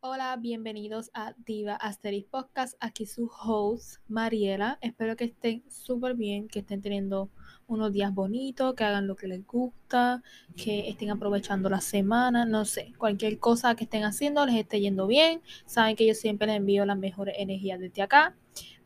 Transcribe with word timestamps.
Hola, 0.00 0.36
bienvenidos 0.36 1.10
a 1.12 1.34
Diva 1.44 1.74
Asterix 1.74 2.28
Podcast. 2.28 2.74
Aquí 2.78 3.06
su 3.06 3.26
host, 3.26 3.96
Mariela. 4.06 4.78
Espero 4.80 5.16
que 5.16 5.24
estén 5.24 5.64
súper 5.68 6.14
bien, 6.14 6.46
que 6.46 6.60
estén 6.60 6.82
teniendo 6.82 7.30
unos 7.66 7.92
días 7.92 8.14
bonitos, 8.14 8.74
que 8.74 8.84
hagan 8.84 9.08
lo 9.08 9.16
que 9.16 9.26
les 9.26 9.44
gusta, 9.44 10.22
que 10.56 10.88
estén 10.88 11.10
aprovechando 11.10 11.68
la 11.68 11.80
semana, 11.80 12.44
no 12.44 12.64
sé, 12.64 12.92
cualquier 12.96 13.40
cosa 13.40 13.74
que 13.74 13.84
estén 13.84 14.04
haciendo 14.04 14.46
les 14.46 14.54
esté 14.54 14.80
yendo 14.80 15.08
bien. 15.08 15.42
Saben 15.66 15.96
que 15.96 16.06
yo 16.06 16.14
siempre 16.14 16.46
les 16.46 16.58
envío 16.58 16.86
las 16.86 16.98
mejores 16.98 17.34
energías 17.38 17.80
desde 17.80 18.02
acá, 18.02 18.36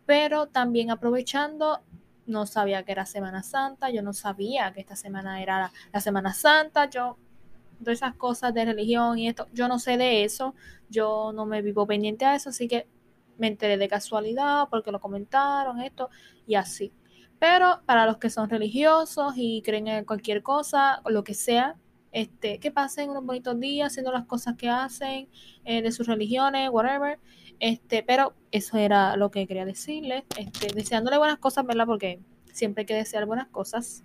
pero 0.06 0.46
también 0.46 0.90
aprovechando 0.90 1.82
no 2.28 2.46
sabía 2.46 2.84
que 2.84 2.92
era 2.92 3.06
Semana 3.06 3.42
Santa, 3.42 3.90
yo 3.90 4.02
no 4.02 4.12
sabía 4.12 4.72
que 4.72 4.80
esta 4.80 4.94
semana 4.94 5.42
era 5.42 5.72
la, 5.92 6.00
Semana 6.00 6.34
Santa, 6.34 6.88
yo 6.88 7.16
de 7.80 7.92
esas 7.92 8.14
cosas 8.14 8.54
de 8.54 8.64
religión 8.64 9.18
y 9.18 9.28
esto, 9.28 9.48
yo 9.52 9.66
no 9.66 9.78
sé 9.78 9.96
de 9.96 10.24
eso, 10.24 10.54
yo 10.90 11.32
no 11.34 11.46
me 11.46 11.62
vivo 11.62 11.86
pendiente 11.86 12.24
a 12.24 12.34
eso, 12.34 12.50
así 12.50 12.68
que 12.68 12.86
me 13.38 13.46
enteré 13.48 13.78
de 13.78 13.88
casualidad 13.88 14.68
porque 14.70 14.92
lo 14.92 15.00
comentaron, 15.00 15.80
esto 15.80 16.10
y 16.46 16.54
así. 16.56 16.92
Pero 17.38 17.80
para 17.86 18.04
los 18.04 18.18
que 18.18 18.30
son 18.30 18.50
religiosos 18.50 19.34
y 19.36 19.62
creen 19.62 19.88
en 19.88 20.04
cualquier 20.04 20.42
cosa, 20.42 21.00
lo 21.06 21.24
que 21.24 21.34
sea, 21.34 21.76
este, 22.12 22.58
que 22.58 22.70
pasen 22.70 23.10
unos 23.10 23.24
bonitos 23.24 23.58
días 23.60 23.92
haciendo 23.92 24.12
las 24.12 24.26
cosas 24.26 24.56
que 24.56 24.68
hacen 24.68 25.28
eh, 25.64 25.82
de 25.82 25.92
sus 25.92 26.06
religiones, 26.06 26.68
whatever. 26.70 27.18
Este, 27.60 28.02
pero 28.02 28.34
eso 28.50 28.76
era 28.78 29.16
lo 29.16 29.30
que 29.30 29.46
quería 29.46 29.64
decirles. 29.64 30.24
Este, 30.36 30.68
deseándole 30.74 31.18
buenas 31.18 31.38
cosas, 31.38 31.66
¿verdad? 31.66 31.86
Porque 31.86 32.20
siempre 32.52 32.82
hay 32.82 32.86
que 32.86 32.94
desear 32.94 33.26
buenas 33.26 33.48
cosas. 33.48 34.04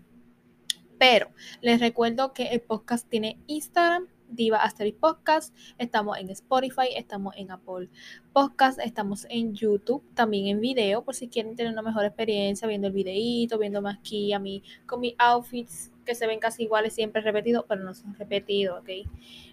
Pero 0.98 1.30
les 1.62 1.80
recuerdo 1.80 2.34
que 2.34 2.48
el 2.48 2.62
podcast 2.62 3.08
tiene 3.10 3.38
Instagram, 3.48 4.08
Diva 4.30 4.58
Asterix 4.58 4.98
Podcast. 4.98 5.56
Estamos 5.78 6.18
en 6.18 6.30
Spotify, 6.30 6.88
estamos 6.96 7.36
en 7.38 7.52
Apple 7.52 7.90
Podcast, 8.32 8.80
estamos 8.80 9.28
en 9.30 9.54
YouTube, 9.54 10.04
también 10.14 10.48
en 10.48 10.60
video, 10.60 11.04
por 11.04 11.14
si 11.14 11.28
quieren 11.28 11.56
tener 11.56 11.72
una 11.72 11.82
mejor 11.82 12.06
experiencia 12.06 12.68
viendo 12.68 12.88
el 12.88 12.94
videíto, 12.94 13.60
viendo 13.60 13.88
aquí 13.88 14.34
a 14.34 14.40
mí 14.40 14.64
con 14.86 15.02
mis 15.02 15.14
outfits 15.18 15.92
que 16.06 16.16
se 16.16 16.28
ven 16.28 16.40
casi 16.40 16.64
iguales, 16.64 16.94
siempre 16.94 17.22
repetidos, 17.22 17.66
pero 17.68 17.84
no 17.84 17.94
son 17.94 18.16
repetidos, 18.16 18.82
¿ok? 18.82 18.90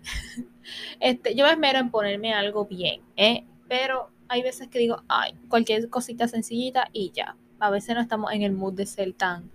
este, 1.00 1.34
yo 1.34 1.44
me 1.44 1.52
esmero 1.52 1.78
en 1.78 1.90
ponerme 1.90 2.32
algo 2.32 2.64
bien, 2.64 3.02
¿eh? 3.16 3.44
Pero 3.70 4.10
hay 4.26 4.42
veces 4.42 4.66
que 4.66 4.80
digo, 4.80 5.04
ay, 5.06 5.34
cualquier 5.48 5.88
cosita 5.88 6.26
sencillita 6.26 6.88
y 6.92 7.12
ya. 7.12 7.36
A 7.60 7.70
veces 7.70 7.94
no 7.94 8.00
estamos 8.00 8.32
en 8.32 8.42
el 8.42 8.50
mood 8.50 8.74
de 8.74 8.84
ser 8.84 9.12
tan 9.12 9.48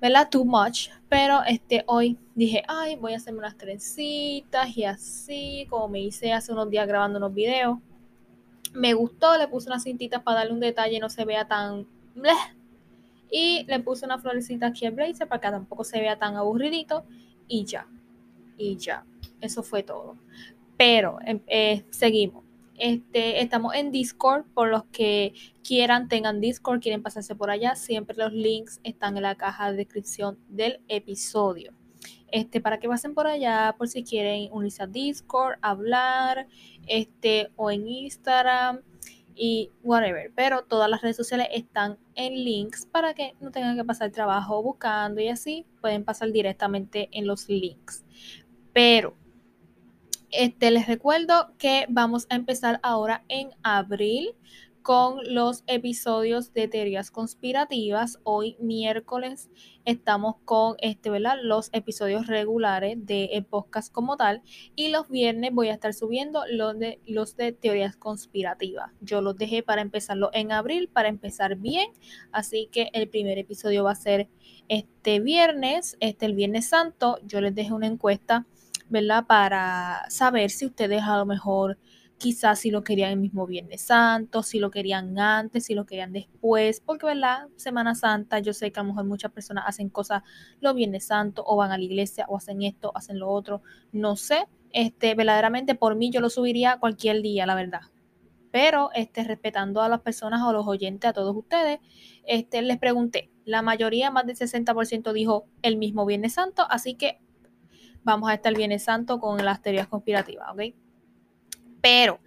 ¿verdad? 0.00 0.28
Too 0.30 0.44
much. 0.44 0.88
Pero 1.08 1.42
este, 1.46 1.84
hoy 1.86 2.18
dije, 2.34 2.62
ay, 2.68 2.96
voy 2.96 3.14
a 3.14 3.16
hacerme 3.16 3.40
unas 3.40 3.56
trencitas 3.56 4.76
y 4.76 4.84
así, 4.84 5.66
como 5.70 5.88
me 5.88 6.00
hice 6.00 6.32
hace 6.32 6.52
unos 6.52 6.70
días 6.70 6.86
grabando 6.86 7.18
unos 7.18 7.34
videos. 7.34 7.78
Me 8.74 8.92
gustó, 8.94 9.36
le 9.38 9.48
puse 9.48 9.68
unas 9.68 9.84
cintitas 9.84 10.22
para 10.22 10.40
darle 10.40 10.52
un 10.52 10.60
detalle, 10.60 11.00
no 11.00 11.08
se 11.08 11.24
vea 11.24 11.46
tan... 11.46 11.86
Bleh. 12.14 12.32
Y 13.30 13.64
le 13.64 13.80
puse 13.80 14.06
una 14.06 14.18
florecita 14.18 14.66
aquí 14.66 14.86
al 14.86 14.92
blazer 14.92 15.26
para 15.26 15.40
que 15.40 15.48
tampoco 15.48 15.84
se 15.84 16.00
vea 16.00 16.18
tan 16.18 16.36
aburridito. 16.36 17.04
Y 17.46 17.64
ya. 17.64 17.86
Y 18.58 18.76
ya. 18.76 19.04
Eso 19.40 19.62
fue 19.62 19.82
todo. 19.82 20.16
Pero 20.76 21.18
em, 21.24 21.40
eh, 21.46 21.84
seguimos. 21.90 22.47
Este, 22.78 23.42
estamos 23.42 23.74
en 23.74 23.90
Discord, 23.90 24.44
por 24.54 24.68
los 24.68 24.84
que 24.84 25.34
quieran, 25.64 26.08
tengan 26.08 26.40
Discord, 26.40 26.80
quieren 26.80 27.02
pasarse 27.02 27.34
por 27.34 27.50
allá, 27.50 27.74
siempre 27.74 28.16
los 28.16 28.32
links 28.32 28.80
están 28.84 29.16
en 29.16 29.24
la 29.24 29.34
caja 29.34 29.70
de 29.70 29.78
descripción 29.78 30.38
del 30.48 30.80
episodio. 30.86 31.74
Este, 32.30 32.60
para 32.60 32.78
que 32.78 32.88
pasen 32.88 33.14
por 33.14 33.26
allá, 33.26 33.74
por 33.76 33.88
si 33.88 34.04
quieren 34.04 34.48
unirse 34.52 34.84
a 34.84 34.86
Discord, 34.86 35.58
hablar, 35.60 36.46
este, 36.86 37.50
o 37.56 37.70
en 37.70 37.88
Instagram 37.88 38.82
y 39.34 39.70
whatever. 39.82 40.30
Pero 40.36 40.62
todas 40.62 40.88
las 40.88 41.02
redes 41.02 41.16
sociales 41.16 41.48
están 41.52 41.98
en 42.14 42.44
links 42.44 42.86
para 42.86 43.12
que 43.12 43.34
no 43.40 43.50
tengan 43.50 43.76
que 43.76 43.84
pasar 43.84 44.12
trabajo 44.12 44.62
buscando 44.62 45.20
y 45.20 45.28
así 45.28 45.66
pueden 45.80 46.04
pasar 46.04 46.30
directamente 46.30 47.08
en 47.10 47.26
los 47.26 47.48
links. 47.48 48.04
Pero 48.72 49.16
este, 50.30 50.70
les 50.70 50.86
recuerdo 50.86 51.52
que 51.58 51.86
vamos 51.88 52.26
a 52.30 52.36
empezar 52.36 52.80
ahora 52.82 53.24
en 53.28 53.50
abril 53.62 54.34
con 54.82 55.18
los 55.34 55.64
episodios 55.66 56.54
de 56.54 56.66
teorías 56.66 57.10
conspirativas. 57.10 58.20
Hoy 58.22 58.56
miércoles 58.58 59.50
estamos 59.84 60.36
con 60.46 60.76
este, 60.80 61.10
¿verdad? 61.10 61.36
los 61.42 61.68
episodios 61.72 62.26
regulares 62.26 62.96
de 63.04 63.44
podcast 63.50 63.92
como 63.92 64.16
tal 64.16 64.42
y 64.76 64.88
los 64.88 65.08
viernes 65.10 65.52
voy 65.52 65.68
a 65.68 65.74
estar 65.74 65.92
subiendo 65.92 66.42
los 66.50 66.78
de 66.78 67.00
los 67.06 67.36
de 67.36 67.52
teorías 67.52 67.96
conspirativas. 67.96 68.90
Yo 69.00 69.20
los 69.20 69.36
dejé 69.36 69.62
para 69.62 69.82
empezarlo 69.82 70.30
en 70.32 70.52
abril 70.52 70.88
para 70.88 71.08
empezar 71.08 71.56
bien, 71.56 71.90
así 72.32 72.68
que 72.72 72.88
el 72.94 73.08
primer 73.08 73.36
episodio 73.36 73.84
va 73.84 73.90
a 73.90 73.94
ser 73.94 74.28
este 74.68 75.20
viernes, 75.20 75.96
este 76.00 76.24
el 76.24 76.34
viernes 76.34 76.68
santo. 76.68 77.18
Yo 77.24 77.40
les 77.40 77.54
dejé 77.54 77.72
una 77.72 77.86
encuesta 77.86 78.46
¿verdad? 78.88 79.26
Para 79.26 80.02
saber 80.08 80.50
si 80.50 80.66
ustedes 80.66 81.02
a 81.02 81.16
lo 81.18 81.26
mejor 81.26 81.78
quizás 82.18 82.58
si 82.58 82.70
lo 82.70 82.82
querían 82.84 83.12
el 83.12 83.18
mismo 83.18 83.46
Viernes 83.46 83.82
Santo, 83.82 84.42
si 84.42 84.58
lo 84.58 84.70
querían 84.70 85.18
antes, 85.18 85.64
si 85.66 85.74
lo 85.74 85.86
querían 85.86 86.12
después, 86.12 86.80
porque 86.80 87.06
verdad, 87.06 87.46
Semana 87.56 87.94
Santa, 87.94 88.40
yo 88.40 88.52
sé 88.52 88.72
que 88.72 88.80
a 88.80 88.82
lo 88.82 88.90
mejor 88.90 89.04
muchas 89.04 89.32
personas 89.32 89.64
hacen 89.66 89.88
cosas 89.88 90.22
los 90.60 90.74
Viernes 90.74 91.06
Santo 91.06 91.44
o 91.46 91.56
van 91.56 91.70
a 91.70 91.78
la 91.78 91.84
iglesia 91.84 92.26
o 92.28 92.36
hacen 92.36 92.62
esto, 92.62 92.92
hacen 92.94 93.18
lo 93.18 93.30
otro, 93.30 93.62
no 93.92 94.16
sé, 94.16 94.46
este, 94.72 95.14
verdaderamente 95.14 95.74
por 95.74 95.94
mí 95.94 96.10
yo 96.10 96.20
lo 96.20 96.28
subiría 96.28 96.78
cualquier 96.78 97.22
día, 97.22 97.46
la 97.46 97.54
verdad. 97.54 97.80
Pero 98.50 98.90
este, 98.94 99.24
respetando 99.24 99.82
a 99.82 99.88
las 99.88 100.00
personas 100.00 100.42
o 100.42 100.52
los 100.52 100.66
oyentes, 100.66 101.08
a 101.08 101.12
todos 101.12 101.36
ustedes, 101.36 101.78
este, 102.26 102.62
les 102.62 102.78
pregunté, 102.78 103.30
la 103.44 103.62
mayoría, 103.62 104.10
más 104.10 104.26
del 104.26 104.36
60% 104.36 105.12
dijo 105.12 105.46
el 105.62 105.76
mismo 105.76 106.04
Viernes 106.04 106.34
Santo, 106.34 106.66
así 106.68 106.94
que 106.94 107.20
vamos 108.08 108.30
a 108.30 108.34
estar 108.34 108.54
Viernes 108.54 108.84
Santo 108.84 109.20
con 109.20 109.44
las 109.44 109.60
teorías 109.60 109.86
conspirativas, 109.86 110.48
¿ok? 110.52 110.74
Pero, 111.80 112.20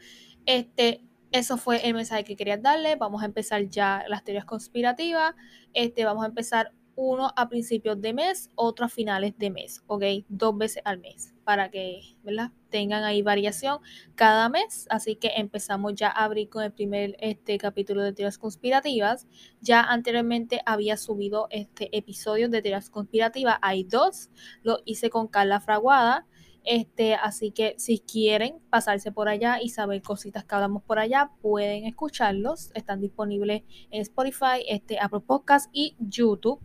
este, 0.45 1.03
eso 1.31 1.57
fue 1.57 1.85
el 1.87 1.93
mensaje 1.93 2.23
que 2.23 2.35
quería 2.35 2.57
darle. 2.57 2.95
Vamos 2.95 3.23
a 3.23 3.25
empezar 3.25 3.67
ya 3.67 4.03
las 4.07 4.23
teorías 4.23 4.45
conspirativas. 4.45 5.33
Este, 5.73 6.05
vamos 6.05 6.23
a 6.23 6.27
empezar 6.27 6.71
uno 6.95 7.33
a 7.35 7.49
principios 7.49 7.99
de 7.99 8.13
mes, 8.13 8.49
otro 8.55 8.85
a 8.85 8.89
finales 8.89 9.37
de 9.37 9.49
mes, 9.49 9.81
¿ok? 9.87 10.03
Dos 10.29 10.57
veces 10.57 10.83
al 10.85 10.99
mes 10.99 11.30
para 11.43 11.69
que, 11.69 12.01
¿verdad? 12.23 12.51
Tengan 12.69 13.03
ahí 13.03 13.21
variación 13.21 13.79
cada 14.15 14.49
mes. 14.49 14.87
Así 14.89 15.15
que 15.15 15.31
empezamos 15.35 15.95
ya 15.95 16.07
a 16.07 16.23
abrir 16.23 16.49
con 16.49 16.63
el 16.63 16.71
primer 16.71 17.15
este, 17.19 17.57
capítulo 17.57 18.03
de 18.03 18.13
teorías 18.13 18.37
conspirativas. 18.37 19.27
Ya 19.61 19.81
anteriormente 19.81 20.61
había 20.65 20.97
subido 20.97 21.47
este 21.51 21.95
episodio 21.97 22.49
de 22.49 22.61
teorías 22.61 22.89
conspirativas. 22.89 23.57
Hay 23.61 23.83
dos. 23.83 24.29
Lo 24.63 24.79
hice 24.85 25.09
con 25.09 25.27
Carla 25.27 25.59
Fraguada. 25.59 26.27
Este, 26.63 27.15
así 27.15 27.51
que 27.51 27.73
si 27.79 27.99
quieren 27.99 28.59
pasarse 28.69 29.11
por 29.11 29.27
allá 29.27 29.59
y 29.61 29.69
saber 29.69 30.01
cositas 30.03 30.45
que 30.45 30.55
hablamos 30.55 30.83
por 30.83 30.99
allá, 30.99 31.31
pueden 31.41 31.85
escucharlos. 31.85 32.71
Están 32.75 33.01
disponibles 33.01 33.63
en 33.89 34.01
Spotify, 34.01 34.63
este, 34.67 34.99
Apple 34.99 35.21
Podcast 35.21 35.69
y 35.73 35.95
YouTube 35.99 36.61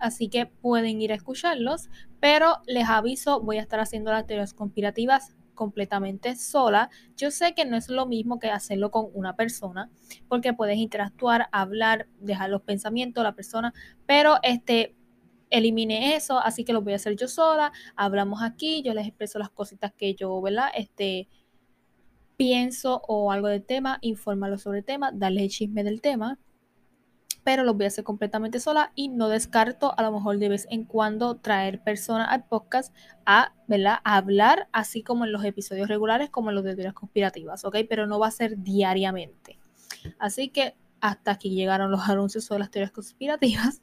así 0.00 0.28
que 0.28 0.46
pueden 0.46 1.00
ir 1.00 1.12
a 1.12 1.14
escucharlos, 1.14 1.88
pero 2.20 2.58
les 2.66 2.88
aviso, 2.88 3.40
voy 3.40 3.58
a 3.58 3.62
estar 3.62 3.80
haciendo 3.80 4.10
las 4.10 4.26
teorías 4.26 4.54
conspirativas 4.54 5.36
completamente 5.54 6.36
sola. 6.36 6.88
Yo 7.16 7.30
sé 7.30 7.52
que 7.54 7.64
no 7.64 7.76
es 7.76 7.88
lo 7.88 8.06
mismo 8.06 8.38
que 8.38 8.48
hacerlo 8.48 8.90
con 8.90 9.08
una 9.12 9.34
persona, 9.34 9.90
porque 10.28 10.54
puedes 10.54 10.78
interactuar, 10.78 11.48
hablar, 11.52 12.06
dejar 12.20 12.50
los 12.50 12.62
pensamientos 12.62 13.24
la 13.24 13.34
persona, 13.34 13.74
pero 14.06 14.36
este 14.42 14.94
elimine 15.50 16.14
eso, 16.14 16.38
así 16.38 16.64
que 16.64 16.72
lo 16.72 16.82
voy 16.82 16.92
a 16.92 16.96
hacer 16.96 17.16
yo 17.16 17.26
sola. 17.26 17.72
Hablamos 17.96 18.42
aquí, 18.42 18.82
yo 18.82 18.94
les 18.94 19.06
expreso 19.08 19.38
las 19.38 19.50
cositas 19.50 19.92
que 19.92 20.14
yo, 20.14 20.40
¿verdad? 20.40 20.68
Este 20.74 21.28
pienso 22.36 23.02
o 23.08 23.32
algo 23.32 23.48
del 23.48 23.64
tema, 23.64 23.98
informarlo 24.00 24.58
sobre 24.58 24.78
el 24.78 24.84
tema, 24.84 25.10
darles 25.12 25.42
el 25.44 25.50
chisme 25.50 25.82
del 25.82 26.00
tema 26.00 26.38
pero 27.48 27.64
los 27.64 27.78
voy 27.78 27.84
a 27.84 27.88
hacer 27.88 28.04
completamente 28.04 28.60
sola 28.60 28.92
y 28.94 29.08
no 29.08 29.30
descarto 29.30 29.98
a 29.98 30.02
lo 30.02 30.12
mejor 30.12 30.36
de 30.36 30.50
vez 30.50 30.66
en 30.68 30.84
cuando 30.84 31.36
traer 31.36 31.82
personas 31.82 32.28
al 32.30 32.44
podcast 32.44 32.94
a, 33.24 33.54
¿verdad? 33.66 34.00
hablar, 34.04 34.68
así 34.70 35.02
como 35.02 35.24
en 35.24 35.32
los 35.32 35.42
episodios 35.46 35.88
regulares, 35.88 36.28
como 36.28 36.50
en 36.50 36.56
los 36.56 36.64
de 36.64 36.74
teorías 36.74 36.92
conspirativas, 36.92 37.64
¿ok? 37.64 37.76
Pero 37.88 38.06
no 38.06 38.18
va 38.18 38.26
a 38.26 38.32
ser 38.32 38.58
diariamente. 38.58 39.58
Así 40.18 40.50
que 40.50 40.74
hasta 41.00 41.30
aquí 41.30 41.48
llegaron 41.48 41.90
los 41.90 42.02
anuncios 42.10 42.44
sobre 42.44 42.58
las 42.58 42.70
teorías 42.70 42.92
conspirativas. 42.92 43.80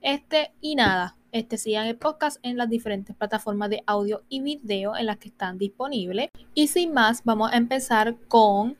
Este, 0.00 0.52
y 0.60 0.76
nada, 0.76 1.16
este, 1.32 1.58
sigan 1.58 1.88
el 1.88 1.96
podcast 1.96 2.38
en 2.44 2.56
las 2.56 2.68
diferentes 2.70 3.16
plataformas 3.16 3.70
de 3.70 3.82
audio 3.88 4.22
y 4.28 4.40
video 4.40 4.96
en 4.96 5.06
las 5.06 5.16
que 5.16 5.30
están 5.30 5.58
disponibles. 5.58 6.28
Y 6.54 6.68
sin 6.68 6.92
más, 6.92 7.24
vamos 7.24 7.50
a 7.50 7.56
empezar 7.56 8.16
con 8.28 8.76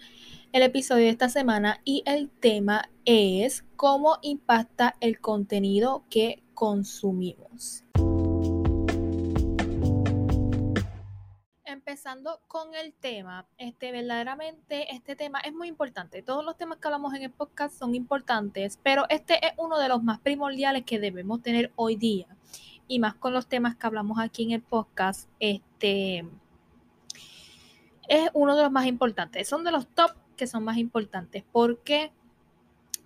el 0.54 0.62
episodio 0.62 1.06
de 1.06 1.10
esta 1.10 1.28
semana 1.28 1.80
y 1.84 2.04
el 2.06 2.30
tema 2.30 2.88
es 3.04 3.64
cómo 3.74 4.18
impacta 4.22 4.94
el 5.00 5.18
contenido 5.18 6.04
que 6.08 6.44
consumimos. 6.54 7.82
Empezando 11.64 12.40
con 12.46 12.72
el 12.76 12.92
tema, 12.92 13.48
este 13.58 13.90
verdaderamente 13.90 14.94
este 14.94 15.16
tema 15.16 15.40
es 15.40 15.52
muy 15.52 15.66
importante. 15.66 16.22
Todos 16.22 16.44
los 16.44 16.56
temas 16.56 16.78
que 16.78 16.86
hablamos 16.86 17.12
en 17.14 17.22
el 17.22 17.32
podcast 17.32 17.76
son 17.76 17.96
importantes, 17.96 18.78
pero 18.80 19.06
este 19.08 19.44
es 19.44 19.54
uno 19.56 19.80
de 19.80 19.88
los 19.88 20.04
más 20.04 20.20
primordiales 20.20 20.84
que 20.84 21.00
debemos 21.00 21.42
tener 21.42 21.72
hoy 21.74 21.96
día. 21.96 22.28
Y 22.86 23.00
más 23.00 23.16
con 23.16 23.32
los 23.32 23.48
temas 23.48 23.74
que 23.74 23.88
hablamos 23.88 24.20
aquí 24.20 24.44
en 24.44 24.52
el 24.52 24.62
podcast, 24.62 25.28
este 25.40 26.24
es 28.06 28.30
uno 28.34 28.54
de 28.54 28.62
los 28.62 28.70
más 28.70 28.86
importantes. 28.86 29.48
Son 29.48 29.64
de 29.64 29.72
los 29.72 29.88
top 29.88 30.12
que 30.34 30.46
son 30.46 30.64
más 30.64 30.76
importantes. 30.78 31.44
¿Por 31.52 31.78
qué? 31.80 32.12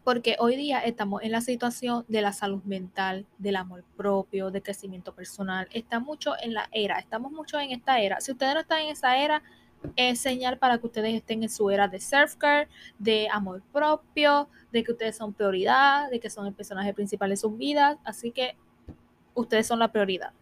Porque 0.04 0.36
hoy 0.38 0.56
día 0.56 0.80
estamos 0.80 1.22
en 1.22 1.32
la 1.32 1.40
situación 1.40 2.04
de 2.08 2.22
la 2.22 2.32
salud 2.32 2.62
mental, 2.64 3.26
del 3.38 3.56
amor 3.56 3.84
propio, 3.96 4.50
de 4.50 4.62
crecimiento 4.62 5.14
personal. 5.14 5.68
Está 5.72 6.00
mucho 6.00 6.34
en 6.40 6.54
la 6.54 6.68
era, 6.72 6.98
estamos 6.98 7.30
mucho 7.30 7.60
en 7.60 7.72
esta 7.72 8.00
era. 8.00 8.20
Si 8.20 8.32
ustedes 8.32 8.54
no 8.54 8.60
están 8.60 8.80
en 8.80 8.88
esa 8.88 9.18
era, 9.18 9.42
es 9.96 10.20
señal 10.20 10.58
para 10.58 10.78
que 10.78 10.86
ustedes 10.86 11.14
estén 11.14 11.42
en 11.42 11.48
su 11.48 11.70
era 11.70 11.88
de 11.88 11.98
self-care, 11.98 12.68
de 12.98 13.28
amor 13.30 13.62
propio, 13.72 14.48
de 14.72 14.82
que 14.82 14.92
ustedes 14.92 15.16
son 15.16 15.32
prioridad, 15.34 16.10
de 16.10 16.20
que 16.20 16.30
son 16.30 16.46
el 16.46 16.54
personaje 16.54 16.94
principal 16.94 17.30
de 17.30 17.36
sus 17.36 17.56
vidas. 17.56 17.98
Así 18.04 18.30
que 18.30 18.56
ustedes 19.34 19.66
son 19.66 19.78
la 19.78 19.92
prioridad. 19.92 20.32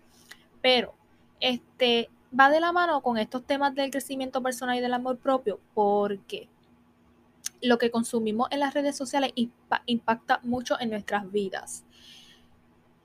Pero 0.62 0.94
este 1.40 2.08
va 2.38 2.50
de 2.50 2.60
la 2.60 2.72
mano 2.72 3.02
con 3.02 3.18
estos 3.18 3.44
temas 3.44 3.74
del 3.74 3.90
crecimiento 3.90 4.42
personal 4.42 4.76
y 4.76 4.80
del 4.80 4.94
amor 4.94 5.18
propio, 5.18 5.60
porque 5.74 6.48
lo 7.60 7.78
que 7.78 7.90
consumimos 7.90 8.48
en 8.50 8.60
las 8.60 8.74
redes 8.74 8.96
sociales 8.96 9.32
impacta 9.86 10.40
mucho 10.42 10.78
en 10.80 10.90
nuestras 10.90 11.30
vidas. 11.30 11.84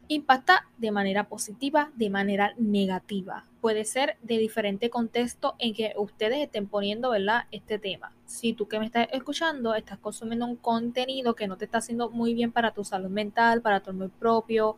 Impacta 0.07 0.68
de 0.77 0.92
manera 0.92 1.30
positiva, 1.30 1.92
de 1.95 2.09
manera 2.09 2.53
negativa. 2.57 3.45
Puede 3.62 3.86
ser 3.86 4.18
de 4.21 4.39
diferente 4.39 4.89
contexto 4.89 5.56
en 5.57 5.74
que 5.74 5.94
ustedes 5.95 6.39
estén 6.39 6.68
poniendo 6.68 7.12
¿verdad? 7.12 7.45
este 7.51 7.80
tema. 7.80 8.12
Si 8.25 8.53
tú 8.53 8.68
que 8.68 8.80
me 8.80 8.86
estás 8.86 9.07
escuchando 9.13 9.74
estás 9.74 10.00
consumiendo 10.00 10.45
un 10.45 10.57
contenido 10.57 11.36
que 11.36 11.47
no 11.47 11.57
te 11.57 11.65
está 11.65 11.77
haciendo 11.77 12.09
muy 12.09 12.33
bien 12.33 12.51
para 12.51 12.71
tu 12.71 12.83
salud 12.83 13.09
mental, 13.09 13.62
para 13.62 13.80
tu 13.80 13.92
amor 13.92 14.09
propio, 14.09 14.77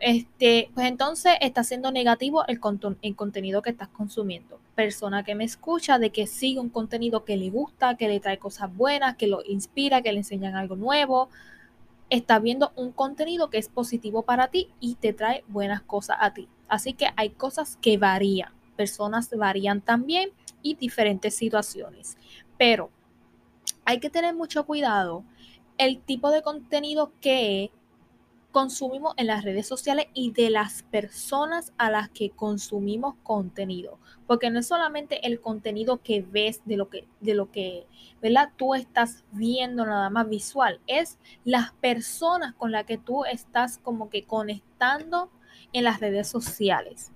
este, 0.00 0.70
pues 0.74 0.86
entonces 0.86 1.34
está 1.40 1.64
siendo 1.64 1.90
negativo 1.92 2.46
el, 2.46 2.60
el, 3.02 3.16
contenido 3.16 3.62
que 3.62 3.70
estás 3.70 3.88
consumiendo. 3.88 4.60
Persona 4.74 5.24
que 5.24 5.34
me 5.34 5.44
escucha 5.44 5.98
de 5.98 6.10
que 6.10 6.26
sigue 6.26 6.60
un 6.60 6.68
contenido 6.68 7.24
que 7.24 7.36
le 7.36 7.50
gusta, 7.50 7.96
que 7.96 8.08
le 8.08 8.20
trae 8.20 8.38
cosas 8.38 8.74
buenas, 8.74 9.16
que 9.16 9.26
lo 9.26 9.42
inspira, 9.44 10.02
que 10.02 10.12
le 10.12 10.18
enseñan 10.18 10.56
algo 10.56 10.76
nuevo, 10.76 11.28
está 12.10 12.38
viendo 12.38 12.72
un 12.76 12.92
contenido 12.92 13.50
que 13.50 13.58
es 13.58 13.68
positivo 13.68 14.22
para 14.22 14.48
ti 14.48 14.70
y 14.80 14.94
te 14.94 15.12
trae 15.12 15.44
buenas 15.48 15.82
cosas 15.82 16.18
a 16.20 16.32
ti. 16.32 16.48
Así 16.68 16.92
que 16.92 17.08
hay 17.16 17.30
cosas 17.30 17.78
que 17.80 17.98
varían, 17.98 18.52
personas 18.76 19.30
varían 19.36 19.80
también 19.80 20.30
y 20.62 20.74
diferentes 20.74 21.34
situaciones. 21.34 22.16
Pero 22.56 22.90
hay 23.84 24.00
que 24.00 24.10
tener 24.10 24.34
mucho 24.34 24.64
cuidado 24.64 25.24
el 25.78 26.00
tipo 26.00 26.30
de 26.30 26.42
contenido 26.42 27.12
que 27.20 27.70
consumimos 28.52 29.14
en 29.16 29.26
las 29.26 29.44
redes 29.44 29.66
sociales 29.66 30.06
y 30.14 30.32
de 30.32 30.50
las 30.50 30.82
personas 30.84 31.72
a 31.76 31.90
las 31.90 32.08
que 32.08 32.30
consumimos 32.30 33.14
contenido. 33.22 33.98
Porque 34.26 34.50
no 34.50 34.58
es 34.58 34.66
solamente 34.66 35.26
el 35.26 35.40
contenido 35.40 36.02
que 36.02 36.22
ves 36.22 36.62
de 36.64 36.76
lo 36.76 36.88
que, 36.88 37.06
de 37.20 37.34
lo 37.34 37.50
que, 37.50 37.86
¿verdad? 38.20 38.50
Tú 38.56 38.74
estás 38.74 39.24
viendo 39.32 39.84
nada 39.84 40.10
más 40.10 40.28
visual. 40.28 40.80
Es 40.86 41.18
las 41.44 41.72
personas 41.72 42.54
con 42.54 42.72
las 42.72 42.84
que 42.84 42.98
tú 42.98 43.24
estás 43.24 43.78
como 43.78 44.10
que 44.10 44.24
conectando 44.24 45.30
en 45.72 45.84
las 45.84 46.00
redes 46.00 46.28
sociales. 46.28 47.12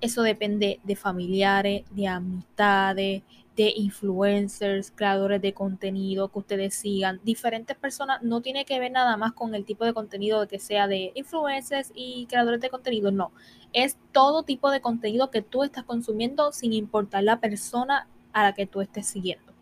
Eso 0.00 0.22
depende 0.22 0.80
de 0.84 0.96
familiares, 0.96 1.84
de 1.90 2.06
amistades, 2.06 3.22
de 3.60 3.74
influencers, 3.76 4.90
creadores 4.90 5.42
de 5.42 5.52
contenido 5.52 6.28
que 6.28 6.38
ustedes 6.38 6.74
sigan, 6.74 7.20
diferentes 7.24 7.76
personas, 7.76 8.22
no 8.22 8.40
tiene 8.40 8.64
que 8.64 8.80
ver 8.80 8.90
nada 8.90 9.18
más 9.18 9.34
con 9.34 9.54
el 9.54 9.66
tipo 9.66 9.84
de 9.84 9.92
contenido 9.92 10.48
que 10.48 10.58
sea 10.58 10.88
de 10.88 11.12
influencers 11.14 11.92
y 11.94 12.24
creadores 12.24 12.62
de 12.62 12.70
contenido, 12.70 13.10
no, 13.10 13.32
es 13.74 13.98
todo 14.12 14.44
tipo 14.44 14.70
de 14.70 14.80
contenido 14.80 15.30
que 15.30 15.42
tú 15.42 15.62
estás 15.62 15.84
consumiendo 15.84 16.52
sin 16.52 16.72
importar 16.72 17.22
la 17.22 17.38
persona 17.38 18.08
a 18.32 18.44
la 18.44 18.54
que 18.54 18.64
tú 18.64 18.80
estés 18.80 19.06
siguiendo. 19.06 19.52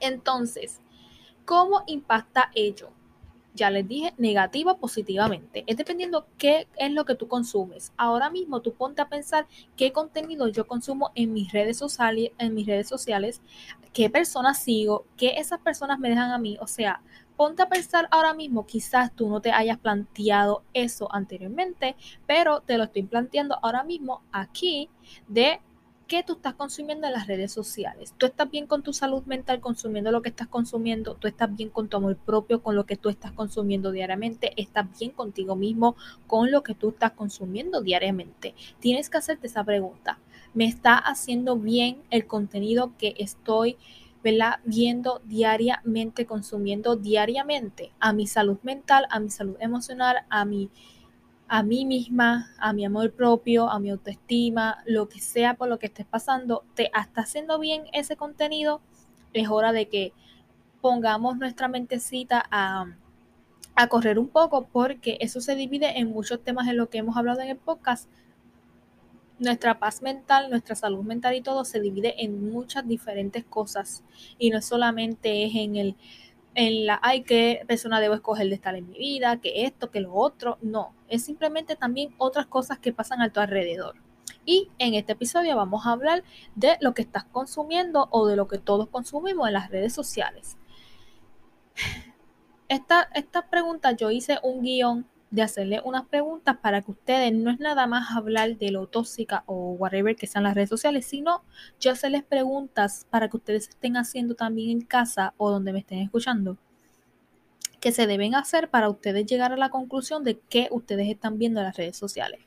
Entonces, 0.00 0.78
¿cómo 1.44 1.82
impacta 1.88 2.52
ello? 2.54 2.90
Ya 3.54 3.70
les 3.70 3.86
dije, 3.86 4.12
negativa 4.18 4.76
positivamente. 4.76 5.64
Es 5.66 5.76
dependiendo 5.76 6.26
qué 6.38 6.66
es 6.76 6.90
lo 6.90 7.04
que 7.04 7.14
tú 7.14 7.28
consumes. 7.28 7.92
Ahora 7.96 8.28
mismo 8.28 8.60
tú 8.60 8.74
ponte 8.74 9.00
a 9.00 9.08
pensar 9.08 9.46
qué 9.76 9.92
contenido 9.92 10.48
yo 10.48 10.66
consumo 10.66 11.10
en 11.14 11.32
mis 11.32 11.52
redes 11.52 11.78
sociales, 11.78 12.32
en 12.38 12.54
mis 12.54 12.66
redes 12.66 12.88
sociales, 12.88 13.40
qué 13.92 14.10
personas 14.10 14.58
sigo, 14.58 15.06
qué 15.16 15.34
esas 15.38 15.60
personas 15.60 15.98
me 16.00 16.10
dejan 16.10 16.32
a 16.32 16.38
mí. 16.38 16.56
O 16.60 16.66
sea, 16.66 17.00
ponte 17.36 17.62
a 17.62 17.68
pensar 17.68 18.08
ahora 18.10 18.34
mismo, 18.34 18.66
quizás 18.66 19.14
tú 19.14 19.28
no 19.28 19.40
te 19.40 19.52
hayas 19.52 19.78
planteado 19.78 20.64
eso 20.74 21.12
anteriormente, 21.14 21.96
pero 22.26 22.60
te 22.60 22.76
lo 22.76 22.84
estoy 22.84 23.04
planteando 23.04 23.58
ahora 23.62 23.84
mismo 23.84 24.22
aquí 24.32 24.90
de 25.28 25.60
qué 26.06 26.22
tú 26.22 26.34
estás 26.34 26.54
consumiendo 26.54 27.06
en 27.06 27.12
las 27.12 27.26
redes 27.26 27.52
sociales. 27.52 28.14
Tú 28.18 28.26
estás 28.26 28.50
bien 28.50 28.66
con 28.66 28.82
tu 28.82 28.92
salud 28.92 29.22
mental 29.24 29.60
consumiendo 29.60 30.10
lo 30.12 30.22
que 30.22 30.28
estás 30.28 30.48
consumiendo, 30.48 31.14
tú 31.14 31.28
estás 31.28 31.54
bien 31.54 31.70
con 31.70 31.88
tu 31.88 31.96
amor 31.96 32.16
propio 32.16 32.62
con 32.62 32.76
lo 32.76 32.84
que 32.84 32.96
tú 32.96 33.08
estás 33.08 33.32
consumiendo 33.32 33.90
diariamente, 33.90 34.52
estás 34.60 34.86
bien 34.98 35.10
contigo 35.10 35.56
mismo 35.56 35.96
con 36.26 36.50
lo 36.50 36.62
que 36.62 36.74
tú 36.74 36.90
estás 36.90 37.12
consumiendo 37.12 37.80
diariamente. 37.80 38.54
Tienes 38.80 39.08
que 39.10 39.18
hacerte 39.18 39.46
esa 39.46 39.64
pregunta. 39.64 40.18
¿Me 40.52 40.66
está 40.66 40.96
haciendo 40.96 41.56
bien 41.56 42.02
el 42.10 42.26
contenido 42.26 42.92
que 42.98 43.14
estoy 43.18 43.76
viendo 44.64 45.20
diariamente, 45.24 46.24
consumiendo 46.24 46.96
diariamente 46.96 47.92
a 48.00 48.12
mi 48.12 48.26
salud 48.26 48.58
mental, 48.62 49.06
a 49.10 49.20
mi 49.20 49.28
salud 49.30 49.56
emocional, 49.60 50.24
a 50.30 50.44
mi 50.46 50.70
a 51.48 51.62
mí 51.62 51.84
misma, 51.84 52.52
a 52.58 52.72
mi 52.72 52.84
amor 52.84 53.12
propio, 53.12 53.68
a 53.68 53.78
mi 53.78 53.90
autoestima, 53.90 54.82
lo 54.86 55.08
que 55.08 55.20
sea 55.20 55.54
por 55.54 55.68
lo 55.68 55.78
que 55.78 55.86
estés 55.86 56.06
pasando, 56.06 56.64
te 56.74 56.84
está 56.84 57.22
haciendo 57.22 57.58
bien 57.58 57.84
ese 57.92 58.16
contenido, 58.16 58.80
es 59.32 59.48
hora 59.48 59.72
de 59.72 59.88
que 59.88 60.12
pongamos 60.80 61.36
nuestra 61.38 61.68
mentecita 61.68 62.44
a, 62.50 62.86
a 63.74 63.88
correr 63.88 64.18
un 64.18 64.28
poco 64.28 64.68
porque 64.68 65.18
eso 65.20 65.40
se 65.40 65.54
divide 65.54 65.98
en 65.98 66.10
muchos 66.10 66.42
temas 66.42 66.68
en 66.68 66.76
lo 66.76 66.88
que 66.88 66.98
hemos 66.98 67.16
hablado 67.16 67.40
en 67.40 67.48
el 67.48 67.56
podcast. 67.56 68.08
Nuestra 69.38 69.80
paz 69.80 70.00
mental, 70.00 70.48
nuestra 70.48 70.76
salud 70.76 71.02
mental 71.02 71.34
y 71.34 71.40
todo 71.40 71.64
se 71.64 71.80
divide 71.80 72.22
en 72.22 72.50
muchas 72.50 72.86
diferentes 72.86 73.44
cosas 73.44 74.04
y 74.38 74.50
no 74.50 74.62
solamente 74.62 75.44
es 75.44 75.54
en 75.56 75.76
el 75.76 75.96
en 76.54 76.86
la, 76.86 77.00
ay, 77.02 77.22
qué 77.22 77.64
persona 77.66 78.00
debo 78.00 78.14
escoger 78.14 78.48
de 78.48 78.54
estar 78.54 78.74
en 78.74 78.88
mi 78.88 78.98
vida, 78.98 79.40
que 79.40 79.64
esto, 79.64 79.90
que 79.90 80.00
lo 80.00 80.14
otro. 80.14 80.58
No, 80.62 80.94
es 81.08 81.24
simplemente 81.24 81.76
también 81.76 82.14
otras 82.18 82.46
cosas 82.46 82.78
que 82.78 82.92
pasan 82.92 83.22
a 83.22 83.32
tu 83.32 83.40
alrededor. 83.40 83.96
Y 84.46 84.70
en 84.78 84.94
este 84.94 85.12
episodio 85.12 85.56
vamos 85.56 85.86
a 85.86 85.92
hablar 85.92 86.22
de 86.54 86.76
lo 86.80 86.94
que 86.94 87.02
estás 87.02 87.24
consumiendo 87.24 88.08
o 88.10 88.26
de 88.26 88.36
lo 88.36 88.46
que 88.46 88.58
todos 88.58 88.88
consumimos 88.88 89.48
en 89.48 89.54
las 89.54 89.70
redes 89.70 89.92
sociales. 89.92 90.56
Esta, 92.68 93.08
esta 93.14 93.48
pregunta 93.50 93.92
yo 93.92 94.10
hice 94.10 94.38
un 94.42 94.62
guion 94.62 95.06
de 95.34 95.42
hacerle 95.42 95.80
unas 95.84 96.06
preguntas 96.06 96.58
para 96.62 96.80
que 96.80 96.92
ustedes 96.92 97.32
no 97.32 97.50
es 97.50 97.58
nada 97.58 97.88
más 97.88 98.12
hablar 98.16 98.56
de 98.56 98.70
lo 98.70 98.86
tóxica 98.86 99.42
o 99.46 99.72
whatever 99.72 100.14
que 100.14 100.28
sean 100.28 100.44
las 100.44 100.54
redes 100.54 100.68
sociales, 100.68 101.06
sino 101.06 101.42
yo 101.80 101.90
hacerles 101.90 102.22
preguntas 102.22 103.08
para 103.10 103.28
que 103.28 103.38
ustedes 103.38 103.68
estén 103.68 103.96
haciendo 103.96 104.36
también 104.36 104.70
en 104.70 104.80
casa 104.82 105.34
o 105.36 105.50
donde 105.50 105.72
me 105.72 105.80
estén 105.80 105.98
escuchando 105.98 106.56
que 107.80 107.90
se 107.90 108.06
deben 108.06 108.36
hacer 108.36 108.70
para 108.70 108.88
ustedes 108.88 109.26
llegar 109.26 109.52
a 109.52 109.56
la 109.56 109.70
conclusión 109.70 110.22
de 110.22 110.38
qué 110.48 110.68
ustedes 110.70 111.08
están 111.08 111.36
viendo 111.36 111.58
en 111.58 111.66
las 111.66 111.76
redes 111.76 111.96
sociales. 111.96 112.40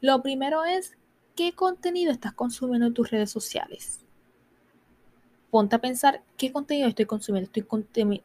Lo 0.00 0.22
primero 0.22 0.64
es, 0.64 0.96
¿qué 1.36 1.52
contenido 1.52 2.10
estás 2.10 2.32
consumiendo 2.32 2.86
en 2.86 2.94
tus 2.94 3.10
redes 3.10 3.30
sociales? 3.30 4.00
Ponte 5.50 5.76
a 5.76 5.80
pensar, 5.80 6.22
¿qué 6.38 6.50
contenido 6.52 6.88
estoy 6.88 7.04
consumiendo? 7.04 7.50
¿Estoy 7.52 7.66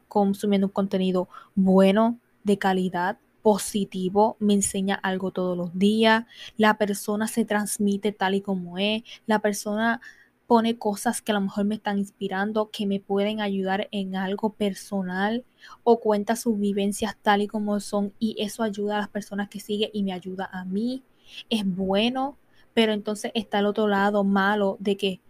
consumiendo 0.08 0.68
un 0.68 0.72
contenido 0.72 1.28
bueno, 1.54 2.18
de 2.44 2.58
calidad, 2.58 3.18
positivo, 3.46 4.36
me 4.40 4.54
enseña 4.54 4.96
algo 4.96 5.30
todos 5.30 5.56
los 5.56 5.78
días, 5.78 6.24
la 6.56 6.78
persona 6.78 7.28
se 7.28 7.44
transmite 7.44 8.10
tal 8.10 8.34
y 8.34 8.40
como 8.40 8.76
es, 8.76 9.04
la 9.24 9.38
persona 9.38 10.00
pone 10.48 10.78
cosas 10.78 11.22
que 11.22 11.30
a 11.30 11.36
lo 11.36 11.42
mejor 11.42 11.64
me 11.64 11.76
están 11.76 11.96
inspirando, 11.98 12.72
que 12.72 12.86
me 12.86 12.98
pueden 12.98 13.40
ayudar 13.40 13.86
en 13.92 14.16
algo 14.16 14.54
personal 14.54 15.44
o 15.84 16.00
cuenta 16.00 16.34
sus 16.34 16.58
vivencias 16.58 17.16
tal 17.22 17.40
y 17.40 17.46
como 17.46 17.78
son 17.78 18.12
y 18.18 18.34
eso 18.40 18.64
ayuda 18.64 18.96
a 18.96 19.00
las 19.02 19.10
personas 19.10 19.48
que 19.48 19.60
sigue 19.60 19.92
y 19.94 20.02
me 20.02 20.12
ayuda 20.12 20.50
a 20.52 20.64
mí. 20.64 21.04
Es 21.48 21.64
bueno, 21.64 22.38
pero 22.74 22.92
entonces 22.94 23.30
está 23.36 23.60
el 23.60 23.66
otro 23.66 23.86
lado 23.86 24.24
malo 24.24 24.76
de 24.80 24.96
que, 24.96 25.20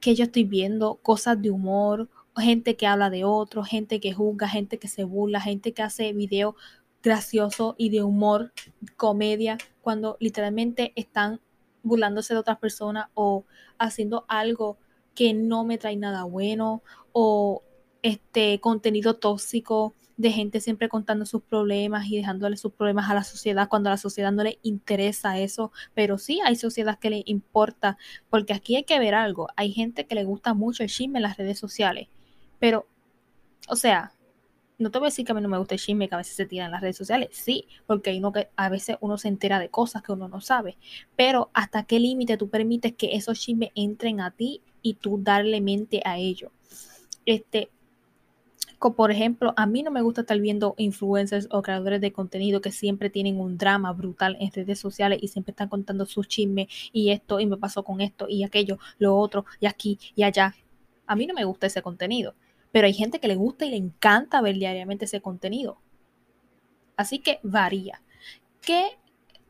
que 0.00 0.14
yo 0.14 0.24
estoy 0.24 0.44
viendo 0.44 0.94
cosas 1.02 1.42
de 1.42 1.50
humor 1.50 2.08
gente 2.40 2.76
que 2.76 2.86
habla 2.86 3.10
de 3.10 3.24
otros, 3.24 3.68
gente 3.68 4.00
que 4.00 4.12
juzga, 4.12 4.48
gente 4.48 4.78
que 4.78 4.88
se 4.88 5.04
burla, 5.04 5.40
gente 5.40 5.72
que 5.72 5.82
hace 5.82 6.12
videos 6.12 6.54
graciosos 7.02 7.74
y 7.78 7.90
de 7.90 8.02
humor, 8.02 8.52
comedia, 8.96 9.58
cuando 9.80 10.16
literalmente 10.20 10.92
están 10.96 11.40
burlándose 11.82 12.34
de 12.34 12.40
otras 12.40 12.58
personas 12.58 13.08
o 13.14 13.44
haciendo 13.78 14.24
algo 14.28 14.78
que 15.14 15.34
no 15.34 15.64
me 15.64 15.78
trae 15.78 15.96
nada 15.96 16.24
bueno 16.24 16.82
o 17.12 17.62
este 18.02 18.60
contenido 18.60 19.16
tóxico 19.16 19.94
de 20.16 20.30
gente 20.30 20.60
siempre 20.60 20.90
contando 20.90 21.24
sus 21.24 21.42
problemas 21.42 22.06
y 22.06 22.18
dejándole 22.18 22.58
sus 22.58 22.72
problemas 22.72 23.08
a 23.08 23.14
la 23.14 23.24
sociedad 23.24 23.68
cuando 23.70 23.88
a 23.88 23.92
la 23.92 23.96
sociedad 23.96 24.30
no 24.30 24.42
le 24.42 24.58
interesa 24.62 25.38
eso, 25.38 25.72
pero 25.94 26.18
sí 26.18 26.40
hay 26.44 26.56
sociedad 26.56 26.98
que 26.98 27.08
le 27.08 27.22
importa, 27.24 27.96
porque 28.28 28.52
aquí 28.52 28.76
hay 28.76 28.84
que 28.84 28.98
ver 28.98 29.14
algo, 29.14 29.48
hay 29.56 29.72
gente 29.72 30.06
que 30.06 30.14
le 30.14 30.24
gusta 30.24 30.52
mucho 30.52 30.82
el 30.82 30.90
chisme 30.90 31.18
en 31.18 31.22
las 31.22 31.38
redes 31.38 31.58
sociales, 31.58 32.08
pero, 32.58 32.86
o 33.66 33.76
sea, 33.76 34.12
no 34.80 34.90
te 34.90 34.98
voy 34.98 35.06
a 35.06 35.10
decir 35.10 35.26
que 35.26 35.32
a 35.32 35.34
mí 35.34 35.40
no 35.42 35.48
me 35.48 35.58
gusta 35.58 35.74
el 35.74 35.80
chisme 35.80 36.08
que 36.08 36.14
a 36.14 36.18
veces 36.18 36.34
se 36.34 36.46
tira 36.46 36.64
en 36.64 36.70
las 36.72 36.80
redes 36.80 36.96
sociales, 36.96 37.28
sí, 37.32 37.66
porque 37.86 38.16
uno 38.16 38.32
que 38.32 38.48
a 38.56 38.68
veces 38.70 38.96
uno 39.00 39.18
se 39.18 39.28
entera 39.28 39.58
de 39.58 39.68
cosas 39.68 40.02
que 40.02 40.12
uno 40.12 40.26
no 40.28 40.40
sabe, 40.40 40.78
pero 41.16 41.50
hasta 41.52 41.84
qué 41.84 42.00
límite 42.00 42.36
tú 42.38 42.48
permites 42.48 42.94
que 42.94 43.14
esos 43.14 43.38
chismes 43.38 43.70
entren 43.74 44.20
a 44.20 44.30
ti 44.30 44.62
y 44.82 44.94
tú 44.94 45.20
darle 45.22 45.60
mente 45.60 46.00
a 46.04 46.16
ello. 46.16 46.50
Este, 47.26 47.70
por 48.96 49.10
ejemplo, 49.10 49.52
a 49.56 49.66
mí 49.66 49.82
no 49.82 49.90
me 49.90 50.00
gusta 50.00 50.22
estar 50.22 50.40
viendo 50.40 50.74
influencers 50.78 51.46
o 51.50 51.60
creadores 51.60 52.00
de 52.00 52.12
contenido 52.12 52.62
que 52.62 52.72
siempre 52.72 53.10
tienen 53.10 53.38
un 53.38 53.58
drama 53.58 53.92
brutal 53.92 54.38
en 54.40 54.50
redes 54.50 54.78
sociales 54.78 55.18
y 55.20 55.28
siempre 55.28 55.50
están 55.50 55.68
contando 55.68 56.06
sus 56.06 56.26
chismes 56.26 56.68
y 56.90 57.10
esto 57.10 57.38
y 57.38 57.46
me 57.46 57.58
pasó 57.58 57.84
con 57.84 58.00
esto 58.00 58.26
y 58.28 58.42
aquello, 58.42 58.78
lo 58.98 59.16
otro 59.18 59.44
y 59.60 59.66
aquí 59.66 59.98
y 60.16 60.22
allá. 60.22 60.54
A 61.06 61.16
mí 61.16 61.26
no 61.26 61.34
me 61.34 61.44
gusta 61.44 61.66
ese 61.66 61.82
contenido. 61.82 62.34
Pero 62.72 62.86
hay 62.86 62.94
gente 62.94 63.20
que 63.20 63.28
le 63.28 63.36
gusta 63.36 63.66
y 63.66 63.70
le 63.70 63.76
encanta 63.76 64.40
ver 64.40 64.56
diariamente 64.56 65.04
ese 65.04 65.20
contenido. 65.20 65.78
Así 66.96 67.18
que 67.18 67.40
varía. 67.42 68.02
¿Qué 68.60 68.98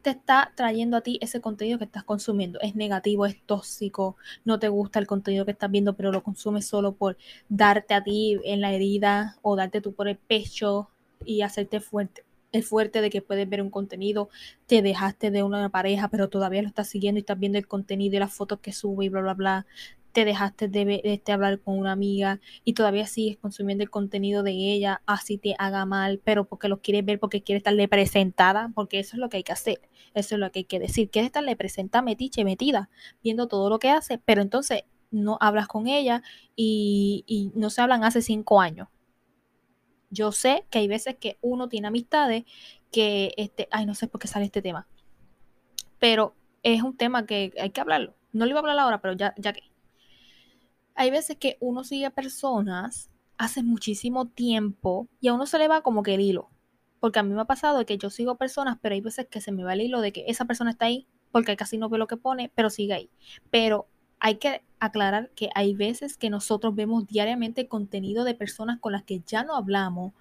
te 0.02 0.10
está 0.10 0.52
trayendo 0.54 0.96
a 0.96 1.00
ti 1.02 1.18
ese 1.20 1.40
contenido 1.40 1.78
que 1.78 1.84
estás 1.84 2.04
consumiendo? 2.04 2.60
¿Es 2.60 2.74
negativo? 2.74 3.26
¿Es 3.26 3.40
tóxico? 3.44 4.16
¿No 4.44 4.58
te 4.58 4.68
gusta 4.68 4.98
el 4.98 5.06
contenido 5.06 5.44
que 5.44 5.50
estás 5.52 5.70
viendo, 5.70 5.96
pero 5.96 6.12
lo 6.12 6.22
consumes 6.22 6.66
solo 6.66 6.92
por 6.92 7.16
darte 7.48 7.94
a 7.94 8.02
ti 8.02 8.38
en 8.44 8.60
la 8.60 8.72
herida 8.72 9.36
o 9.42 9.56
darte 9.56 9.80
tú 9.80 9.94
por 9.94 10.08
el 10.08 10.16
pecho 10.16 10.90
y 11.24 11.42
hacerte 11.42 11.80
fuerte? 11.80 12.24
El 12.52 12.64
fuerte 12.64 13.00
de 13.00 13.10
que 13.10 13.22
puedes 13.22 13.48
ver 13.48 13.62
un 13.62 13.70
contenido, 13.70 14.28
te 14.66 14.82
dejaste 14.82 15.30
de 15.30 15.44
una 15.44 15.68
pareja, 15.68 16.08
pero 16.08 16.28
todavía 16.28 16.62
lo 16.62 16.68
estás 16.68 16.88
siguiendo 16.88 17.18
y 17.18 17.20
estás 17.20 17.38
viendo 17.38 17.58
el 17.58 17.68
contenido 17.68 18.16
y 18.16 18.18
las 18.18 18.32
fotos 18.32 18.58
que 18.60 18.72
sube 18.72 19.04
y 19.04 19.08
bla, 19.08 19.20
bla, 19.20 19.34
bla 19.34 19.66
te 20.12 20.24
dejaste 20.24 20.68
de, 20.68 21.00
este, 21.04 21.32
hablar 21.32 21.60
con 21.60 21.78
una 21.78 21.92
amiga 21.92 22.40
y 22.64 22.74
todavía 22.74 23.06
sigues 23.06 23.38
consumiendo 23.38 23.84
el 23.84 23.90
contenido 23.90 24.42
de 24.42 24.52
ella, 24.52 25.02
así 25.06 25.38
te 25.38 25.54
haga 25.58 25.84
mal, 25.86 26.20
pero 26.24 26.44
porque 26.44 26.68
lo 26.68 26.80
quieres 26.80 27.04
ver, 27.04 27.20
porque 27.20 27.42
quieres 27.42 27.60
estarle 27.60 27.88
presentada, 27.88 28.72
porque 28.74 28.98
eso 28.98 29.16
es 29.16 29.20
lo 29.20 29.28
que 29.28 29.38
hay 29.38 29.42
que 29.42 29.52
hacer, 29.52 29.80
eso 30.14 30.34
es 30.34 30.38
lo 30.38 30.50
que 30.50 30.60
hay 30.60 30.64
que 30.64 30.78
decir, 30.78 31.10
quieres 31.10 31.26
estarle 31.28 31.56
presentada, 31.56 32.02
metiche, 32.02 32.44
metida, 32.44 32.90
viendo 33.22 33.48
todo 33.48 33.68
lo 33.70 33.78
que 33.78 33.90
hace, 33.90 34.18
pero 34.18 34.42
entonces 34.42 34.84
no 35.10 35.38
hablas 35.40 35.68
con 35.68 35.86
ella 35.86 36.22
y, 36.56 37.52
no 37.54 37.70
se 37.70 37.82
hablan 37.82 38.04
hace 38.04 38.22
cinco 38.22 38.60
años. 38.60 38.88
Yo 40.10 40.32
sé 40.32 40.66
que 40.70 40.80
hay 40.80 40.88
veces 40.88 41.16
que 41.16 41.38
uno 41.40 41.68
tiene 41.68 41.88
amistades 41.88 42.44
que, 42.90 43.32
este, 43.36 43.68
ay, 43.70 43.86
no 43.86 43.94
sé 43.94 44.08
por 44.08 44.20
qué 44.20 44.26
sale 44.26 44.44
este 44.44 44.62
tema, 44.62 44.88
pero 46.00 46.34
es 46.62 46.82
un 46.82 46.96
tema 46.96 47.26
que 47.26 47.52
hay 47.60 47.70
que 47.70 47.80
hablarlo. 47.80 48.14
No 48.32 48.44
le 48.44 48.50
iba 48.50 48.58
a 48.58 48.62
hablar 48.62 48.78
ahora, 48.78 49.00
pero 49.00 49.14
ya, 49.14 49.34
ya 49.36 49.52
que 49.52 49.69
hay 51.00 51.10
veces 51.10 51.38
que 51.38 51.56
uno 51.60 51.82
sigue 51.82 52.10
personas 52.10 53.08
hace 53.38 53.62
muchísimo 53.62 54.26
tiempo 54.26 55.08
y 55.18 55.28
a 55.28 55.32
uno 55.32 55.46
se 55.46 55.56
le 55.56 55.66
va 55.66 55.80
como 55.80 56.02
que 56.02 56.12
el 56.12 56.20
hilo. 56.20 56.50
Porque 57.00 57.18
a 57.18 57.22
mí 57.22 57.32
me 57.32 57.40
ha 57.40 57.46
pasado 57.46 57.86
que 57.86 57.96
yo 57.96 58.10
sigo 58.10 58.34
personas, 58.34 58.76
pero 58.82 58.94
hay 58.94 59.00
veces 59.00 59.26
que 59.26 59.40
se 59.40 59.50
me 59.50 59.64
va 59.64 59.72
el 59.72 59.80
hilo 59.80 60.02
de 60.02 60.12
que 60.12 60.26
esa 60.26 60.44
persona 60.44 60.72
está 60.72 60.84
ahí, 60.84 61.06
porque 61.32 61.56
casi 61.56 61.78
no 61.78 61.88
ve 61.88 61.96
lo 61.96 62.06
que 62.06 62.18
pone, 62.18 62.52
pero 62.54 62.68
sigue 62.68 62.92
ahí. 62.92 63.10
Pero 63.48 63.86
hay 64.18 64.34
que 64.34 64.62
aclarar 64.78 65.30
que 65.30 65.48
hay 65.54 65.72
veces 65.72 66.18
que 66.18 66.28
nosotros 66.28 66.74
vemos 66.74 67.06
diariamente 67.06 67.66
contenido 67.66 68.24
de 68.24 68.34
personas 68.34 68.78
con 68.78 68.92
las 68.92 69.04
que 69.04 69.20
ya 69.20 69.42
no 69.42 69.56
hablamos, 69.56 70.12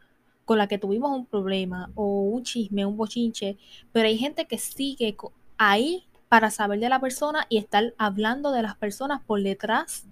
con 0.46 0.60
las 0.60 0.70
que 0.70 0.78
tuvimos 0.78 1.12
un 1.12 1.26
problema 1.26 1.92
o 1.94 2.22
un 2.22 2.44
chisme, 2.44 2.86
un 2.86 2.96
bochinche, 2.96 3.58
pero 3.92 4.08
hay 4.08 4.18
gente 4.18 4.46
que 4.46 4.58
sigue 4.58 5.18
ahí 5.58 6.06
para 6.30 6.50
saber 6.52 6.80
de 6.80 6.88
la 6.88 7.02
persona 7.02 7.48
y 7.50 7.58
estar 7.58 7.94
hablando 7.98 8.54
de 8.54 8.62
las 8.62 8.78
personas 8.78 9.22
por 9.26 9.44
detrás 9.44 10.08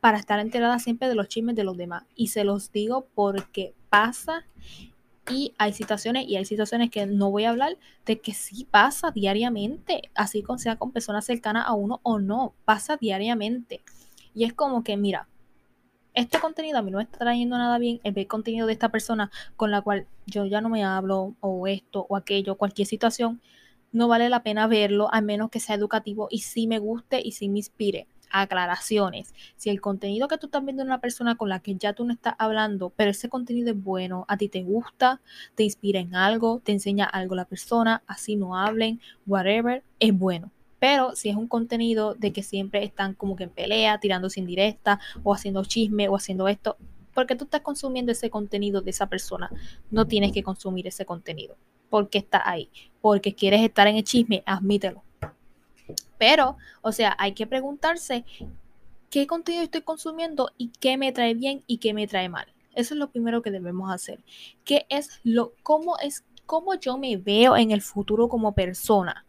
para 0.00 0.18
estar 0.18 0.38
enterada 0.40 0.78
siempre 0.78 1.08
de 1.08 1.14
los 1.14 1.28
chismes 1.28 1.56
de 1.56 1.64
los 1.64 1.76
demás. 1.76 2.04
Y 2.14 2.28
se 2.28 2.44
los 2.44 2.72
digo 2.72 3.06
porque 3.14 3.74
pasa 3.90 4.44
y 5.30 5.54
hay 5.58 5.72
situaciones 5.72 6.26
y 6.28 6.36
hay 6.36 6.44
situaciones 6.44 6.90
que 6.90 7.06
no 7.06 7.30
voy 7.30 7.44
a 7.44 7.50
hablar 7.50 7.76
de 8.04 8.20
que 8.20 8.32
sí 8.32 8.66
pasa 8.70 9.10
diariamente, 9.10 10.10
así 10.14 10.42
con 10.42 10.58
sea 10.58 10.76
con 10.76 10.92
personas 10.92 11.24
cercanas 11.24 11.64
a 11.66 11.74
uno 11.74 12.00
o 12.02 12.18
no, 12.18 12.54
pasa 12.64 12.96
diariamente. 12.96 13.82
Y 14.34 14.44
es 14.44 14.52
como 14.52 14.84
que, 14.84 14.96
mira, 14.96 15.28
este 16.14 16.38
contenido 16.38 16.78
a 16.78 16.82
mí 16.82 16.90
no 16.90 16.98
me 16.98 17.04
está 17.04 17.18
trayendo 17.18 17.58
nada 17.58 17.78
bien, 17.78 18.00
el 18.04 18.12
ver 18.12 18.26
contenido 18.26 18.66
de 18.66 18.72
esta 18.72 18.90
persona 18.90 19.30
con 19.56 19.70
la 19.70 19.82
cual 19.82 20.06
yo 20.26 20.46
ya 20.46 20.60
no 20.60 20.68
me 20.68 20.84
hablo, 20.84 21.34
o 21.40 21.66
esto, 21.66 22.06
o 22.08 22.16
aquello, 22.16 22.56
cualquier 22.56 22.86
situación, 22.86 23.40
no 23.92 24.08
vale 24.08 24.28
la 24.28 24.42
pena 24.42 24.66
verlo, 24.66 25.08
a 25.12 25.20
menos 25.20 25.50
que 25.50 25.60
sea 25.60 25.74
educativo 25.74 26.28
y 26.30 26.40
sí 26.40 26.66
me 26.66 26.78
guste 26.78 27.20
y 27.22 27.32
sí 27.32 27.48
me 27.48 27.58
inspire 27.58 28.06
aclaraciones. 28.30 29.34
Si 29.56 29.70
el 29.70 29.80
contenido 29.80 30.28
que 30.28 30.38
tú 30.38 30.46
estás 30.46 30.64
viendo 30.64 30.82
en 30.82 30.88
una 30.88 31.00
persona 31.00 31.36
con 31.36 31.48
la 31.48 31.60
que 31.60 31.74
ya 31.76 31.92
tú 31.92 32.04
no 32.04 32.12
estás 32.12 32.34
hablando, 32.38 32.90
pero 32.90 33.10
ese 33.10 33.28
contenido 33.28 33.70
es 33.70 33.82
bueno, 33.82 34.24
a 34.28 34.36
ti 34.36 34.48
te 34.48 34.62
gusta, 34.62 35.20
te 35.54 35.64
inspira 35.64 36.00
en 36.00 36.14
algo, 36.14 36.60
te 36.64 36.72
enseña 36.72 37.04
algo 37.04 37.34
la 37.34 37.44
persona, 37.44 38.02
así 38.06 38.36
no 38.36 38.56
hablen, 38.56 39.00
whatever, 39.26 39.82
es 40.00 40.16
bueno. 40.16 40.50
Pero 40.78 41.16
si 41.16 41.30
es 41.30 41.36
un 41.36 41.48
contenido 41.48 42.14
de 42.14 42.32
que 42.32 42.42
siempre 42.42 42.84
están 42.84 43.14
como 43.14 43.36
que 43.36 43.44
en 43.44 43.50
pelea, 43.50 43.98
tirándose 43.98 44.40
indirecta 44.40 45.00
o 45.22 45.32
haciendo 45.34 45.64
chisme 45.64 46.08
o 46.08 46.16
haciendo 46.16 46.48
esto, 46.48 46.76
porque 47.14 47.34
tú 47.34 47.44
estás 47.44 47.62
consumiendo 47.62 48.12
ese 48.12 48.28
contenido 48.28 48.82
de 48.82 48.90
esa 48.90 49.08
persona, 49.08 49.50
no 49.90 50.06
tienes 50.06 50.32
que 50.32 50.42
consumir 50.42 50.86
ese 50.86 51.06
contenido. 51.06 51.56
Porque 51.88 52.18
está 52.18 52.42
ahí. 52.48 52.68
Porque 53.00 53.34
quieres 53.34 53.62
estar 53.62 53.86
en 53.86 53.96
el 53.96 54.04
chisme, 54.04 54.42
admítelo 54.44 55.05
pero, 56.18 56.56
o 56.82 56.92
sea, 56.92 57.14
hay 57.18 57.32
que 57.32 57.46
preguntarse 57.46 58.24
qué 59.10 59.26
contenido 59.26 59.64
estoy 59.64 59.82
consumiendo 59.82 60.50
y 60.56 60.68
qué 60.80 60.96
me 60.96 61.12
trae 61.12 61.34
bien 61.34 61.62
y 61.66 61.78
qué 61.78 61.94
me 61.94 62.06
trae 62.06 62.28
mal. 62.28 62.46
Eso 62.74 62.94
es 62.94 62.98
lo 62.98 63.10
primero 63.10 63.42
que 63.42 63.50
debemos 63.50 63.90
hacer. 63.90 64.22
¿Qué 64.64 64.86
es 64.88 65.20
lo, 65.24 65.54
cómo 65.62 65.96
es, 65.98 66.24
cómo 66.44 66.74
yo 66.74 66.98
me 66.98 67.16
veo 67.16 67.56
en 67.56 67.70
el 67.70 67.82
futuro 67.82 68.28
como 68.28 68.52
persona? 68.52 69.24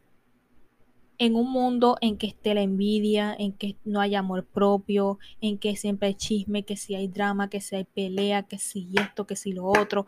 En 1.20 1.36
un 1.36 1.50
mundo 1.52 1.98
en 2.02 2.18
que 2.18 2.28
esté 2.28 2.54
la 2.54 2.62
envidia, 2.62 3.36
en 3.40 3.54
que 3.54 3.78
no 3.86 4.02
hay 4.02 4.16
amor 4.16 4.46
propio, 4.46 5.18
en 5.42 5.58
que 5.58 5.76
siempre 5.76 6.10
hay 6.10 6.16
chisme, 6.16 6.64
que 6.64 6.78
si 6.78 6.94
hay 6.94 7.08
drama, 7.08 7.50
que 7.50 7.62
si 7.62 7.76
hay 7.76 7.86
pelea, 7.86 8.44
que 8.44 8.60
si 8.60 8.90
esto, 9.00 9.26
que 9.26 9.36
si 9.36 9.54
lo 9.54 9.66
otro. 9.66 10.06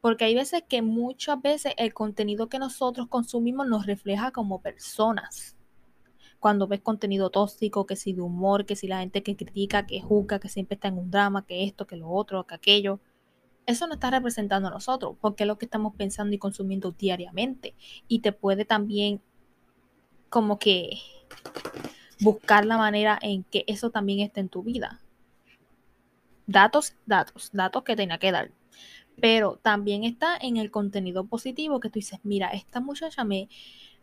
Porque 0.00 0.26
hay 0.26 0.34
veces 0.34 0.62
que 0.68 0.80
muchas 0.80 1.42
veces 1.42 1.72
el 1.76 1.92
contenido 1.92 2.48
que 2.48 2.60
nosotros 2.60 3.08
consumimos 3.08 3.66
nos 3.66 3.86
refleja 3.86 4.30
como 4.30 4.60
personas 4.60 5.57
cuando 6.40 6.68
ves 6.68 6.80
contenido 6.80 7.30
tóxico, 7.30 7.86
que 7.86 7.96
si 7.96 8.12
de 8.12 8.20
humor, 8.20 8.64
que 8.64 8.76
si 8.76 8.86
la 8.86 9.00
gente 9.00 9.22
que 9.22 9.36
critica, 9.36 9.86
que 9.86 10.00
juzga, 10.00 10.38
que 10.38 10.48
siempre 10.48 10.76
está 10.76 10.88
en 10.88 10.98
un 10.98 11.10
drama, 11.10 11.44
que 11.46 11.64
esto, 11.64 11.86
que 11.86 11.96
lo 11.96 12.08
otro, 12.10 12.46
que 12.46 12.54
aquello. 12.54 13.00
Eso 13.66 13.86
no 13.86 13.94
está 13.94 14.10
representando 14.10 14.68
a 14.68 14.70
nosotros, 14.70 15.16
porque 15.20 15.44
es 15.44 15.48
lo 15.48 15.58
que 15.58 15.66
estamos 15.66 15.94
pensando 15.96 16.34
y 16.34 16.38
consumiendo 16.38 16.92
diariamente. 16.92 17.74
Y 18.06 18.20
te 18.20 18.32
puede 18.32 18.64
también 18.64 19.20
como 20.30 20.58
que 20.58 20.98
buscar 22.20 22.64
la 22.64 22.78
manera 22.78 23.18
en 23.20 23.44
que 23.44 23.64
eso 23.66 23.90
también 23.90 24.20
esté 24.20 24.40
en 24.40 24.48
tu 24.48 24.62
vida. 24.62 25.00
Datos, 26.46 26.94
datos, 27.04 27.50
datos 27.52 27.82
que 27.82 27.96
tenía 27.96 28.18
que 28.18 28.32
dar. 28.32 28.52
Pero 29.20 29.58
también 29.60 30.04
está 30.04 30.36
en 30.40 30.56
el 30.56 30.70
contenido 30.70 31.26
positivo 31.26 31.80
que 31.80 31.90
tú 31.90 31.94
dices, 31.94 32.20
mira, 32.22 32.48
esta 32.50 32.80
muchacha 32.80 33.24
me, 33.24 33.48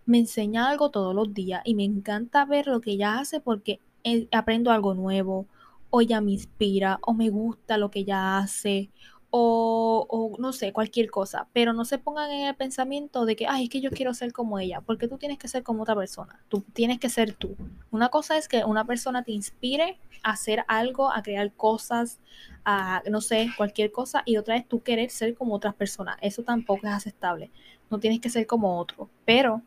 me 0.06 0.20
enseña 0.20 0.70
algo 0.70 0.92
todos 0.92 1.16
los 1.16 1.34
días 1.34 1.62
y 1.66 1.76
me 1.76 1.84
encanta 1.84 2.46
ver 2.46 2.68
lo 2.68 2.82
que 2.82 2.92
ella 2.92 3.20
hace 3.20 3.40
porque 3.40 3.80
eh, 4.04 4.28
aprendo 4.32 4.72
algo 4.72 4.94
nuevo 4.94 5.48
o 5.90 6.02
ella 6.02 6.22
me 6.22 6.32
inspira 6.32 7.00
o 7.02 7.14
me 7.14 7.30
gusta 7.30 7.78
lo 7.78 7.90
que 7.90 8.00
ella 8.00 8.38
hace 8.38 8.92
o, 9.38 10.34
no 10.40 10.54
sé, 10.54 10.72
cualquier 10.72 11.12
cosa, 11.12 11.50
pero 11.52 11.74
no 11.74 11.84
se 11.84 11.98
pongan 11.98 12.32
en 12.32 12.48
el 12.48 12.56
pensamiento 12.56 13.26
de 13.26 13.36
que, 13.36 13.48
ay, 13.48 13.66
es 13.66 13.70
que 13.70 13.82
yo 13.82 13.92
quiero 13.92 14.14
ser 14.14 14.32
como 14.32 14.60
ella, 14.60 14.80
porque 14.80 15.10
tú 15.10 15.18
tienes 15.18 15.38
que 15.38 15.50
ser 15.50 15.62
como 15.62 15.84
otra 15.84 15.94
persona, 15.94 16.40
tú 16.48 16.62
tienes 16.72 17.00
que 17.00 17.10
ser 17.10 17.34
tú. 17.34 17.58
Una 17.92 18.08
cosa 18.08 18.38
es 18.38 18.48
que 18.48 18.64
una 18.64 18.86
persona 18.86 19.24
te 19.24 19.34
inspire 19.34 20.00
a 20.24 20.32
hacer 20.32 20.64
algo, 20.70 21.12
a 21.12 21.22
crear 21.22 21.52
cosas, 21.52 22.22
a, 22.64 23.04
no 23.10 23.20
sé, 23.20 23.50
cualquier 23.58 23.92
cosa, 23.92 24.24
y 24.26 24.38
otra 24.38 24.56
es 24.56 24.66
tú 24.70 24.82
querer 24.82 25.10
ser 25.10 25.36
como 25.36 25.56
otras 25.56 25.76
personas, 25.76 26.16
eso 26.22 26.44
tampoco 26.44 26.88
es 26.88 26.94
aceptable, 26.94 27.52
no 27.90 28.00
tienes 28.00 28.22
que 28.22 28.30
ser 28.30 28.48
como 28.48 28.80
otro, 28.80 29.10
pero 29.26 29.62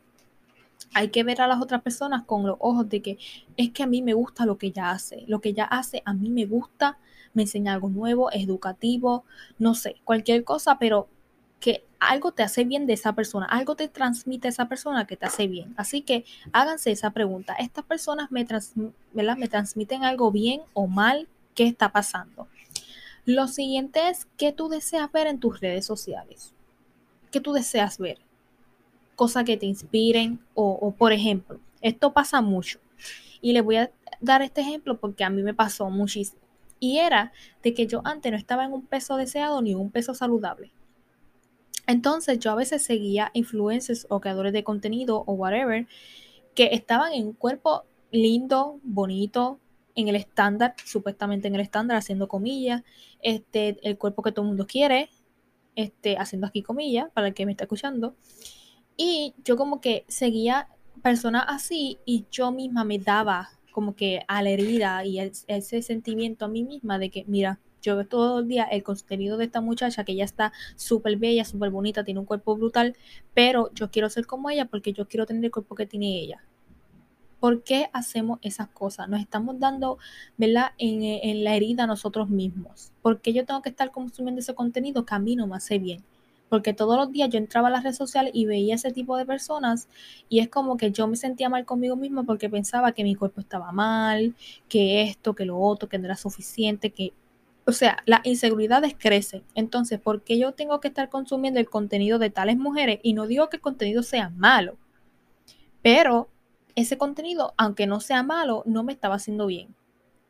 hay 0.94 1.08
que 1.08 1.22
ver 1.22 1.40
a 1.40 1.46
las 1.46 1.60
otras 1.60 1.82
personas 1.82 2.24
con 2.24 2.46
los 2.46 2.56
ojos 2.60 2.88
de 2.88 3.02
que 3.02 3.18
es 3.56 3.70
que 3.70 3.82
a 3.82 3.86
mí 3.86 4.02
me 4.02 4.14
gusta 4.14 4.46
lo 4.46 4.58
que 4.58 4.68
ella 4.68 4.90
hace, 4.90 5.24
lo 5.26 5.40
que 5.40 5.50
ella 5.50 5.64
hace 5.64 6.02
a 6.04 6.12
mí 6.12 6.30
me 6.30 6.46
gusta, 6.46 6.98
me 7.34 7.42
enseña 7.42 7.74
algo 7.74 7.88
nuevo, 7.88 8.32
educativo, 8.32 9.24
no 9.58 9.74
sé, 9.74 9.96
cualquier 10.04 10.44
cosa, 10.44 10.78
pero 10.78 11.08
que 11.60 11.84
algo 12.00 12.32
te 12.32 12.42
hace 12.42 12.64
bien 12.64 12.86
de 12.86 12.92
esa 12.92 13.14
persona, 13.14 13.46
algo 13.46 13.74
te 13.74 13.88
transmite 13.88 14.48
esa 14.48 14.68
persona 14.68 15.06
que 15.06 15.16
te 15.16 15.26
hace 15.26 15.48
bien. 15.48 15.74
Así 15.76 16.02
que 16.02 16.24
háganse 16.52 16.92
esa 16.92 17.10
pregunta. 17.10 17.54
¿Estas 17.54 17.84
personas 17.84 18.30
me, 18.30 18.46
me 19.12 19.48
transmiten 19.48 20.04
algo 20.04 20.30
bien 20.30 20.60
o 20.74 20.86
mal? 20.86 21.28
¿Qué 21.54 21.66
está 21.66 21.90
pasando? 21.90 22.46
Lo 23.24 23.48
siguiente 23.48 24.08
es 24.08 24.26
qué 24.36 24.52
tú 24.52 24.68
deseas 24.68 25.10
ver 25.10 25.26
en 25.26 25.40
tus 25.40 25.60
redes 25.60 25.84
sociales. 25.84 26.54
¿Qué 27.30 27.40
tú 27.40 27.52
deseas 27.52 27.98
ver? 27.98 28.18
Cosas 29.18 29.42
que 29.42 29.56
te 29.56 29.66
inspiren 29.66 30.38
o, 30.54 30.70
o 30.70 30.92
por 30.92 31.12
ejemplo, 31.12 31.58
esto 31.80 32.12
pasa 32.12 32.40
mucho. 32.40 32.78
Y 33.40 33.52
les 33.52 33.64
voy 33.64 33.76
a 33.76 33.90
dar 34.20 34.42
este 34.42 34.60
ejemplo 34.60 35.00
porque 35.00 35.24
a 35.24 35.30
mí 35.30 35.42
me 35.42 35.54
pasó 35.54 35.90
muchísimo. 35.90 36.40
Y 36.78 36.98
era 36.98 37.32
de 37.64 37.74
que 37.74 37.88
yo 37.88 38.00
antes 38.04 38.30
no 38.30 38.38
estaba 38.38 38.64
en 38.64 38.72
un 38.72 38.86
peso 38.86 39.16
deseado 39.16 39.60
ni 39.60 39.74
un 39.74 39.90
peso 39.90 40.14
saludable. 40.14 40.70
Entonces 41.88 42.38
yo 42.38 42.52
a 42.52 42.54
veces 42.54 42.82
seguía 42.82 43.30
influencers 43.32 44.06
o 44.08 44.20
creadores 44.20 44.52
de 44.52 44.62
contenido 44.62 45.24
o 45.26 45.32
whatever 45.32 45.88
que 46.54 46.68
estaban 46.72 47.12
en 47.12 47.26
un 47.26 47.32
cuerpo 47.32 47.84
lindo, 48.12 48.78
bonito, 48.84 49.58
en 49.94 50.06
el 50.06 50.14
estándar, 50.14 50.74
supuestamente 50.84 51.48
en 51.48 51.56
el 51.56 51.60
estándar, 51.60 51.96
haciendo 51.96 52.28
comillas, 52.28 52.84
este, 53.20 53.78
el 53.82 53.98
cuerpo 53.98 54.22
que 54.22 54.30
todo 54.30 54.44
el 54.44 54.50
mundo 54.50 54.66
quiere, 54.66 55.10
este, 55.74 56.16
haciendo 56.16 56.46
aquí 56.46 56.62
comillas, 56.62 57.10
para 57.12 57.28
el 57.28 57.34
que 57.34 57.46
me 57.46 57.52
está 57.52 57.64
escuchando. 57.64 58.14
Y 58.98 59.34
yo 59.44 59.56
como 59.56 59.80
que 59.80 60.04
seguía 60.08 60.68
personas 61.02 61.44
así 61.46 61.98
y 62.04 62.26
yo 62.30 62.52
misma 62.52 62.84
me 62.84 62.98
daba 62.98 63.48
como 63.70 63.94
que 63.94 64.22
a 64.26 64.42
la 64.42 64.50
herida 64.50 65.04
y 65.04 65.20
ese 65.20 65.82
sentimiento 65.82 66.46
a 66.46 66.48
mí 66.48 66.64
misma 66.64 66.98
de 66.98 67.10
que, 67.10 67.24
mira, 67.28 67.60
yo 67.80 67.94
veo 67.94 68.08
todo 68.08 68.40
el 68.40 68.48
día 68.48 68.64
el 68.64 68.82
contenido 68.82 69.36
de 69.36 69.44
esta 69.44 69.60
muchacha 69.60 70.02
que 70.02 70.12
ella 70.12 70.24
está 70.24 70.52
súper 70.74 71.16
bella, 71.16 71.44
súper 71.44 71.70
bonita, 71.70 72.02
tiene 72.02 72.18
un 72.18 72.26
cuerpo 72.26 72.56
brutal, 72.56 72.96
pero 73.34 73.72
yo 73.72 73.88
quiero 73.92 74.10
ser 74.10 74.26
como 74.26 74.50
ella 74.50 74.64
porque 74.64 74.92
yo 74.92 75.06
quiero 75.06 75.26
tener 75.26 75.44
el 75.44 75.52
cuerpo 75.52 75.76
que 75.76 75.86
tiene 75.86 76.18
ella. 76.18 76.42
¿Por 77.38 77.62
qué 77.62 77.88
hacemos 77.92 78.40
esas 78.42 78.66
cosas? 78.68 79.08
Nos 79.08 79.20
estamos 79.20 79.60
dando, 79.60 79.98
¿verdad? 80.36 80.72
En, 80.76 81.44
la 81.44 81.54
herida 81.54 81.86
nosotros 81.86 82.28
mismos. 82.28 82.90
¿Por 83.00 83.20
qué 83.20 83.32
yo 83.32 83.46
tengo 83.46 83.62
que 83.62 83.68
estar 83.68 83.92
consumiendo 83.92 84.40
ese 84.40 84.56
contenido 84.56 85.06
que 85.06 85.14
a 85.14 85.20
mí 85.20 85.36
no 85.36 85.46
me 85.46 85.54
hace 85.54 85.78
bien? 85.78 86.02
Porque 86.48 86.72
todos 86.72 86.96
los 86.96 87.12
días 87.12 87.28
yo 87.30 87.38
entraba 87.38 87.68
a 87.68 87.70
las 87.70 87.82
redes 87.82 87.96
sociales 87.96 88.32
y 88.34 88.46
veía 88.46 88.74
ese 88.74 88.92
tipo 88.92 89.16
de 89.16 89.26
personas 89.26 89.88
y 90.28 90.40
es 90.40 90.48
como 90.48 90.76
que 90.76 90.92
yo 90.92 91.06
me 91.06 91.16
sentía 91.16 91.48
mal 91.48 91.64
conmigo 91.64 91.96
misma 91.96 92.24
porque 92.24 92.48
pensaba 92.48 92.92
que 92.92 93.04
mi 93.04 93.14
cuerpo 93.14 93.40
estaba 93.40 93.72
mal, 93.72 94.34
que 94.68 95.02
esto, 95.02 95.34
que 95.34 95.44
lo 95.44 95.58
otro, 95.58 95.88
que 95.88 95.98
no 95.98 96.06
era 96.06 96.16
suficiente, 96.16 96.90
que... 96.90 97.12
O 97.66 97.72
sea, 97.72 97.98
las 98.06 98.24
inseguridades 98.24 98.94
crecen. 98.98 99.42
Entonces, 99.54 100.00
¿por 100.00 100.22
qué 100.22 100.38
yo 100.38 100.52
tengo 100.52 100.80
que 100.80 100.88
estar 100.88 101.10
consumiendo 101.10 101.60
el 101.60 101.68
contenido 101.68 102.18
de 102.18 102.30
tales 102.30 102.56
mujeres? 102.56 102.98
Y 103.02 103.12
no 103.12 103.26
digo 103.26 103.50
que 103.50 103.56
el 103.58 103.62
contenido 103.62 104.02
sea 104.02 104.30
malo, 104.30 104.78
pero 105.82 106.28
ese 106.74 106.96
contenido, 106.96 107.54
aunque 107.56 107.86
no 107.86 108.00
sea 108.00 108.22
malo, 108.22 108.62
no 108.64 108.84
me 108.84 108.92
estaba 108.92 109.16
haciendo 109.16 109.46
bien. 109.46 109.74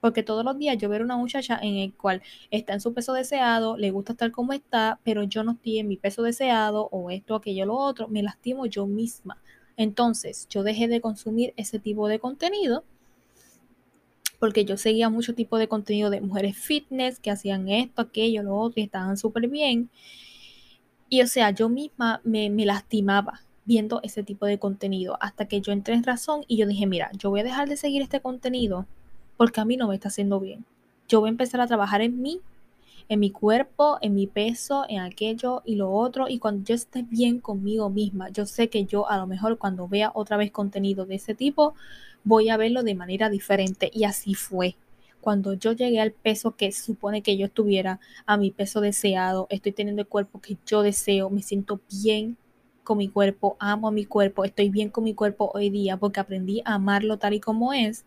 Porque 0.00 0.22
todos 0.22 0.44
los 0.44 0.58
días 0.58 0.78
yo 0.78 0.88
veo 0.88 1.02
una 1.02 1.16
muchacha 1.16 1.58
en 1.60 1.76
el 1.76 1.94
cual 1.94 2.22
está 2.50 2.72
en 2.72 2.80
su 2.80 2.94
peso 2.94 3.12
deseado, 3.12 3.76
le 3.76 3.90
gusta 3.90 4.12
estar 4.12 4.30
como 4.30 4.52
está, 4.52 5.00
pero 5.02 5.24
yo 5.24 5.42
no 5.42 5.52
estoy 5.52 5.78
en 5.78 5.88
mi 5.88 5.96
peso 5.96 6.22
deseado 6.22 6.88
o 6.92 7.10
esto, 7.10 7.34
aquello, 7.34 7.66
lo 7.66 7.76
otro, 7.76 8.08
me 8.08 8.22
lastimo 8.22 8.66
yo 8.66 8.86
misma. 8.86 9.38
Entonces 9.76 10.46
yo 10.48 10.62
dejé 10.62 10.88
de 10.88 11.00
consumir 11.00 11.54
ese 11.56 11.78
tipo 11.78 12.08
de 12.08 12.18
contenido 12.18 12.84
porque 14.38 14.64
yo 14.64 14.76
seguía 14.76 15.08
mucho 15.08 15.34
tipo 15.34 15.58
de 15.58 15.68
contenido 15.68 16.10
de 16.10 16.20
mujeres 16.20 16.56
fitness 16.56 17.18
que 17.18 17.30
hacían 17.30 17.68
esto, 17.68 18.02
aquello, 18.02 18.42
lo 18.42 18.56
otro 18.56 18.80
y 18.80 18.84
estaban 18.84 19.16
súper 19.16 19.48
bien. 19.48 19.90
Y 21.08 21.22
o 21.22 21.26
sea, 21.26 21.50
yo 21.50 21.68
misma 21.68 22.20
me, 22.24 22.50
me 22.50 22.64
lastimaba 22.64 23.40
viendo 23.64 24.00
ese 24.02 24.22
tipo 24.22 24.46
de 24.46 24.58
contenido 24.58 25.18
hasta 25.20 25.46
que 25.46 25.60
yo 25.60 25.72
entré 25.72 25.94
en 25.94 26.04
razón 26.04 26.44
y 26.46 26.56
yo 26.56 26.66
dije, 26.66 26.86
mira, 26.86 27.10
yo 27.18 27.30
voy 27.30 27.40
a 27.40 27.44
dejar 27.44 27.68
de 27.68 27.76
seguir 27.76 28.02
este 28.02 28.20
contenido 28.20 28.86
porque 29.38 29.60
a 29.60 29.64
mí 29.64 29.78
no 29.78 29.88
me 29.88 29.94
está 29.94 30.08
haciendo 30.08 30.40
bien. 30.40 30.66
Yo 31.08 31.20
voy 31.20 31.28
a 31.28 31.30
empezar 31.30 31.62
a 31.62 31.66
trabajar 31.66 32.02
en 32.02 32.20
mí, 32.20 32.42
en 33.08 33.20
mi 33.20 33.30
cuerpo, 33.30 33.96
en 34.02 34.14
mi 34.14 34.26
peso, 34.26 34.84
en 34.88 35.00
aquello 35.00 35.62
y 35.64 35.76
lo 35.76 35.90
otro. 35.90 36.28
Y 36.28 36.38
cuando 36.38 36.64
yo 36.64 36.74
esté 36.74 37.04
bien 37.04 37.40
conmigo 37.40 37.88
misma, 37.88 38.28
yo 38.28 38.44
sé 38.44 38.68
que 38.68 38.84
yo 38.84 39.08
a 39.08 39.16
lo 39.16 39.26
mejor 39.26 39.56
cuando 39.56 39.88
vea 39.88 40.10
otra 40.12 40.36
vez 40.36 40.50
contenido 40.50 41.06
de 41.06 41.14
ese 41.14 41.34
tipo, 41.34 41.74
voy 42.24 42.50
a 42.50 42.58
verlo 42.58 42.82
de 42.82 42.96
manera 42.96 43.30
diferente. 43.30 43.90
Y 43.94 44.04
así 44.04 44.34
fue. 44.34 44.76
Cuando 45.20 45.54
yo 45.54 45.72
llegué 45.72 46.00
al 46.00 46.12
peso 46.12 46.56
que 46.56 46.72
supone 46.72 47.22
que 47.22 47.36
yo 47.36 47.46
estuviera, 47.46 48.00
a 48.26 48.36
mi 48.36 48.50
peso 48.50 48.80
deseado, 48.80 49.46
estoy 49.50 49.72
teniendo 49.72 50.02
el 50.02 50.08
cuerpo 50.08 50.40
que 50.40 50.58
yo 50.66 50.82
deseo, 50.82 51.30
me 51.30 51.42
siento 51.42 51.80
bien 52.02 52.36
con 52.82 52.98
mi 52.98 53.08
cuerpo, 53.08 53.56
amo 53.60 53.88
a 53.88 53.92
mi 53.92 54.04
cuerpo, 54.04 54.44
estoy 54.44 54.68
bien 54.68 54.90
con 54.90 55.04
mi 55.04 55.14
cuerpo 55.14 55.50
hoy 55.54 55.70
día 55.70 55.96
porque 55.96 56.20
aprendí 56.20 56.62
a 56.64 56.74
amarlo 56.74 57.18
tal 57.18 57.34
y 57.34 57.40
como 57.40 57.72
es 57.72 58.04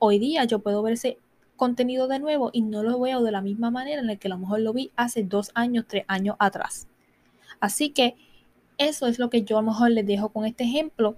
hoy 0.00 0.18
día 0.18 0.44
yo 0.44 0.58
puedo 0.58 0.82
ver 0.82 0.94
ese 0.94 1.18
contenido 1.56 2.08
de 2.08 2.18
nuevo 2.18 2.50
y 2.52 2.62
no 2.62 2.82
lo 2.82 2.98
veo 2.98 3.22
de 3.22 3.30
la 3.30 3.42
misma 3.42 3.70
manera 3.70 4.00
en 4.00 4.06
la 4.06 4.16
que 4.16 4.28
a 4.28 4.30
lo 4.30 4.38
mejor 4.38 4.60
lo 4.60 4.72
vi 4.72 4.90
hace 4.96 5.22
dos 5.22 5.52
años, 5.54 5.84
tres 5.86 6.04
años 6.08 6.34
atrás. 6.38 6.88
Así 7.60 7.90
que 7.90 8.16
eso 8.78 9.06
es 9.06 9.18
lo 9.18 9.28
que 9.28 9.42
yo 9.42 9.58
a 9.58 9.62
lo 9.62 9.68
mejor 9.68 9.90
les 9.90 10.06
dejo 10.06 10.30
con 10.30 10.46
este 10.46 10.64
ejemplo, 10.64 11.16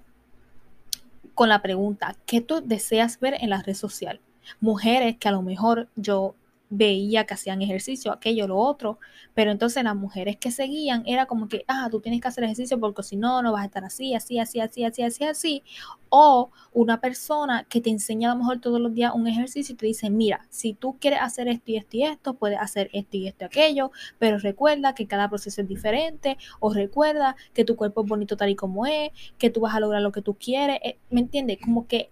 con 1.35 1.49
la 1.49 1.63
pregunta, 1.63 2.17
¿qué 2.27 2.41
tú 2.41 2.61
deseas 2.61 3.21
ver 3.21 3.37
en 3.41 3.51
la 3.51 3.63
red 3.63 3.75
social? 3.75 4.21
Mujeres 4.61 5.17
que 5.17 5.29
a 5.29 5.33
lo 5.33 5.43
mejor 5.43 5.89
yo 5.95 6.35
veía 6.75 7.27
que 7.27 7.35
hacían 7.35 7.61
ejercicio, 7.61 8.13
aquello, 8.13 8.49
lo 8.49 8.57
otro, 8.57 8.99
pero 9.35 9.51
entonces 9.51 9.85
las 9.85 9.95
mujeres 9.95 10.39
que 10.39 10.51
seguían 10.51 11.03
era 11.07 11.27
como 11.27 11.47
que, 11.47 11.65
ah, 11.69 11.89
tú 11.91 12.01
tienes 12.01 12.23
que 12.23 12.29
hacer 12.29 12.45
ejercicio 12.45 12.81
porque 12.81 13.03
si 13.03 13.17
no, 13.17 13.43
no 13.43 13.53
vas 13.53 13.63
a 13.63 13.67
estar 13.67 13.85
así, 13.85 14.15
así, 14.15 14.39
así, 14.39 14.59
así, 14.59 14.83
así, 14.83 15.03
así, 15.03 15.25
así, 15.25 15.63
o 16.09 16.51
una 16.73 16.99
persona 16.99 17.65
que 17.69 17.83
te 17.83 17.91
enseña 17.91 18.33
a 18.33 18.35
lo 18.35 18.41
mejor 18.41 18.61
todos 18.61 18.81
los 18.81 18.95
días 18.95 19.13
un 19.15 19.27
ejercicio 19.29 19.75
y 19.75 19.77
te 19.77 19.87
dice, 19.87 20.09
mira, 20.09 20.47
si 20.49 20.73
tú 20.73 20.97
quieres 20.99 21.21
hacer 21.21 21.47
esto 21.49 21.71
y 21.73 21.77
esto 21.77 21.97
y 21.99 22.05
esto, 22.05 22.35
puedes 22.35 22.59
hacer 22.59 22.89
esto 22.95 23.19
y 23.19 23.29
esto 23.29 23.45
y 23.45 23.47
aquello, 23.47 23.91
pero 24.19 24.39
recuerda 24.39 24.95
que 24.95 25.07
cada 25.07 25.29
proceso 25.29 25.61
es 25.61 25.69
diferente, 25.69 26.39
o 26.59 26.73
recuerda 26.73 27.37
que 27.53 27.67
tu 27.67 27.77
cuerpo 27.77 28.03
es 28.03 28.09
bonito 28.09 28.39
tal 28.39 28.49
y 28.49 28.57
como 28.57 28.87
es, 28.87 29.11
que 29.37 29.51
tú 29.51 29.61
vas 29.61 29.75
a 29.75 29.81
lograr 29.81 30.01
lo 30.01 30.11
que 30.11 30.23
tú 30.23 30.35
quieres, 30.35 30.79
eh, 30.83 30.99
¿me 31.11 31.21
entiendes? 31.21 31.59
Como 31.63 31.87
que 31.87 32.11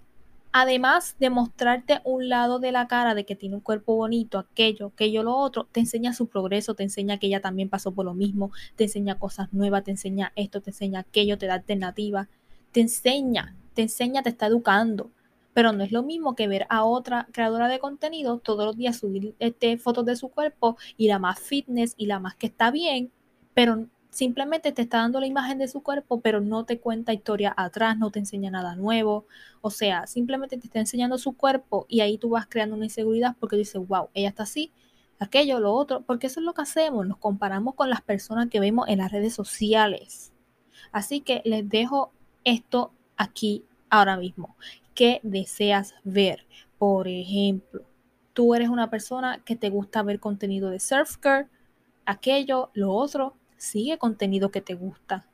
además 0.53 1.17
de 1.19 1.31
mostrarte 1.31 2.01
un 2.05 2.29
lado 2.29 2.59
de 2.59 2.73
la 2.73 2.89
cara 2.89 3.15
de 3.15 3.25
que 3.25 3.37
tiene 3.37 3.57
un 3.57 3.61
cuerpo 3.61 3.97
bonito, 3.97 4.39
aquello, 4.39 4.89
aquello, 4.89 5.23
lo 5.23 5.37
otro, 5.37 5.69
te 5.71 5.81
enseña 5.81 6.13
su 6.13 6.27
progreso, 6.29 6.75
te 6.75 6.83
enseña 6.83 7.19
que 7.19 7.29
ella 7.29 7.41
también 7.41 7.69
pasó 7.69 7.93
por 7.93 8.05
lo 8.05 8.15
mismo, 8.15 8.51
te 8.77 8.85
enseña 8.85 9.19
cosas 9.19 9.53
nuevas, 9.53 9.85
te 9.85 9.93
enseña 9.93 10.33
esto, 10.37 10.61
te 10.61 10.71
enseña 10.71 11.01
aquello, 11.01 11.39
te 11.39 11.47
da 11.47 11.55
alternativa, 11.55 12.29
te 12.73 12.81
enseña, 12.81 13.57
te 13.75 13.83
enseña, 13.83 14.23
te 14.23 14.31
está 14.31 14.47
educando. 14.47 15.11
Pero 15.53 15.73
no 15.73 15.83
es 15.83 15.93
lo 15.93 16.03
mismo 16.03 16.37
que 16.37 16.49
ver 16.49 16.67
a 16.69 16.85
otra 16.85 17.27
creadora 17.33 17.69
de 17.69 17.81
contenido 17.81 18.39
todos 18.39 18.65
los 18.65 18.77
días 18.77 18.99
subir 18.99 19.35
este, 19.41 19.79
fotos 19.79 20.07
de 20.07 20.17
su 20.17 20.29
cuerpo 20.29 20.77
y 20.97 21.09
la 21.09 21.19
más 21.19 21.41
fitness 21.41 21.95
y 21.97 22.07
la 22.07 22.21
más 22.21 22.37
que 22.37 22.47
está 22.47 22.71
bien, 22.71 23.11
pero 23.55 23.87
simplemente 24.11 24.73
te 24.73 24.83
está 24.83 24.99
dando 24.99 25.21
la 25.21 25.27
imagen 25.27 25.59
de 25.59 25.69
su 25.69 25.83
cuerpo, 25.83 26.21
pero 26.21 26.41
no 26.41 26.65
te 26.65 26.79
cuenta 26.79 27.13
historia 27.13 27.55
atrás, 27.57 27.97
no 27.97 28.11
te 28.11 28.19
enseña 28.19 28.51
nada 28.51 28.75
nuevo. 28.77 29.27
O 29.61 29.71
sea, 29.71 30.07
simplemente 30.07 30.59
te 30.59 30.67
está 30.67 30.81
enseñando 30.81 31.17
su 31.19 31.33
cuerpo 31.33 31.87
y 31.89 32.01
ahí 32.01 32.19
tú 32.19 32.31
vas 32.31 32.47
creando 32.47 32.77
una 32.77 32.87
inseguridad 32.87 33.37
porque 33.39 33.57
dices, 33.57 33.87
wow, 33.87 34.09
ella 34.15 34.29
está 34.29 34.43
así, 34.43 34.73
aquello, 35.19 35.61
lo 35.61 35.73
otro, 35.73 36.03
porque 36.03 36.27
eso 36.27 36.41
es 36.41 36.47
lo 36.47 36.55
que 36.55 36.63
hacemos, 36.63 37.07
nos 37.07 37.19
comparamos 37.19 37.75
con 37.75 37.91
las 37.91 38.03
personas 38.03 38.49
que 38.49 38.61
vemos 38.61 38.89
en 38.89 38.99
las 38.99 39.13
redes 39.13 39.35
sociales. 39.35 40.33
Así 40.93 41.21
que 41.21 41.43
les 41.45 41.69
dejo 41.69 42.13
esto 42.45 42.93
aquí 43.17 43.65
ahora 43.91 44.17
mismo. 44.17 44.57
¿Qué 44.95 45.21
deseas 45.23 45.95
ver? 46.05 46.47
Por 46.79 47.07
ejemplo, 47.07 47.83
tú 48.33 48.55
eres 48.55 48.71
una 48.71 48.91
persona 48.91 49.41
que 49.45 49.57
te 49.57 49.71
gusta 49.71 50.03
ver 50.03 50.19
contenido 50.19 50.71
de 50.71 50.81
surf 50.81 51.17
aquello, 52.07 52.71
lo 52.75 52.93
otro, 52.93 53.35
sigue 53.61 53.99
contenido 53.99 54.51
que 54.51 54.61
te 54.61 54.75
gusta, 54.75 55.27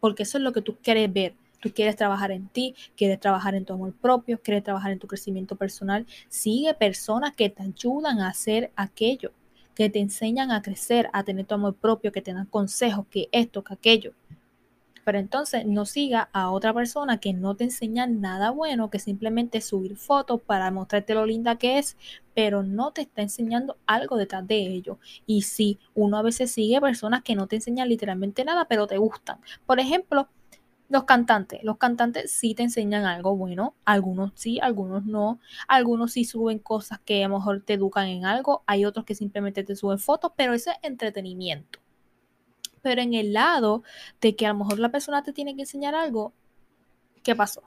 porque 0.00 0.22
eso 0.22 0.38
es 0.38 0.44
lo 0.44 0.52
que 0.52 0.62
tú 0.62 0.76
quieres 0.82 1.12
ver. 1.12 1.34
Tú 1.60 1.72
quieres 1.72 1.96
trabajar 1.96 2.30
en 2.30 2.48
ti, 2.48 2.74
quieres 2.96 3.18
trabajar 3.18 3.54
en 3.54 3.64
tu 3.64 3.72
amor 3.72 3.92
propio, 3.94 4.40
quieres 4.40 4.62
trabajar 4.62 4.92
en 4.92 4.98
tu 4.98 5.06
crecimiento 5.06 5.56
personal. 5.56 6.06
Sigue 6.28 6.74
personas 6.74 7.34
que 7.34 7.48
te 7.48 7.62
ayudan 7.62 8.20
a 8.20 8.28
hacer 8.28 8.70
aquello, 8.76 9.32
que 9.74 9.90
te 9.90 9.98
enseñan 9.98 10.52
a 10.52 10.62
crecer, 10.62 11.08
a 11.12 11.24
tener 11.24 11.46
tu 11.46 11.54
amor 11.54 11.74
propio, 11.74 12.12
que 12.12 12.22
te 12.22 12.32
dan 12.32 12.46
consejos, 12.46 13.06
que 13.10 13.28
esto, 13.32 13.64
que 13.64 13.74
aquello. 13.74 14.12
Pero 15.06 15.18
entonces 15.18 15.64
no 15.66 15.86
siga 15.86 16.28
a 16.32 16.50
otra 16.50 16.74
persona 16.74 17.18
que 17.20 17.32
no 17.32 17.56
te 17.56 17.64
enseña 17.64 18.06
nada 18.06 18.50
bueno, 18.50 18.90
que 18.90 18.98
simplemente 18.98 19.60
subir 19.62 19.96
fotos 19.96 20.42
para 20.42 20.70
mostrarte 20.70 21.14
lo 21.14 21.24
linda 21.26 21.56
que 21.58 21.78
es, 21.78 21.96
pero 22.34 22.62
no 22.64 22.92
te 22.92 23.02
está 23.02 23.22
enseñando 23.22 23.78
algo 23.86 24.16
detrás 24.18 24.46
de 24.46 24.56
ello. 24.66 24.98
Y 25.26 25.42
sí, 25.42 25.78
uno 25.94 26.18
a 26.18 26.22
veces 26.22 26.50
sigue 26.52 26.80
personas 26.80 27.22
que 27.22 27.36
no 27.36 27.46
te 27.46 27.56
enseñan 27.56 27.88
literalmente 27.88 28.44
nada, 28.44 28.66
pero 28.68 28.86
te 28.86 28.98
gustan. 28.98 29.40
Por 29.66 29.80
ejemplo, 29.80 30.28
Los 30.88 31.04
cantantes, 31.04 31.62
los 31.64 31.78
cantantes 31.78 32.32
sí 32.32 32.54
te 32.54 32.62
enseñan 32.64 33.04
algo 33.06 33.36
bueno, 33.36 33.76
algunos 33.84 34.32
sí, 34.34 34.58
algunos 34.60 35.04
no, 35.04 35.40
algunos 35.68 36.12
sí 36.12 36.24
suben 36.24 36.58
cosas 36.60 37.00
que 37.04 37.24
a 37.24 37.28
lo 37.28 37.38
mejor 37.38 37.62
te 37.62 37.74
educan 37.74 38.08
en 38.08 38.24
algo, 38.24 38.64
hay 38.66 38.84
otros 38.84 39.04
que 39.04 39.14
simplemente 39.16 39.64
te 39.64 39.76
suben 39.76 39.98
fotos, 39.98 40.32
pero 40.36 40.54
ese 40.54 40.70
es 40.72 40.76
entretenimiento. 40.82 41.80
Pero 42.86 43.02
en 43.02 43.14
el 43.14 43.32
lado 43.32 43.82
de 44.20 44.36
que 44.36 44.46
a 44.46 44.50
lo 44.50 44.60
mejor 44.60 44.78
la 44.78 44.92
persona 44.92 45.24
te 45.24 45.32
tiene 45.32 45.56
que 45.56 45.62
enseñar 45.62 45.96
algo, 45.96 46.32
¿qué 47.24 47.34
pasó? 47.34 47.64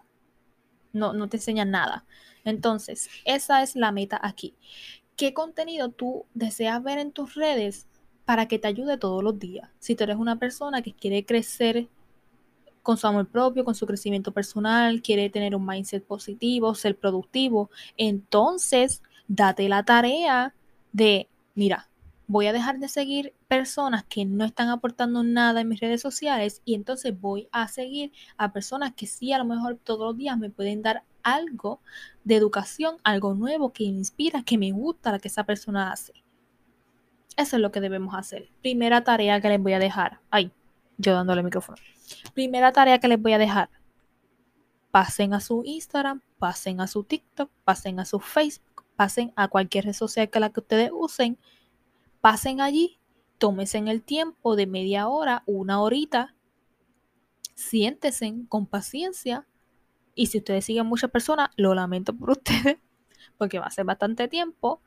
No, 0.93 1.11
no 1.11 1.27
te 1.27 1.35
enseñan 1.35 1.71
nada. 1.71 2.05
Entonces, 2.45 3.09
esa 3.25 3.61
es 3.61 3.75
la 3.75 3.91
meta 3.91 4.17
aquí. 4.23 4.55
¿Qué 5.17 5.33
contenido 5.33 5.89
tú 5.89 6.25
deseas 6.33 6.81
ver 6.81 6.99
en 6.99 7.11
tus 7.11 7.35
redes 7.35 7.89
para 8.23 8.47
que 8.47 8.59
te 8.59 8.69
ayude 8.69 8.97
todos 8.97 9.21
los 9.21 9.37
días? 9.37 9.69
Si 9.79 9.93
tú 9.93 10.05
eres 10.05 10.15
una 10.15 10.39
persona 10.39 10.81
que 10.81 10.93
quiere 10.93 11.25
crecer 11.25 11.89
con 12.81 12.95
su 12.95 13.05
amor 13.05 13.27
propio, 13.27 13.65
con 13.65 13.75
su 13.75 13.85
crecimiento 13.85 14.31
personal, 14.31 15.01
quiere 15.01 15.29
tener 15.29 15.53
un 15.53 15.65
mindset 15.65 16.05
positivo, 16.05 16.75
ser 16.75 16.97
productivo, 16.97 17.69
entonces 17.97 19.03
date 19.27 19.67
la 19.67 19.83
tarea 19.83 20.55
de, 20.93 21.27
mira, 21.55 21.89
voy 22.29 22.45
a 22.45 22.53
dejar 22.53 22.77
de 22.77 22.87
seguir 22.87 23.33
personas 23.47 24.03
que 24.03 24.23
no 24.23 24.45
están 24.45 24.69
aportando 24.69 25.23
nada 25.23 25.61
en 25.61 25.67
mis 25.67 25.79
redes 25.79 25.99
sociales 25.99 26.61
y 26.63 26.75
entonces 26.75 27.19
voy 27.19 27.49
a 27.51 27.67
seguir 27.67 28.11
a 28.37 28.53
personas 28.53 28.93
que 28.93 29.07
sí 29.07 29.33
a 29.33 29.39
lo 29.39 29.45
mejor 29.45 29.79
todos 29.83 30.05
los 30.05 30.15
días 30.15 30.37
me 30.37 30.51
pueden 30.51 30.83
dar 30.83 31.03
algo 31.23 31.81
de 32.23 32.35
educación, 32.35 32.97
algo 33.03 33.33
nuevo 33.33 33.73
que 33.73 33.85
me 33.85 33.97
inspira, 33.97 34.43
que 34.43 34.59
me 34.59 34.71
gusta 34.71 35.11
lo 35.11 35.19
que 35.19 35.27
esa 35.27 35.43
persona 35.43 35.91
hace. 35.91 36.13
Eso 37.35 37.55
es 37.55 37.61
lo 37.63 37.71
que 37.71 37.81
debemos 37.81 38.13
hacer. 38.13 38.51
Primera 38.61 39.03
tarea 39.03 39.41
que 39.41 39.49
les 39.49 39.59
voy 39.59 39.73
a 39.73 39.79
dejar. 39.79 40.19
Ay, 40.29 40.51
yo 40.99 41.15
dándole 41.15 41.39
el 41.39 41.45
micrófono. 41.45 41.79
Primera 42.35 42.71
tarea 42.71 42.99
que 42.99 43.07
les 43.07 43.19
voy 43.19 43.33
a 43.33 43.39
dejar. 43.39 43.71
Pasen 44.91 45.33
a 45.33 45.39
su 45.39 45.63
Instagram, 45.65 46.21
pasen 46.37 46.79
a 46.79 46.85
su 46.85 47.03
TikTok, 47.03 47.49
pasen 47.63 47.99
a 47.99 48.05
su 48.05 48.19
Facebook, 48.19 48.85
pasen 48.95 49.33
a 49.35 49.47
cualquier 49.47 49.85
red 49.85 49.93
social 49.93 50.29
que 50.29 50.39
la 50.39 50.51
que 50.51 50.59
ustedes 50.59 50.91
usen. 50.93 51.39
Pasen 52.21 52.59
allí, 52.61 52.99
tómense 53.37 53.77
en 53.77 53.87
el 53.87 54.03
tiempo 54.03 54.55
de 54.55 54.67
media 54.67 55.07
hora, 55.07 55.43
una 55.45 55.81
horita. 55.81 56.35
Siéntese 57.55 58.33
con 58.49 58.65
paciencia. 58.65 59.47
Y 60.15 60.27
si 60.27 60.39
ustedes 60.39 60.65
siguen 60.65 60.85
muchas 60.85 61.11
personas, 61.11 61.49
lo 61.55 61.73
lamento 61.73 62.13
por 62.13 62.31
ustedes, 62.31 62.77
porque 63.37 63.59
va 63.59 63.67
a 63.67 63.71
ser 63.71 63.85
bastante 63.85 64.27
tiempo. 64.27 64.81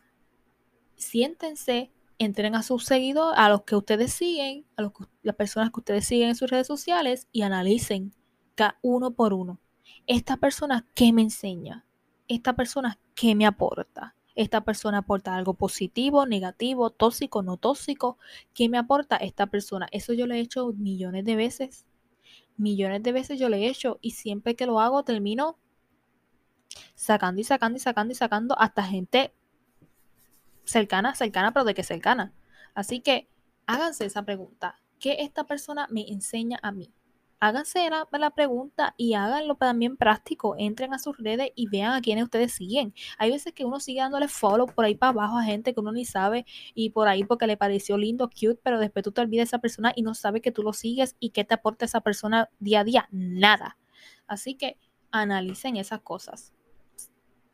Siéntense, 0.97 1.91
entren 2.19 2.55
a 2.55 2.63
sus 2.63 2.85
seguidores, 2.85 3.39
a 3.39 3.49
los 3.49 3.63
que 3.63 3.77
ustedes 3.77 4.13
siguen, 4.13 4.67
a 4.77 4.91
las 5.23 5.37
personas 5.37 5.71
que 5.71 5.81
ustedes 5.81 6.07
siguen 6.07 6.31
en 6.31 6.35
sus 6.37 6.51
redes 6.51 6.67
sociales 6.67 7.29
y 7.33 7.43
analicen 7.43 8.15
cada 8.55 8.79
uno 8.83 9.13
por 9.13 9.33
uno. 9.33 9.59
Esta 10.07 10.37
persona, 10.37 10.87
¿qué 10.95 11.13
me 11.13 11.23
enseña? 11.23 11.87
Esta 12.29 12.55
persona, 12.55 12.99
¿qué 13.15 13.35
me 13.35 13.47
aporta? 13.47 14.15
Esta 14.35 14.63
persona 14.63 14.99
aporta 14.99 15.35
algo 15.35 15.55
positivo, 15.55 16.27
negativo, 16.27 16.91
tóxico, 16.91 17.43
no 17.43 17.57
tóxico. 17.57 18.19
¿Qué 18.55 18.69
me 18.69 18.79
aporta 18.79 19.17
esta 19.17 19.47
persona? 19.47 19.89
Eso 19.93 20.13
yo 20.13 20.27
lo 20.27 20.35
he 20.35 20.41
hecho 20.41 20.73
millones 20.73 21.25
de 21.25 21.37
veces. 21.37 21.87
Millones 22.57 23.03
de 23.03 23.13
veces 23.13 23.39
yo 23.39 23.49
lo 23.49 23.57
he 23.57 23.67
hecho 23.67 23.99
y 24.01 24.13
siempre 24.13 24.57
que 24.57 24.67
lo 24.67 24.81
hago 24.81 25.05
termino 25.05 25.59
sacando 26.95 27.41
y 27.41 27.45
sacando 27.45 27.77
y 27.77 27.81
sacando 27.81 28.13
y 28.13 28.15
sacando 28.15 28.59
hasta 28.59 28.83
gente 28.83 29.35
cercana, 30.65 31.15
cercana, 31.15 31.53
pero 31.53 31.65
de 31.65 31.75
qué 31.75 31.83
cercana. 31.83 32.33
Así 32.75 33.01
que 33.01 33.29
háganse 33.67 34.07
esa 34.07 34.25
pregunta. 34.25 34.81
¿Qué 34.99 35.17
esta 35.21 35.45
persona 35.45 35.89
me 35.91 36.09
enseña 36.09 36.59
a 36.63 36.73
mí? 36.73 36.93
Háganse 37.45 37.91
la, 37.91 38.07
la, 38.13 38.31
pregunta 38.31 38.95
y 38.97 39.15
háganlo 39.15 39.57
también 39.57 39.97
práctico. 39.97 40.55
Entren 40.57 40.95
a 40.95 41.01
sus 41.01 41.19
redes 41.19 41.51
y 41.57 41.67
vean 41.67 41.93
a 41.93 42.01
quienes 42.01 42.23
ustedes 42.23 42.53
siguen. 42.53 42.95
Hay 43.19 43.33
veces 43.33 43.53
que 43.53 43.65
uno 43.65 43.81
sigue 43.81 43.99
dándole 43.99 44.29
follow 44.29 44.69
por 44.69 44.85
ahí 44.85 44.95
para 44.95 45.11
abajo 45.11 45.39
a 45.39 45.43
gente 45.43 45.75
que 45.75 45.81
uno 45.81 45.91
ni 45.91 46.05
sabe 46.05 46.47
y 46.73 46.91
por 46.91 47.09
ahí 47.09 47.25
porque 47.25 47.49
le 47.49 47.57
pareció 47.57 47.99
lindo, 47.99 48.31
cute, 48.31 48.61
pero 48.63 48.79
después 48.79 49.03
tú 49.03 49.11
te 49.11 49.23
olvidas 49.23 49.47
de 49.47 49.57
esa 49.57 49.59
persona 49.59 49.93
y 49.97 50.03
no 50.03 50.15
sabes 50.15 50.41
que 50.41 50.53
tú 50.53 50.63
lo 50.63 50.73
sigues 50.73 51.17
y 51.19 51.31
qué 51.31 51.43
te 51.43 51.55
aporta 51.55 51.85
esa 51.85 52.01
persona 52.01 52.49
día 52.61 52.79
a 52.79 52.85
día. 52.85 53.09
Nada. 53.11 53.77
Así 54.29 54.55
que 54.55 54.79
analicen 55.11 55.77
esas 55.77 56.01
cosas. 56.01 56.53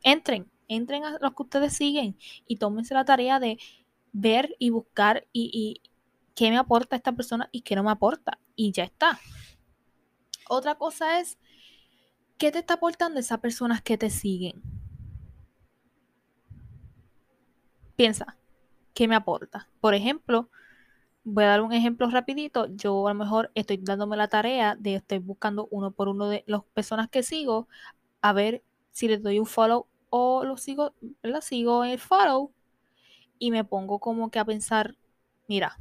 Entren, 0.03 0.51
entren 0.69 1.07
a 1.07 1.17
los 1.19 1.33
que 1.35 1.45
ustedes 1.45 1.73
siguen 1.73 2.19
y 2.47 2.57
tómense 2.57 2.93
la 2.93 3.07
tarea 3.07 3.41
de 3.41 3.57
ver 4.13 4.55
y 4.59 4.69
buscar 4.69 5.27
y 5.33 5.81
qué 6.35 6.51
me 6.51 6.59
aporta 6.59 6.95
esta 6.95 7.13
persona 7.13 7.49
y 7.53 7.63
qué 7.63 7.75
no 7.75 7.85
me 7.85 7.91
aporta. 7.91 8.39
Y 8.55 8.73
ya 8.73 8.85
está. 8.85 9.19
Otra 10.49 10.77
cosa 10.77 11.21
es, 11.21 11.39
¿qué 12.39 12.51
te 12.51 12.59
está 12.61 12.75
aportando 12.75 13.21
esas 13.21 13.41
personas 13.41 13.83
que 13.83 13.99
te 13.99 14.11
siguen? 14.11 14.63
Piensa, 17.97 18.37
¿qué 18.95 19.09
me 19.09 19.17
aporta? 19.17 19.69
Por 19.81 19.95
ejemplo, 19.95 20.51
voy 21.25 21.45
a 21.45 21.49
dar 21.49 21.63
un 21.63 21.73
ejemplo 21.73 22.09
rapidito. 22.11 22.67
Yo 22.75 23.09
a 23.09 23.13
lo 23.13 23.19
mejor 23.19 23.51
estoy 23.55 23.79
dándome 23.79 24.17
la 24.17 24.29
tarea 24.29 24.77
de 24.77 24.97
estoy 24.97 25.19
buscando 25.19 25.69
uno 25.71 25.91
por 25.93 26.09
uno 26.09 26.29
de 26.29 26.45
las 26.47 26.65
personas 26.75 27.09
que 27.09 27.23
sigo 27.23 27.69
a 28.23 28.33
ver 28.33 28.63
si 28.93 29.09
les 29.09 29.23
doy 29.23 29.39
un 29.39 29.47
follow 29.47 29.87
o 30.11 30.45
lo 30.45 30.57
sigo, 30.57 30.95
la 31.23 31.41
sigo 31.41 31.85
en 31.85 31.93
el 31.93 31.99
follow 31.99 32.53
y 33.39 33.51
me 33.51 33.65
pongo 33.65 34.01
como 34.01 34.31
que 34.31 34.39
a 34.39 34.45
pensar, 34.45 34.97
mira, 35.49 35.79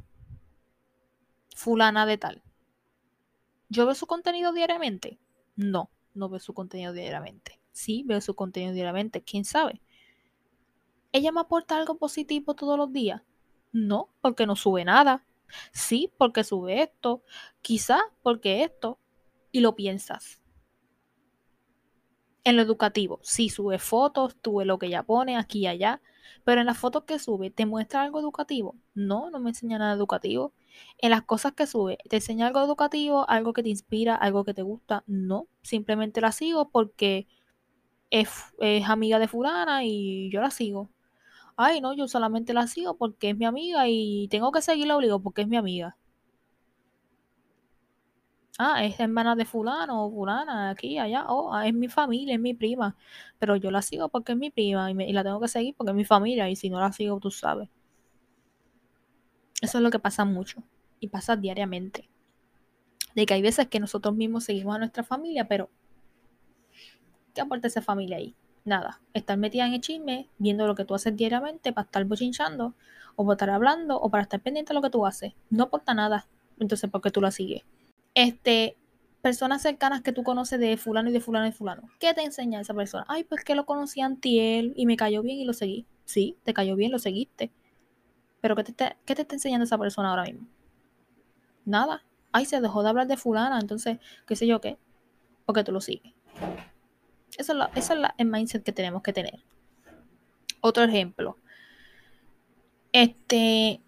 fulana 1.54 2.06
de 2.06 2.18
tal. 2.18 2.42
¿Yo 3.68 3.86
veo 3.86 3.94
su 3.94 4.06
contenido 4.06 4.52
diariamente? 4.52 5.18
No, 5.56 5.90
no 6.14 6.28
veo 6.28 6.40
su 6.40 6.54
contenido 6.54 6.92
diariamente. 6.92 7.60
Sí, 7.72 8.02
veo 8.06 8.20
su 8.20 8.34
contenido 8.34 8.72
diariamente, 8.72 9.22
quién 9.22 9.44
sabe. 9.44 9.80
¿Ella 11.12 11.32
me 11.32 11.40
aporta 11.40 11.76
algo 11.76 11.98
positivo 11.98 12.54
todos 12.54 12.78
los 12.78 12.92
días? 12.92 13.22
No, 13.72 14.10
porque 14.20 14.46
no 14.46 14.56
sube 14.56 14.84
nada. 14.84 15.24
Sí, 15.72 16.12
porque 16.18 16.44
sube 16.44 16.82
esto. 16.82 17.22
Quizá 17.62 18.00
porque 18.22 18.62
esto. 18.62 18.98
Y 19.50 19.60
lo 19.60 19.74
piensas 19.74 20.40
en 22.48 22.56
lo 22.56 22.62
educativo. 22.62 23.20
Sí, 23.22 23.50
sube 23.50 23.78
fotos, 23.78 24.36
tuve 24.40 24.64
lo 24.64 24.78
que 24.78 24.86
ella 24.86 25.02
pone 25.02 25.36
aquí 25.36 25.60
y 25.60 25.66
allá, 25.66 26.00
pero 26.44 26.60
en 26.60 26.66
las 26.66 26.78
fotos 26.78 27.04
que 27.04 27.18
sube, 27.18 27.50
¿te 27.50 27.66
muestra 27.66 28.02
algo 28.02 28.20
educativo? 28.20 28.76
No, 28.94 29.30
no 29.30 29.38
me 29.38 29.50
enseña 29.50 29.78
nada 29.78 29.94
educativo. 29.94 30.54
En 30.98 31.10
las 31.10 31.22
cosas 31.22 31.52
que 31.52 31.66
sube, 31.66 31.98
¿te 32.08 32.16
enseña 32.16 32.46
algo 32.48 32.60
educativo, 32.60 33.28
algo 33.28 33.52
que 33.52 33.62
te 33.62 33.68
inspira, 33.70 34.14
algo 34.16 34.44
que 34.44 34.54
te 34.54 34.62
gusta? 34.62 35.04
No, 35.06 35.48
simplemente 35.62 36.20
la 36.20 36.32
sigo 36.32 36.70
porque 36.70 37.28
es, 38.10 38.30
es 38.60 38.88
amiga 38.88 39.18
de 39.18 39.28
fulana 39.28 39.84
y 39.84 40.30
yo 40.32 40.40
la 40.40 40.50
sigo. 40.50 40.90
Ay, 41.56 41.80
no, 41.80 41.94
yo 41.94 42.08
solamente 42.08 42.54
la 42.54 42.66
sigo 42.68 42.96
porque 42.96 43.30
es 43.30 43.36
mi 43.38 43.46
amiga 43.46 43.88
y 43.88 44.28
tengo 44.30 44.52
que 44.52 44.62
seguirla 44.62 44.96
obligado 44.96 45.22
porque 45.22 45.42
es 45.42 45.48
mi 45.48 45.56
amiga 45.56 45.96
ah, 48.58 48.84
es 48.84 48.98
hermana 49.00 49.34
de 49.36 49.44
fulano 49.46 50.04
o 50.06 50.10
fulana, 50.10 50.70
aquí, 50.70 50.98
allá, 50.98 51.26
oh, 51.28 51.52
ah, 51.54 51.66
es 51.66 51.74
mi 51.74 51.88
familia, 51.88 52.34
es 52.34 52.40
mi 52.40 52.54
prima, 52.54 52.96
pero 53.38 53.56
yo 53.56 53.70
la 53.70 53.82
sigo 53.82 54.08
porque 54.08 54.32
es 54.32 54.38
mi 54.38 54.50
prima 54.50 54.90
y, 54.90 55.12
la 55.12 55.24
tengo 55.24 55.40
que 55.40 55.48
seguir 55.48 55.74
porque 55.76 55.90
es 55.92 55.96
mi 55.96 56.04
familia 56.04 56.48
y 56.50 56.56
si 56.56 56.70
no 56.70 56.80
la 56.80 56.92
sigo, 56.92 57.18
tú 57.20 57.30
sabes. 57.30 57.68
Eso 59.60 59.78
es 59.78 59.84
lo 59.84 59.90
que 59.90 59.98
pasa 59.98 60.24
mucho 60.24 60.62
y 61.00 61.08
pasa 61.08 61.36
diariamente. 61.36 62.08
De 63.14 63.26
que 63.26 63.34
hay 63.34 63.42
veces 63.42 63.68
que 63.68 63.80
nosotros 63.80 64.14
mismos 64.14 64.44
seguimos 64.44 64.76
a 64.76 64.78
nuestra 64.78 65.02
familia, 65.02 65.48
pero 65.48 65.70
¿qué 67.34 67.40
aporta 67.40 67.66
esa 67.66 67.82
familia 67.82 68.18
ahí? 68.18 68.34
Nada, 68.64 69.00
estar 69.14 69.38
metida 69.38 69.66
en 69.66 69.74
el 69.74 69.80
chisme, 69.80 70.28
viendo 70.38 70.66
lo 70.66 70.74
que 70.74 70.84
tú 70.84 70.94
haces 70.94 71.16
diariamente 71.16 71.72
para 71.72 71.86
estar 71.86 72.04
bochinchando 72.04 72.74
o 73.16 73.24
para 73.24 73.34
estar 73.34 73.50
hablando 73.50 73.98
o 73.98 74.10
para 74.10 74.24
estar 74.24 74.40
pendiente 74.40 74.70
de 74.70 74.74
lo 74.74 74.82
que 74.82 74.90
tú 74.90 75.06
haces. 75.06 75.32
No 75.50 75.64
aporta 75.64 75.94
nada. 75.94 76.26
Entonces, 76.58 76.90
¿por 76.90 77.00
qué 77.00 77.10
tú 77.10 77.20
la 77.20 77.30
sigues? 77.30 77.64
este, 78.18 78.76
personas 79.22 79.62
cercanas 79.62 80.02
que 80.02 80.12
tú 80.12 80.24
conoces 80.24 80.58
de 80.58 80.76
fulano 80.76 81.10
y 81.10 81.12
de 81.12 81.20
fulano 81.20 81.46
y 81.46 81.50
de 81.50 81.56
fulano. 81.56 81.88
¿Qué 82.00 82.12
te 82.14 82.22
enseña 82.22 82.60
esa 82.60 82.74
persona? 82.74 83.04
Ay, 83.08 83.22
pues 83.22 83.44
que 83.44 83.54
lo 83.54 83.64
conocí 83.64 84.00
antiel 84.00 84.72
y 84.76 84.86
me 84.86 84.96
cayó 84.96 85.22
bien 85.22 85.38
y 85.38 85.44
lo 85.44 85.52
seguí. 85.52 85.86
Sí, 86.04 86.36
te 86.42 86.52
cayó 86.52 86.74
bien, 86.74 86.90
lo 86.90 86.98
seguiste. 86.98 87.52
Pero 88.40 88.56
¿qué 88.56 88.64
te, 88.64 88.96
¿qué 89.04 89.14
te 89.14 89.22
está 89.22 89.34
enseñando 89.34 89.64
esa 89.64 89.78
persona 89.78 90.10
ahora 90.10 90.24
mismo? 90.24 90.46
Nada. 91.64 92.04
Ay, 92.32 92.44
se 92.44 92.60
dejó 92.60 92.82
de 92.82 92.88
hablar 92.88 93.06
de 93.06 93.16
fulana, 93.16 93.58
entonces, 93.58 93.98
qué 94.26 94.36
sé 94.36 94.46
yo 94.46 94.60
qué. 94.60 94.78
Porque 95.46 95.64
tú 95.64 95.72
lo 95.72 95.80
sigues. 95.80 96.12
Eso 97.36 97.52
es, 97.52 97.68
eso 97.74 97.94
es 97.94 98.00
el 98.16 98.26
mindset 98.26 98.62
que 98.62 98.72
tenemos 98.72 99.02
que 99.02 99.12
tener. 99.12 99.42
Otro 100.60 100.84
ejemplo. 100.84 101.36
Este, 102.92 103.80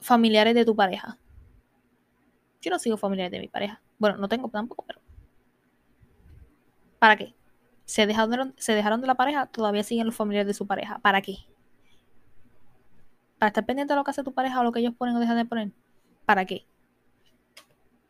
familiares 0.00 0.54
de 0.54 0.64
tu 0.64 0.74
pareja. 0.76 1.18
Yo 2.60 2.70
no 2.70 2.78
sigo 2.78 2.96
familiares 2.96 3.32
de 3.32 3.40
mi 3.40 3.48
pareja. 3.48 3.80
Bueno, 3.98 4.16
no 4.16 4.28
tengo 4.28 4.48
tampoco, 4.48 4.84
pero. 4.86 5.00
¿Para 6.98 7.16
qué? 7.16 7.34
Se 7.84 8.06
dejaron, 8.06 8.54
se 8.56 8.74
dejaron 8.74 9.00
de 9.00 9.06
la 9.06 9.16
pareja, 9.16 9.46
todavía 9.46 9.82
siguen 9.82 10.06
los 10.06 10.14
familiares 10.14 10.46
de 10.46 10.54
su 10.54 10.66
pareja. 10.66 10.98
¿Para 10.98 11.20
qué? 11.20 11.38
¿Para 13.42 13.48
estar 13.48 13.66
pendiente 13.66 13.92
de 13.92 13.96
lo 13.96 14.04
que 14.04 14.12
hace 14.12 14.22
tu 14.22 14.32
pareja 14.32 14.60
o 14.60 14.62
lo 14.62 14.70
que 14.70 14.78
ellos 14.78 14.94
ponen 14.94 15.16
o 15.16 15.18
dejan 15.18 15.36
de 15.36 15.44
poner? 15.44 15.72
¿Para 16.24 16.44
qué? 16.44 16.64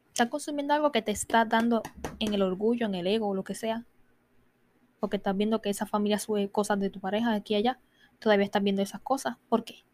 Estás 0.09 0.29
consumiendo 0.29 0.75
algo 0.75 0.93
que 0.93 1.01
te 1.01 1.11
está 1.11 1.47
dando 1.47 1.83
en 2.19 2.35
el 2.35 2.43
orgullo, 2.43 2.85
en 2.85 2.95
el 2.95 3.07
ego, 3.07 3.29
o 3.29 3.35
lo 3.35 3.43
que 3.43 3.55
sea. 3.55 3.87
Porque 5.01 5.17
estás 5.17 5.35
viendo 5.35 5.63
que 5.63 5.71
esa 5.71 5.87
familia 5.87 6.19
sube 6.19 6.51
cosas 6.51 6.81
de 6.81 6.91
tu 6.91 7.01
pareja 7.01 7.33
aquí 7.33 7.55
y 7.55 7.57
allá. 7.57 7.81
Todavía 8.19 8.45
estás 8.45 8.63
viendo 8.63 8.83
esas 8.83 9.01
cosas. 9.01 9.39
¿Por 9.49 9.65
qué? 9.65 9.87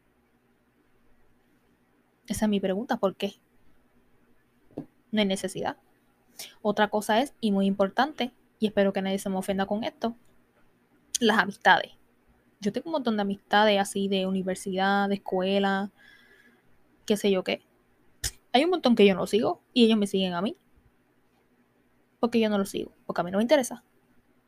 Esa 2.26 2.46
es 2.46 2.48
mi 2.48 2.58
pregunta. 2.58 2.96
¿Por 2.96 3.14
qué? 3.14 3.34
No 5.12 5.20
hay 5.20 5.26
necesidad. 5.26 5.76
Otra 6.62 6.88
cosa 6.88 7.20
es, 7.20 7.32
y 7.40 7.52
muy 7.52 7.66
importante, 7.66 8.32
y 8.58 8.66
espero 8.66 8.92
que 8.92 9.02
nadie 9.02 9.20
se 9.20 9.30
me 9.30 9.36
ofenda 9.36 9.66
con 9.66 9.84
esto, 9.84 10.16
las 11.20 11.38
amistades. 11.38 11.97
Yo 12.60 12.72
tengo 12.72 12.88
un 12.88 12.92
montón 12.92 13.16
de 13.16 13.22
amistades 13.22 13.78
así 13.80 14.08
de 14.08 14.26
universidad, 14.26 15.08
de 15.08 15.16
escuela, 15.16 15.92
qué 17.06 17.16
sé 17.16 17.30
yo 17.30 17.44
qué. 17.44 17.62
Hay 18.52 18.64
un 18.64 18.70
montón 18.70 18.96
que 18.96 19.06
yo 19.06 19.14
no 19.14 19.26
sigo 19.26 19.62
y 19.72 19.84
ellos 19.84 19.98
me 19.98 20.06
siguen 20.06 20.34
a 20.34 20.42
mí. 20.42 20.56
Porque 22.18 22.40
yo 22.40 22.50
no 22.50 22.58
lo 22.58 22.64
sigo. 22.64 22.92
Porque 23.06 23.20
a 23.20 23.24
mí 23.24 23.30
no 23.30 23.38
me 23.38 23.44
interesa. 23.44 23.84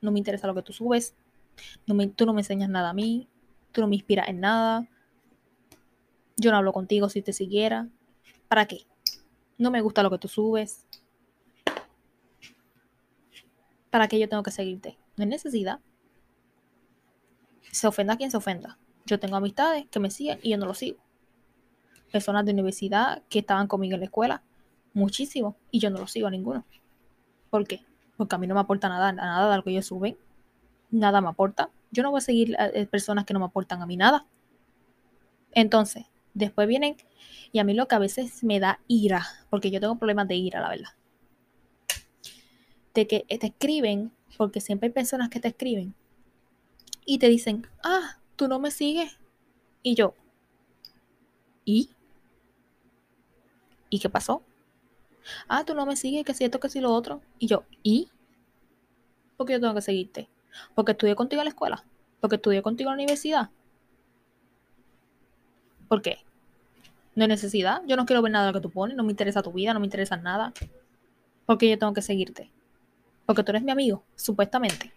No 0.01 0.11
me 0.11 0.19
interesa 0.19 0.47
lo 0.47 0.55
que 0.55 0.63
tú 0.63 0.73
subes. 0.73 1.15
No 1.87 1.95
me, 1.95 2.09
tú 2.09 2.27
no 2.27 2.33
me 2.33 2.41
enseñas 2.41 2.69
nada 2.69 2.91
a 2.91 2.95
mí. 2.95 3.29
Tú 3.73 3.81
no 3.81 3.87
me 3.87 3.95
inspiras 3.95 4.29
en 4.29 4.41
nada. 4.41 4.89
Yo 6.37 6.51
no 6.51 6.57
hablo 6.57 6.73
contigo 6.73 7.09
si 7.09 7.23
te 7.23 7.33
siguiera. 7.33 7.89
¿Para 8.49 8.67
qué? 8.67 8.87
No 9.59 9.71
me 9.71 9.81
gusta 9.83 10.03
lo 10.03 10.11
que 10.11 10.19
tú 10.19 10.27
subes. 10.27 10.87
¿Para 13.91 14.09
qué 14.09 14.19
yo 14.19 14.29
tengo 14.29 14.43
que 14.43 14.51
seguirte? 14.51 14.99
No 15.17 15.25
hay 15.25 15.29
necesidad. 15.31 15.81
Se 17.73 17.87
ofenda 17.87 18.15
a 18.15 18.17
quien 18.17 18.31
se 18.31 18.37
ofenda. 18.37 18.79
Yo 19.07 19.19
tengo 19.19 19.37
amistades 19.37 19.87
que 19.91 20.01
me 20.01 20.11
siguen 20.11 20.39
y 20.43 20.51
yo 20.51 20.59
no 20.59 20.67
lo 20.67 20.75
sigo. 20.75 20.99
Personas 22.13 22.45
de 22.45 22.53
universidad 22.53 23.23
que 23.29 23.41
estaban 23.41 23.67
conmigo 23.67 23.95
en 23.95 24.01
la 24.01 24.07
escuela, 24.07 24.43
muchísimo, 24.93 25.57
y 25.71 25.79
yo 25.79 25.91
no 25.91 25.99
lo 25.99 26.07
sigo 26.07 26.27
a 26.27 26.31
ninguno. 26.31 26.65
¿Por 27.51 27.67
qué? 27.67 27.83
Porque 28.17 28.35
a 28.35 28.39
mí 28.39 28.47
no 28.47 28.55
me 28.55 28.61
aporta 28.61 28.89
nada, 28.89 29.13
nada 29.13 29.51
de 29.51 29.57
lo 29.57 29.65
que 29.65 29.71
ellos 29.71 29.87
suben. 29.87 30.17
Nada 30.91 31.21
me 31.21 31.29
aporta. 31.29 31.71
Yo 31.93 32.03
no 32.03 32.11
voy 32.11 32.19
a 32.19 32.23
seguir 32.23 32.57
a 32.59 32.67
eh, 32.67 32.87
personas 32.87 33.25
que 33.25 33.33
no 33.33 33.41
me 33.41 33.47
aportan 33.47 33.81
a 33.83 33.87
mí 33.87 33.97
nada. 33.97 34.27
Entonces, 35.53 36.07
después 36.35 36.69
vienen, 36.69 36.97
y 37.53 37.59
a 37.61 37.65
mí 37.65 37.75
lo 37.75 37.89
que 37.89 37.95
a 37.95 37.99
veces 38.01 38.45
me 38.45 38.61
da 38.61 38.81
ira, 38.87 39.27
porque 39.49 39.71
yo 39.71 39.81
tengo 39.81 39.97
problemas 39.97 40.29
de 40.29 40.37
ira, 40.37 40.61
la 40.61 40.69
verdad. 40.69 40.91
De 42.95 43.07
que 43.07 43.25
te 43.29 43.47
escriben, 43.47 44.13
porque 44.37 44.61
siempre 44.61 44.89
hay 44.89 44.93
personas 44.93 45.31
que 45.31 45.41
te 45.41 45.49
escriben 45.49 45.95
y 47.05 47.19
te 47.19 47.29
dicen, 47.29 47.67
ah, 47.83 48.19
tú 48.37 48.49
no 48.49 48.59
me 48.59 48.71
sigues. 48.71 49.19
Y 49.83 49.95
yo, 49.95 50.15
¿y? 51.65 51.91
¿Y 53.89 53.99
qué 53.99 54.09
pasó? 54.09 54.43
Ah, 55.49 55.65
tú 55.65 55.75
no 55.75 55.87
me 55.87 55.97
sigues, 55.97 56.25
que 56.25 56.35
si 56.35 56.45
esto, 56.45 56.61
que 56.61 56.69
si 56.69 56.81
lo 56.81 56.93
otro. 56.93 57.23
Y 57.39 57.47
yo, 57.47 57.65
¿y? 57.83 58.09
Porque 59.37 59.55
yo 59.55 59.61
tengo 59.61 59.75
que 59.75 59.83
seguirte. 59.83 60.29
Porque 60.75 60.93
estudié 60.93 61.15
contigo 61.15 61.43
en 61.43 61.47
la 61.47 61.51
escuela. 61.51 61.85
Porque 62.21 62.37
estudié 62.37 62.63
contigo 62.63 62.91
en 62.91 62.97
la 62.97 63.03
universidad. 63.03 63.51
¿Por 65.89 66.03
qué? 66.03 66.19
No 67.15 67.25
hay 67.25 67.29
necesidad. 67.29 67.83
Yo 67.87 67.97
no 67.97 68.07
quiero 68.07 68.23
ver 68.23 68.33
nada 68.33 68.47
de 68.47 68.53
lo 68.53 68.61
que 68.61 68.63
tú 68.63 68.71
pones. 68.71 68.97
No 68.97 69.03
me 69.03 69.11
interesa 69.11 69.43
tu 69.43 69.53
vida, 69.53 69.75
no 69.75 69.81
me 69.81 69.87
interesa 69.87 70.17
nada. 70.17 70.53
Porque 71.47 71.69
yo 71.69 71.79
tengo 71.79 71.93
que 71.93 72.03
seguirte. 72.03 72.51
Porque 73.27 73.43
tú 73.43 73.51
eres 73.53 73.63
mi 73.63 73.71
amigo, 73.71 74.05
supuestamente. 74.15 74.93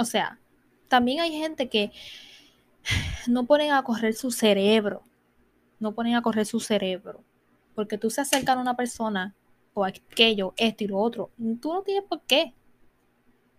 O 0.00 0.06
sea, 0.06 0.40
también 0.88 1.20
hay 1.20 1.32
gente 1.32 1.68
que 1.68 1.92
no 3.28 3.44
ponen 3.44 3.72
a 3.72 3.82
correr 3.82 4.14
su 4.14 4.30
cerebro. 4.30 5.02
No 5.78 5.94
ponen 5.94 6.14
a 6.14 6.22
correr 6.22 6.46
su 6.46 6.58
cerebro. 6.58 7.22
Porque 7.74 7.98
tú 7.98 8.08
se 8.08 8.22
acercas 8.22 8.56
a 8.56 8.60
una 8.60 8.76
persona 8.76 9.36
o 9.74 9.84
aquello, 9.84 10.54
esto 10.56 10.84
y 10.84 10.86
lo 10.86 10.98
otro. 10.98 11.32
Tú 11.60 11.74
no 11.74 11.82
tienes 11.82 12.04
por 12.08 12.22
qué. 12.22 12.54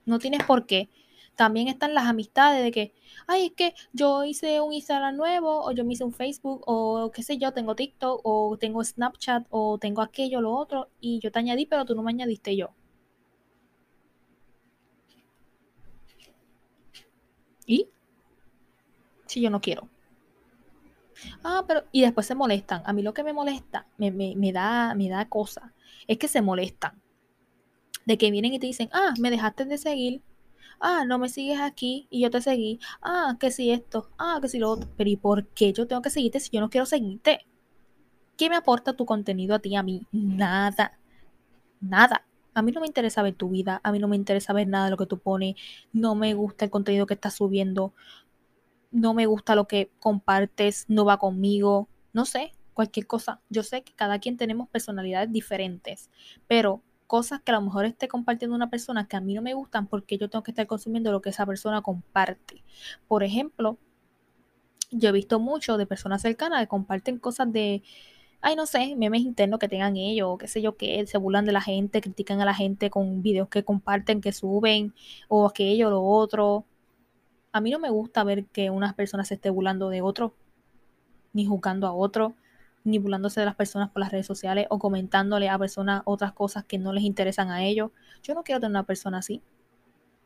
No 0.06 0.18
tienes 0.18 0.44
por 0.44 0.66
qué. 0.66 0.90
También 1.36 1.68
están 1.68 1.94
las 1.94 2.06
amistades 2.06 2.64
de 2.64 2.72
que, 2.72 2.94
ay, 3.28 3.46
es 3.46 3.52
que 3.54 3.76
yo 3.94 4.24
hice 4.24 4.62
un 4.62 4.74
Instagram 4.74 5.16
nuevo, 5.16 5.64
o 5.64 5.72
yo 5.74 5.86
me 5.86 5.94
hice 5.94 6.04
un 6.04 6.14
Facebook, 6.14 6.64
o 6.66 7.12
qué 7.14 7.22
sé 7.22 7.38
yo, 7.38 7.54
tengo 7.54 7.76
TikTok, 7.76 8.22
o 8.24 8.58
tengo 8.58 8.84
Snapchat, 8.84 9.46
o 9.52 9.78
tengo 9.78 10.02
aquello, 10.02 10.42
lo 10.42 10.54
otro, 10.54 10.90
y 11.00 11.20
yo 11.20 11.32
te 11.32 11.38
añadí, 11.38 11.68
pero 11.68 11.86
tú 11.86 11.94
no 11.96 12.02
me 12.02 12.12
añadiste 12.12 12.56
yo. 12.56 12.72
¿Y? 17.72 17.88
Si 19.28 19.40
yo 19.40 19.50
no 19.50 19.62
quiero. 19.62 19.88
Ah, 21.42 21.64
pero. 21.66 21.86
Y 21.94 22.02
después 22.02 22.28
se 22.28 22.36
molestan. 22.36 22.82
A 22.86 22.92
mí 22.92 23.02
lo 23.02 23.14
que 23.14 23.24
me 23.24 23.32
molesta, 23.32 23.88
me, 23.98 24.12
da, 24.52 24.94
me 24.94 25.08
da 25.08 25.30
cosa, 25.30 25.74
es 26.06 26.18
que 26.18 26.28
se 26.28 26.42
molestan. 26.42 27.02
De 28.06 28.18
que 28.18 28.30
vienen 28.30 28.54
y 28.54 28.60
te 28.60 28.68
dicen, 28.68 28.90
ah, 28.92 29.14
me 29.20 29.30
dejaste 29.30 29.64
de 29.64 29.78
seguir. 29.78 30.22
Ah, 30.82 31.06
no 31.06 31.18
me 31.18 31.30
sigues 31.30 31.62
aquí 31.62 32.08
y 32.10 32.22
yo 32.22 32.30
te 32.30 32.42
seguí. 32.42 32.80
Ah, 33.02 33.38
que 33.40 33.52
si 33.52 33.72
esto. 33.72 34.10
Ah, 34.18 34.40
que 34.42 34.50
si 34.50 34.60
lo 34.60 34.72
otro. 34.72 34.90
Pero 34.98 35.10
¿y 35.10 35.16
por 35.16 35.48
qué 35.48 35.72
yo 35.72 35.88
tengo 35.88 36.02
que 36.02 36.10
seguirte 36.10 36.42
si 36.42 36.50
yo 36.52 36.60
no 36.60 36.70
quiero 36.70 36.86
seguirte? 36.86 37.46
¿Qué 38.38 38.50
me 38.50 38.58
aporta 38.58 38.94
tu 38.98 39.06
contenido 39.06 39.56
a 39.56 39.60
ti, 39.60 39.76
a 39.78 39.84
mí? 39.84 40.06
Nada. 40.12 40.98
Nada. 41.80 42.26
A 42.54 42.62
mí 42.62 42.72
no 42.72 42.82
me 42.82 42.88
interesa 42.88 43.22
ver 43.22 43.36
tu 43.36 43.50
vida, 43.50 43.80
a 43.84 43.92
mí 43.92 44.00
no 44.00 44.08
me 44.08 44.16
interesa 44.16 44.54
ver 44.54 44.68
nada 44.68 44.86
de 44.86 44.92
lo 44.92 44.98
que 44.98 45.06
tú 45.06 45.20
pones, 45.20 45.56
no 45.94 46.16
me 46.16 46.34
gusta 46.34 46.66
el 46.66 46.72
contenido 46.72 47.06
que 47.06 47.14
estás 47.14 47.36
subiendo, 47.36 47.94
no 48.92 49.14
me 49.14 49.26
gusta 49.26 49.56
lo 49.56 49.68
que 49.68 49.90
compartes, 50.00 50.86
no 50.90 51.06
va 51.06 51.18
conmigo, 51.18 51.88
no 52.14 52.26
sé, 52.26 52.52
cualquier 52.74 53.08
cosa. 53.08 53.40
Yo 53.50 53.64
sé 53.64 53.84
que 53.84 53.94
cada 53.94 54.20
quien 54.20 54.38
tenemos 54.38 54.70
personalidades 54.70 55.32
diferentes, 55.32 56.10
pero 56.48 56.82
cosas 57.08 57.42
que 57.42 57.52
a 57.52 57.56
lo 57.56 57.62
mejor 57.62 57.86
esté 57.86 58.08
compartiendo 58.08 58.56
una 58.56 58.70
persona 58.70 59.08
que 59.08 59.18
a 59.18 59.22
mí 59.22 59.34
no 59.34 59.42
me 59.42 59.54
gustan 59.54 59.88
porque 59.88 60.18
yo 60.18 60.30
tengo 60.30 60.44
que 60.44 60.52
estar 60.52 60.68
consumiendo 60.68 61.12
lo 61.12 61.22
que 61.22 61.30
esa 61.30 61.46
persona 61.46 61.82
comparte. 61.82 62.64
Por 63.08 63.24
ejemplo, 63.24 63.78
yo 64.92 65.10
he 65.10 65.12
visto 65.12 65.40
mucho 65.40 65.78
de 65.78 65.86
personas 65.86 66.22
cercanas 66.22 66.62
que 66.62 66.68
comparten 66.68 67.18
cosas 67.18 67.52
de 67.52 67.84
ay, 68.42 68.56
no 68.56 68.66
sé, 68.66 68.96
memes 68.96 69.22
internos 69.22 69.60
que 69.60 69.68
tengan 69.68 69.96
ellos, 69.98 70.28
o 70.32 70.38
qué 70.38 70.48
sé 70.48 70.62
yo 70.62 70.78
qué, 70.78 71.06
se 71.08 71.18
burlan 71.18 71.46
de 71.46 71.52
la 71.52 71.62
gente, 71.62 72.02
critican 72.02 72.42
a 72.42 72.46
la 72.46 72.54
gente 72.54 72.90
con 72.90 73.22
videos 73.22 73.50
que 73.50 73.64
comparten, 73.64 74.22
que 74.22 74.34
suben, 74.34 74.94
o 75.28 75.48
aquello, 75.48 75.90
lo 75.90 76.04
otro. 76.04 76.66
A 77.52 77.62
mí 77.62 77.72
no 77.72 77.80
me 77.80 77.90
gusta 77.90 78.24
ver 78.24 78.46
que 78.48 78.70
unas 78.70 78.94
personas 78.96 79.28
se 79.28 79.36
esté 79.36 79.50
burlando 79.50 79.90
de 79.90 80.02
otro, 80.02 80.34
ni 81.34 81.46
juzgando 81.46 81.88
a 81.88 81.94
otro, 81.94 82.36
ni 82.84 82.98
burlándose 82.98 83.40
de 83.40 83.46
las 83.46 83.56
personas 83.56 83.92
por 83.92 84.02
las 84.02 84.12
redes 84.12 84.26
sociales, 84.26 84.68
o 84.70 84.80
comentándole 84.80 85.50
a 85.50 85.60
personas 85.60 86.02
otras 86.06 86.34
cosas 86.34 86.66
que 86.66 86.78
no 86.80 86.94
les 86.94 87.04
interesan 87.04 87.50
a 87.52 87.64
ellos. 87.64 87.92
Yo 88.24 88.34
no 88.34 88.44
quiero 88.44 88.60
tener 88.60 88.72
una 88.72 88.86
persona 88.86 89.20
así. 89.20 89.42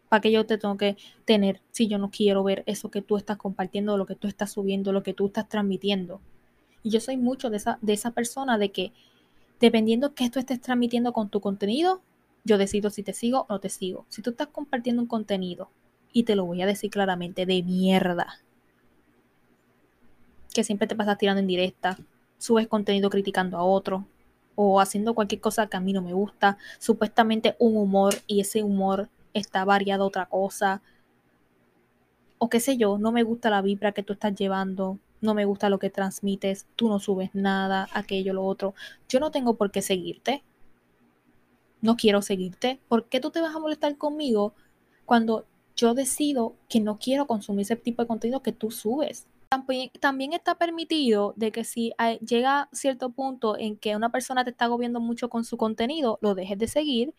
¿Para 0.09 0.21
qué 0.21 0.31
yo 0.31 0.45
te 0.45 0.57
tengo 0.57 0.77
que 0.77 0.97
tener 1.25 1.61
si 1.71 1.87
yo 1.87 1.97
no 1.97 2.11
quiero 2.11 2.43
ver 2.43 2.63
eso 2.67 2.91
que 2.91 3.01
tú 3.01 3.17
estás 3.17 3.37
compartiendo, 3.37 3.97
lo 3.97 4.05
que 4.05 4.15
tú 4.15 4.27
estás 4.27 4.51
subiendo, 4.51 4.93
lo 4.93 5.03
que 5.03 5.13
tú 5.13 5.27
estás 5.27 5.49
transmitiendo? 5.49 6.21
Y 6.85 6.91
yo 6.91 6.99
soy 6.99 7.17
mucho 7.17 7.49
de 7.49 7.57
esa, 7.57 7.79
de 7.81 7.93
esa 7.93 8.11
persona 8.11 8.59
de 8.59 8.71
que 8.71 8.93
dependiendo 9.59 10.13
que 10.13 10.29
tú 10.29 10.37
estés 10.37 10.61
transmitiendo 10.61 11.13
con 11.13 11.29
tu 11.29 11.41
contenido, 11.41 12.03
yo 12.43 12.59
decido 12.59 12.91
si 12.91 13.01
te 13.01 13.11
sigo 13.11 13.47
o 13.49 13.53
no 13.53 13.59
te 13.59 13.69
sigo. 13.69 14.05
Si 14.07 14.21
tú 14.21 14.29
estás 14.29 14.49
compartiendo 14.49 15.01
un 15.01 15.07
contenido, 15.07 15.71
y 16.13 16.25
te 16.25 16.35
lo 16.35 16.45
voy 16.45 16.61
a 16.61 16.67
decir 16.67 16.91
claramente, 16.91 17.47
de 17.47 17.63
mierda, 17.63 18.39
que 20.53 20.63
siempre 20.63 20.87
te 20.87 20.95
pasas 20.95 21.17
tirando 21.17 21.39
en 21.39 21.47
directa, 21.47 21.97
subes 22.37 22.67
contenido 22.67 23.09
criticando 23.09 23.57
a 23.57 23.63
otro, 23.63 24.05
o 24.53 24.79
haciendo 24.79 25.15
cualquier 25.15 25.41
cosa 25.41 25.65
que 25.65 25.77
a 25.77 25.81
mí 25.81 25.91
no 25.91 26.03
me 26.03 26.13
gusta, 26.13 26.59
supuestamente 26.77 27.55
un 27.57 27.77
humor 27.77 28.13
y 28.27 28.41
ese 28.41 28.61
humor 28.61 29.09
está 29.33 29.65
variado 29.65 30.03
a 30.03 30.07
otra 30.07 30.27
cosa, 30.27 30.83
o 32.37 32.47
qué 32.47 32.59
sé 32.59 32.77
yo, 32.77 32.99
no 32.99 33.11
me 33.11 33.23
gusta 33.23 33.49
la 33.49 33.63
vibra 33.63 33.91
que 33.91 34.03
tú 34.03 34.13
estás 34.13 34.35
llevando, 34.35 34.99
no 35.21 35.33
me 35.33 35.45
gusta 35.45 35.69
lo 35.69 35.79
que 35.79 35.89
transmites, 35.89 36.67
tú 36.75 36.89
no 36.89 36.99
subes 36.99 37.31
nada, 37.33 37.87
aquello, 37.93 38.33
lo 38.33 38.45
otro. 38.45 38.73
Yo 39.09 39.19
no 39.19 39.31
tengo 39.31 39.55
por 39.55 39.71
qué 39.71 39.81
seguirte. 39.81 40.43
No 41.81 41.95
quiero 41.95 42.21
seguirte. 42.21 42.79
¿Por 42.87 43.07
qué 43.07 43.19
tú 43.19 43.31
te 43.31 43.41
vas 43.41 43.55
a 43.55 43.59
molestar 43.59 43.97
conmigo 43.97 44.53
cuando 45.05 45.45
yo 45.75 45.93
decido 45.93 46.55
que 46.69 46.79
no 46.79 46.97
quiero 46.97 47.27
consumir 47.27 47.63
ese 47.63 47.75
tipo 47.75 48.01
de 48.01 48.07
contenido 48.07 48.41
que 48.41 48.51
tú 48.51 48.71
subes? 48.71 49.27
También, 49.99 50.33
está 50.33 50.55
permitido 50.55 51.33
de 51.37 51.51
que 51.51 51.63
si 51.63 51.93
llega 52.21 52.67
cierto 52.73 53.11
punto 53.11 53.57
en 53.57 53.77
que 53.77 53.95
una 53.95 54.11
persona 54.11 54.43
te 54.43 54.49
está 54.49 54.65
agobiando 54.65 54.99
mucho 54.99 55.29
con 55.29 55.45
su 55.45 55.57
contenido, 55.57 56.17
lo 56.21 56.35
dejes 56.35 56.57
de 56.57 56.67
seguir 56.67 57.13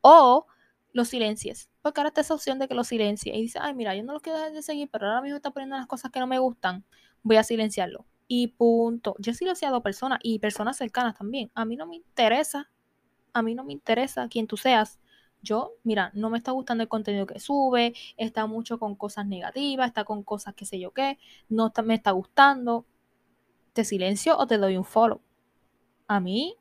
o 0.00 0.46
lo 0.92 1.04
silencies. 1.04 1.68
Porque 1.82 2.00
ahora 2.00 2.08
está 2.08 2.22
esa 2.22 2.34
opción 2.34 2.58
de 2.58 2.66
que 2.66 2.74
lo 2.74 2.82
silencies 2.82 3.36
y 3.36 3.42
dices, 3.42 3.60
ay, 3.62 3.74
mira, 3.74 3.94
yo 3.94 4.02
no 4.02 4.14
lo 4.14 4.20
quiero 4.20 4.38
dejar 4.38 4.52
de 4.52 4.62
seguir, 4.62 4.88
pero 4.90 5.06
ahora 5.06 5.20
mismo 5.20 5.36
está 5.36 5.50
poniendo 5.50 5.76
las 5.76 5.86
cosas 5.86 6.10
que 6.10 6.18
no 6.18 6.26
me 6.26 6.38
gustan 6.38 6.84
voy 7.26 7.36
a 7.36 7.42
silenciarlo. 7.42 8.06
Y 8.28 8.48
punto. 8.48 9.16
Yo 9.18 9.32
he 9.32 9.34
silenciado 9.34 9.82
personas 9.82 10.20
y 10.22 10.38
personas 10.38 10.76
cercanas 10.76 11.16
también. 11.16 11.50
A 11.54 11.64
mí 11.64 11.76
no 11.76 11.86
me 11.86 11.96
interesa. 11.96 12.70
A 13.32 13.42
mí 13.42 13.54
no 13.54 13.64
me 13.64 13.72
interesa 13.72 14.28
quién 14.28 14.46
tú 14.46 14.56
seas. 14.56 15.00
Yo, 15.42 15.72
mira, 15.84 16.10
no 16.14 16.30
me 16.30 16.38
está 16.38 16.52
gustando 16.52 16.82
el 16.82 16.88
contenido 16.88 17.26
que 17.26 17.38
sube, 17.40 17.94
está 18.16 18.46
mucho 18.46 18.78
con 18.78 18.96
cosas 18.96 19.26
negativas, 19.26 19.88
está 19.88 20.04
con 20.04 20.22
cosas 20.22 20.54
que 20.54 20.64
sé 20.64 20.80
yo 20.80 20.92
qué, 20.92 21.18
no 21.48 21.72
me 21.84 21.94
está 21.94 22.10
gustando. 22.12 22.86
¿Te 23.74 23.84
silencio 23.84 24.36
o 24.38 24.46
te 24.46 24.58
doy 24.58 24.76
un 24.76 24.84
follow? 24.84 25.20
A 26.08 26.20
mí 26.20 26.56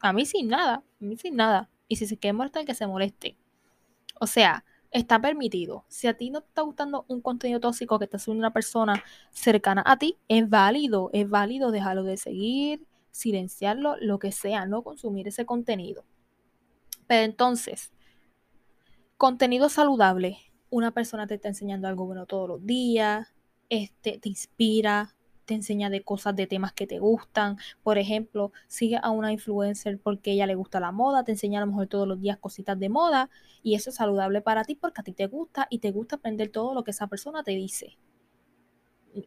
A 0.00 0.12
mí 0.12 0.24
sin 0.26 0.48
nada, 0.48 0.76
a 0.76 1.04
mí 1.04 1.16
sin 1.16 1.36
nada. 1.36 1.70
Y 1.88 1.96
si 1.96 2.06
se 2.06 2.18
quiere 2.18 2.32
molestar, 2.34 2.64
que 2.64 2.74
se 2.74 2.86
moleste. 2.86 3.36
O 4.20 4.26
sea, 4.26 4.64
está 4.90 5.20
permitido. 5.20 5.84
Si 5.88 6.06
a 6.06 6.16
ti 6.16 6.30
no 6.30 6.40
te 6.40 6.48
está 6.48 6.62
gustando 6.62 7.04
un 7.08 7.20
contenido 7.20 7.60
tóxico 7.60 7.98
que 7.98 8.04
está 8.04 8.16
haciendo 8.18 8.40
una 8.40 8.52
persona 8.52 9.02
cercana 9.30 9.82
a 9.86 9.98
ti, 9.98 10.18
es 10.28 10.48
válido, 10.48 11.10
es 11.12 11.28
válido 11.28 11.70
dejarlo 11.70 12.04
de 12.04 12.16
seguir, 12.16 12.86
silenciarlo, 13.10 13.96
lo 14.00 14.18
que 14.18 14.32
sea, 14.32 14.66
no 14.66 14.82
consumir 14.82 15.28
ese 15.28 15.46
contenido. 15.46 16.04
Pero 17.06 17.24
entonces, 17.24 17.92
contenido 19.16 19.68
saludable. 19.68 20.38
Una 20.70 20.92
persona 20.92 21.26
te 21.26 21.34
está 21.34 21.48
enseñando 21.48 21.88
algo 21.88 22.06
bueno 22.06 22.26
todos 22.26 22.48
los 22.48 22.66
días, 22.66 23.28
este, 23.68 24.18
te 24.18 24.28
inspira, 24.28 25.15
te 25.46 25.54
enseña 25.54 25.88
de 25.88 26.02
cosas, 26.02 26.36
de 26.36 26.46
temas 26.46 26.72
que 26.72 26.86
te 26.86 26.98
gustan. 26.98 27.56
Por 27.82 27.98
ejemplo, 27.98 28.52
sigue 28.66 28.98
a 29.02 29.10
una 29.10 29.32
influencer 29.32 29.98
porque 29.98 30.32
ella 30.32 30.46
le 30.46 30.54
gusta 30.54 30.80
la 30.80 30.92
moda, 30.92 31.24
te 31.24 31.32
enseña 31.32 31.62
a 31.62 31.64
lo 31.64 31.68
mejor 31.68 31.86
todos 31.86 32.06
los 32.06 32.20
días 32.20 32.36
cositas 32.38 32.78
de 32.78 32.88
moda 32.88 33.30
y 33.62 33.74
eso 33.74 33.90
es 33.90 33.96
saludable 33.96 34.42
para 34.42 34.64
ti 34.64 34.74
porque 34.74 35.00
a 35.00 35.04
ti 35.04 35.12
te 35.12 35.26
gusta 35.26 35.66
y 35.70 35.78
te 35.78 35.92
gusta 35.92 36.16
aprender 36.16 36.50
todo 36.50 36.74
lo 36.74 36.84
que 36.84 36.90
esa 36.90 37.06
persona 37.06 37.42
te 37.42 37.52
dice. 37.52 37.96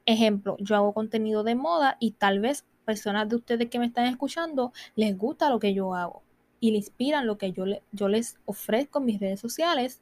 Ejemplo, 0.06 0.56
yo 0.60 0.76
hago 0.76 0.94
contenido 0.94 1.44
de 1.44 1.56
moda 1.56 1.98
y 2.00 2.12
tal 2.12 2.40
vez 2.40 2.66
personas 2.86 3.28
de 3.30 3.38
ustedes 3.38 3.70
que 3.70 3.80
me 3.80 3.86
están 3.86 4.06
escuchando 4.06 4.72
les 4.96 5.18
gusta 5.18 5.50
lo 5.50 5.60
que 5.60 5.74
yo 5.74 5.96
hago 5.96 6.22
y 6.60 6.72
le 6.72 6.78
inspiran 6.78 7.26
lo 7.26 7.38
que 7.38 7.52
yo, 7.52 7.66
yo 7.92 8.08
les 8.08 8.38
ofrezco 8.46 9.00
en 9.00 9.06
mis 9.06 9.20
redes 9.20 9.40
sociales. 9.40 10.02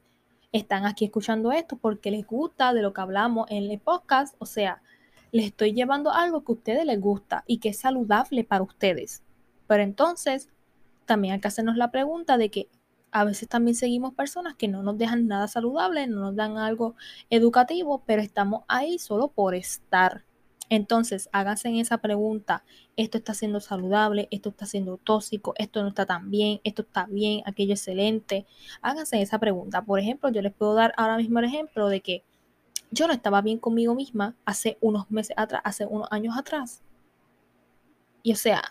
Están 0.52 0.86
aquí 0.86 1.04
escuchando 1.04 1.52
esto 1.52 1.76
porque 1.76 2.10
les 2.10 2.26
gusta 2.26 2.72
de 2.72 2.82
lo 2.82 2.92
que 2.92 3.00
hablamos 3.00 3.50
en 3.50 3.70
el 3.70 3.78
podcast. 3.78 4.34
O 4.38 4.46
sea, 4.46 4.82
les 5.32 5.46
estoy 5.46 5.72
llevando 5.72 6.12
algo 6.12 6.44
que 6.44 6.52
a 6.52 6.54
ustedes 6.54 6.84
les 6.84 7.00
gusta 7.00 7.44
y 7.46 7.58
que 7.58 7.70
es 7.70 7.78
saludable 7.78 8.44
para 8.44 8.62
ustedes. 8.62 9.22
Pero 9.66 9.82
entonces, 9.82 10.48
también 11.06 11.34
hay 11.34 11.40
que 11.40 11.48
hacernos 11.48 11.76
la 11.76 11.90
pregunta 11.90 12.38
de 12.38 12.50
que 12.50 12.68
a 13.10 13.24
veces 13.24 13.48
también 13.48 13.74
seguimos 13.74 14.14
personas 14.14 14.54
que 14.54 14.68
no 14.68 14.82
nos 14.82 14.98
dejan 14.98 15.26
nada 15.26 15.48
saludable, 15.48 16.06
no 16.06 16.20
nos 16.20 16.36
dan 16.36 16.58
algo 16.58 16.94
educativo, 17.30 18.02
pero 18.06 18.22
estamos 18.22 18.64
ahí 18.68 18.98
solo 18.98 19.28
por 19.28 19.54
estar. 19.54 20.24
Entonces, 20.70 21.30
háganse 21.32 21.68
en 21.68 21.76
esa 21.76 21.98
pregunta, 21.98 22.62
esto 22.96 23.16
está 23.16 23.32
siendo 23.32 23.60
saludable, 23.60 24.28
esto 24.30 24.50
está 24.50 24.66
siendo 24.66 24.98
tóxico, 24.98 25.54
esto 25.56 25.82
no 25.82 25.88
está 25.88 26.04
tan 26.04 26.30
bien, 26.30 26.60
esto 26.62 26.82
está 26.82 27.06
bien, 27.06 27.42
aquello 27.46 27.72
excelente. 27.72 28.44
Háganse 28.82 29.22
esa 29.22 29.38
pregunta. 29.38 29.82
Por 29.82 29.98
ejemplo, 29.98 30.28
yo 30.30 30.42
les 30.42 30.52
puedo 30.52 30.74
dar 30.74 30.92
ahora 30.98 31.16
mismo 31.16 31.38
el 31.38 31.46
ejemplo 31.46 31.88
de 31.88 32.00
que 32.02 32.22
yo 32.90 33.06
no 33.06 33.12
estaba 33.12 33.42
bien 33.42 33.58
conmigo 33.58 33.94
misma 33.94 34.34
hace 34.44 34.78
unos 34.80 35.10
meses 35.10 35.36
atrás, 35.36 35.62
hace 35.64 35.86
unos 35.86 36.08
años 36.10 36.36
atrás. 36.36 36.82
Y 38.22 38.32
o 38.32 38.36
sea, 38.36 38.62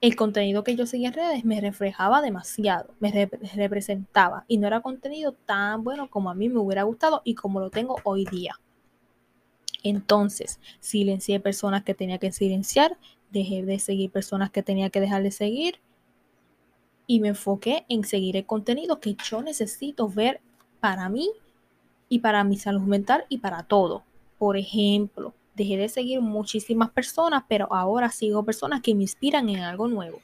el 0.00 0.16
contenido 0.16 0.64
que 0.64 0.76
yo 0.76 0.86
seguía 0.86 1.08
en 1.08 1.14
redes 1.14 1.44
me 1.44 1.60
reflejaba 1.60 2.22
demasiado, 2.22 2.94
me 3.00 3.28
representaba 3.54 4.44
y 4.48 4.58
no 4.58 4.66
era 4.66 4.80
contenido 4.80 5.32
tan 5.32 5.84
bueno 5.84 6.08
como 6.08 6.30
a 6.30 6.34
mí 6.34 6.48
me 6.48 6.58
hubiera 6.58 6.84
gustado 6.84 7.22
y 7.24 7.34
como 7.34 7.60
lo 7.60 7.70
tengo 7.70 7.96
hoy 8.04 8.24
día. 8.24 8.58
Entonces, 9.82 10.60
silencié 10.80 11.40
personas 11.40 11.84
que 11.84 11.94
tenía 11.94 12.18
que 12.18 12.32
silenciar, 12.32 12.98
dejé 13.30 13.62
de 13.62 13.78
seguir 13.78 14.10
personas 14.10 14.50
que 14.50 14.62
tenía 14.62 14.90
que 14.90 15.00
dejar 15.00 15.22
de 15.22 15.30
seguir 15.30 15.80
y 17.06 17.20
me 17.20 17.28
enfoqué 17.28 17.84
en 17.88 18.04
seguir 18.04 18.36
el 18.36 18.46
contenido 18.46 19.00
que 19.00 19.16
yo 19.22 19.42
necesito 19.42 20.08
ver 20.08 20.40
para 20.80 21.08
mí 21.08 21.30
y 22.10 22.18
para 22.18 22.44
mi 22.44 22.58
salud 22.58 22.82
mental 22.82 23.24
y 23.30 23.38
para 23.38 23.62
todo. 23.62 24.02
Por 24.36 24.58
ejemplo, 24.58 25.32
dejé 25.54 25.78
de 25.78 25.88
seguir 25.88 26.20
muchísimas 26.20 26.90
personas, 26.90 27.44
pero 27.48 27.72
ahora 27.72 28.10
sigo 28.10 28.44
personas 28.44 28.82
que 28.82 28.94
me 28.94 29.02
inspiran 29.02 29.48
en 29.48 29.60
algo 29.60 29.88
nuevo. 29.88 30.20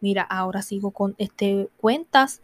Mira, 0.00 0.22
ahora 0.22 0.62
sigo 0.62 0.92
con 0.92 1.14
este, 1.18 1.68
cuentas 1.76 2.40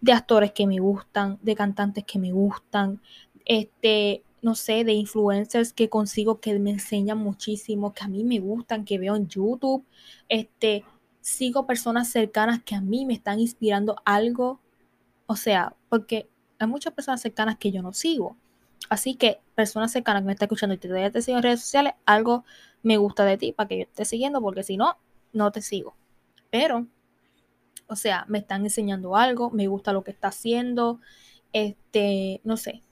de 0.00 0.12
actores 0.12 0.52
que 0.52 0.66
me 0.66 0.78
gustan, 0.78 1.38
de 1.42 1.56
cantantes 1.56 2.04
que 2.04 2.18
me 2.18 2.30
gustan, 2.30 3.02
este, 3.44 4.22
no 4.40 4.54
sé, 4.54 4.84
de 4.84 4.92
influencers 4.92 5.72
que 5.72 5.88
consigo 5.88 6.38
que 6.38 6.56
me 6.60 6.70
enseñan 6.70 7.18
muchísimo, 7.18 7.92
que 7.92 8.04
a 8.04 8.08
mí 8.08 8.22
me 8.22 8.38
gustan, 8.38 8.84
que 8.84 8.98
veo 8.98 9.16
en 9.16 9.26
YouTube. 9.26 9.84
Este, 10.28 10.84
sigo 11.20 11.66
personas 11.66 12.08
cercanas 12.08 12.62
que 12.62 12.76
a 12.76 12.80
mí 12.80 13.04
me 13.04 13.14
están 13.14 13.40
inspirando 13.40 13.96
algo. 14.04 14.60
O 15.26 15.34
sea, 15.34 15.74
porque 15.88 16.28
hay 16.58 16.66
muchas 16.66 16.92
personas 16.92 17.20
cercanas 17.20 17.56
que 17.58 17.70
yo 17.70 17.82
no 17.82 17.92
sigo. 17.92 18.36
Así 18.88 19.14
que, 19.14 19.40
personas 19.54 19.92
cercanas 19.92 20.22
que 20.22 20.26
me 20.26 20.32
están 20.32 20.46
escuchando 20.46 20.74
y 20.74 20.78
te, 20.78 21.22
sigo 21.22 21.36
en 21.38 21.42
redes 21.42 21.60
sociales, 21.60 21.94
algo 22.06 22.44
me 22.82 22.96
gusta 22.96 23.24
de 23.24 23.36
ti 23.36 23.52
para 23.52 23.68
que 23.68 23.78
yo 23.78 23.82
esté 23.82 24.04
siguiendo, 24.04 24.40
porque 24.40 24.62
si 24.62 24.76
no, 24.76 24.96
no 25.32 25.52
te 25.52 25.60
sigo. 25.62 25.96
Pero, 26.50 26.86
o 27.86 27.96
sea, 27.96 28.24
me 28.28 28.38
están 28.38 28.64
enseñando 28.64 29.16
algo, 29.16 29.50
me 29.50 29.66
gusta 29.66 29.92
lo 29.92 30.04
que 30.04 30.10
está 30.10 30.28
haciendo, 30.28 31.00
este, 31.52 32.40
no 32.44 32.56
sé. 32.56 32.82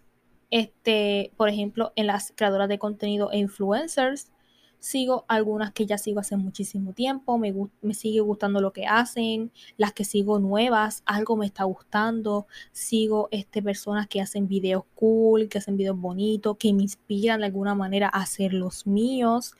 Este, 0.50 1.32
por 1.36 1.48
ejemplo, 1.48 1.92
en 1.96 2.06
las 2.06 2.32
creadoras 2.36 2.68
de 2.68 2.78
contenido 2.78 3.30
e 3.32 3.38
influencers, 3.38 4.30
Sigo 4.78 5.24
algunas 5.28 5.72
que 5.72 5.86
ya 5.86 5.98
sigo 5.98 6.20
hace 6.20 6.36
muchísimo 6.36 6.92
tiempo, 6.92 7.38
me, 7.38 7.54
me 7.82 7.94
sigue 7.94 8.20
gustando 8.20 8.60
lo 8.60 8.72
que 8.72 8.86
hacen, 8.86 9.50
las 9.76 9.92
que 9.92 10.04
sigo 10.04 10.38
nuevas, 10.38 11.02
algo 11.06 11.36
me 11.36 11.46
está 11.46 11.64
gustando, 11.64 12.46
sigo 12.72 13.28
este, 13.30 13.62
personas 13.62 14.06
que 14.06 14.20
hacen 14.20 14.48
videos 14.48 14.84
cool, 14.94 15.48
que 15.48 15.58
hacen 15.58 15.76
videos 15.76 15.98
bonitos, 15.98 16.56
que 16.58 16.72
me 16.72 16.82
inspiran 16.82 17.40
de 17.40 17.46
alguna 17.46 17.74
manera 17.74 18.08
a 18.12 18.20
hacer 18.20 18.52
los 18.52 18.86
míos 18.86 19.54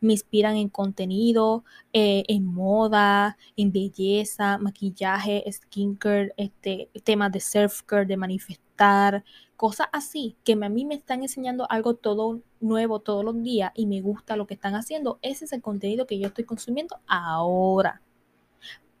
me 0.00 0.12
inspiran 0.12 0.56
en 0.56 0.68
contenido, 0.68 1.64
eh, 1.92 2.24
en 2.28 2.44
moda, 2.44 3.36
en 3.56 3.72
belleza, 3.72 4.58
maquillaje, 4.58 5.44
skincare, 5.50 6.32
este, 6.36 6.90
temas 7.04 7.32
de 7.32 7.40
self-care, 7.40 8.06
de 8.06 8.16
cosas 9.56 9.88
así 9.92 10.36
que 10.44 10.52
a 10.52 10.68
mí 10.68 10.84
me 10.84 10.94
están 10.94 11.22
enseñando 11.22 11.66
algo 11.70 11.94
todo 11.94 12.40
nuevo 12.60 13.00
todos 13.00 13.24
los 13.24 13.42
días 13.42 13.72
y 13.74 13.86
me 13.86 14.00
gusta 14.00 14.36
lo 14.36 14.46
que 14.46 14.54
están 14.54 14.74
haciendo. 14.74 15.18
Ese 15.22 15.46
es 15.46 15.52
el 15.52 15.62
contenido 15.62 16.06
que 16.06 16.18
yo 16.18 16.28
estoy 16.28 16.44
consumiendo 16.44 16.98
ahora. 17.06 18.02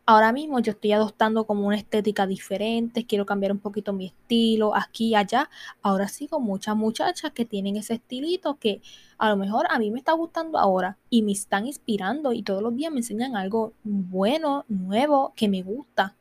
Ahora 0.08 0.32
mismo 0.32 0.60
yo 0.60 0.70
estoy 0.70 0.92
adoptando 0.92 1.46
como 1.46 1.66
una 1.66 1.76
estética 1.76 2.28
diferente, 2.28 3.04
quiero 3.06 3.26
cambiar 3.26 3.50
un 3.50 3.58
poquito 3.58 3.92
mi 3.92 4.06
estilo 4.06 4.72
aquí 4.76 5.08
y 5.08 5.14
allá. 5.16 5.50
Ahora 5.82 6.06
sigo 6.06 6.38
muchas 6.38 6.76
muchachas 6.76 7.32
que 7.32 7.44
tienen 7.44 7.74
ese 7.76 7.94
estilito 7.94 8.56
que 8.56 8.80
a 9.18 9.28
lo 9.30 9.36
mejor 9.36 9.66
a 9.68 9.80
mí 9.80 9.90
me 9.90 9.98
está 9.98 10.12
gustando 10.12 10.58
ahora 10.58 10.96
y 11.10 11.22
me 11.22 11.32
están 11.32 11.66
inspirando 11.66 12.32
y 12.32 12.44
todos 12.44 12.62
los 12.62 12.76
días 12.76 12.92
me 12.92 12.98
enseñan 12.98 13.34
algo 13.34 13.72
bueno, 13.82 14.64
nuevo, 14.68 15.32
que 15.34 15.48
me 15.48 15.62
gusta. 15.62 16.14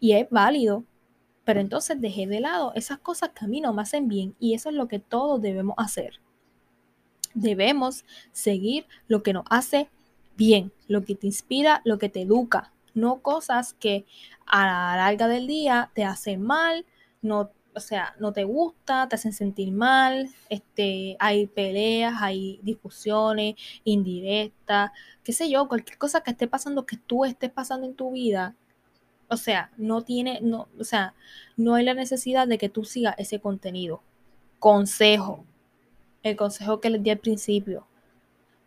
Y 0.00 0.12
es 0.12 0.28
válido. 0.28 0.82
Pero 1.50 1.62
entonces 1.62 2.00
dejé 2.00 2.28
de 2.28 2.38
lado. 2.38 2.70
Esas 2.76 3.00
cosas 3.00 3.30
que 3.30 3.44
a 3.44 3.48
mí 3.48 3.60
no 3.60 3.72
me 3.72 3.82
hacen 3.82 4.06
bien 4.06 4.36
y 4.38 4.54
eso 4.54 4.68
es 4.68 4.76
lo 4.76 4.86
que 4.86 5.00
todos 5.00 5.42
debemos 5.42 5.74
hacer. 5.78 6.20
Debemos 7.34 8.04
seguir 8.30 8.86
lo 9.08 9.24
que 9.24 9.32
nos 9.32 9.46
hace 9.50 9.90
bien, 10.36 10.72
lo 10.86 11.04
que 11.04 11.16
te 11.16 11.26
inspira, 11.26 11.82
lo 11.84 11.98
que 11.98 12.08
te 12.08 12.22
educa, 12.22 12.72
no 12.94 13.20
cosas 13.20 13.74
que 13.74 14.06
a 14.46 14.64
la 14.64 14.96
larga 14.96 15.26
del 15.26 15.48
día 15.48 15.90
te 15.92 16.04
hacen 16.04 16.40
mal, 16.40 16.86
no, 17.20 17.50
o 17.74 17.80
sea, 17.80 18.14
no 18.20 18.32
te 18.32 18.44
gusta, 18.44 19.08
te 19.08 19.16
hacen 19.16 19.32
sentir 19.32 19.72
mal, 19.72 20.30
este, 20.50 21.16
hay 21.18 21.48
peleas, 21.48 22.14
hay 22.22 22.60
discusiones 22.62 23.56
indirectas, 23.82 24.92
qué 25.24 25.32
sé 25.32 25.50
yo, 25.50 25.66
cualquier 25.66 25.98
cosa 25.98 26.20
que 26.20 26.30
esté 26.30 26.46
pasando, 26.46 26.86
que 26.86 26.96
tú 26.96 27.24
estés 27.24 27.50
pasando 27.50 27.88
en 27.88 27.96
tu 27.96 28.12
vida, 28.12 28.54
o 29.30 29.36
sea, 29.36 29.70
no 29.76 30.02
tiene, 30.02 30.40
no, 30.42 30.68
o 30.78 30.84
sea, 30.84 31.14
no 31.56 31.74
hay 31.74 31.84
la 31.84 31.94
necesidad 31.94 32.48
de 32.48 32.58
que 32.58 32.68
tú 32.68 32.84
sigas 32.84 33.14
ese 33.16 33.38
contenido. 33.38 34.02
Consejo, 34.58 35.44
el 36.22 36.36
consejo 36.36 36.80
que 36.80 36.90
les 36.90 37.02
di 37.02 37.10
al 37.10 37.18
principio, 37.18 37.86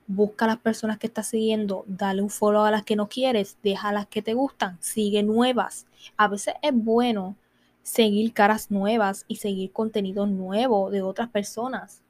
busca 0.08 0.45
a 0.45 0.47
las 0.47 0.58
personas 0.58 0.97
que 0.97 1.08
estás 1.08 1.28
siguiendo, 1.28 1.84
dale 1.88 2.21
un 2.21 2.30
follow 2.30 2.63
a 2.63 2.71
las 2.71 2.84
que 2.84 2.95
no 2.95 3.10
quieres, 3.10 3.58
deja 3.62 3.89
a 3.89 3.93
las 3.93 4.08
que 4.08 4.21
te 4.21 4.34
gustan, 4.34 4.78
sigue 4.82 5.21
nuevas. 5.21 5.86
A 6.15 6.30
veces 6.30 6.56
es 6.62 6.73
bueno 6.73 7.36
seguir 7.82 8.32
caras 8.34 8.71
nuevas 8.71 9.26
y 9.28 9.36
seguir 9.36 9.71
contenido 9.73 10.26
nuevo 10.26 10.89
de 10.89 11.02
otras 11.02 11.30
personas. 11.30 12.02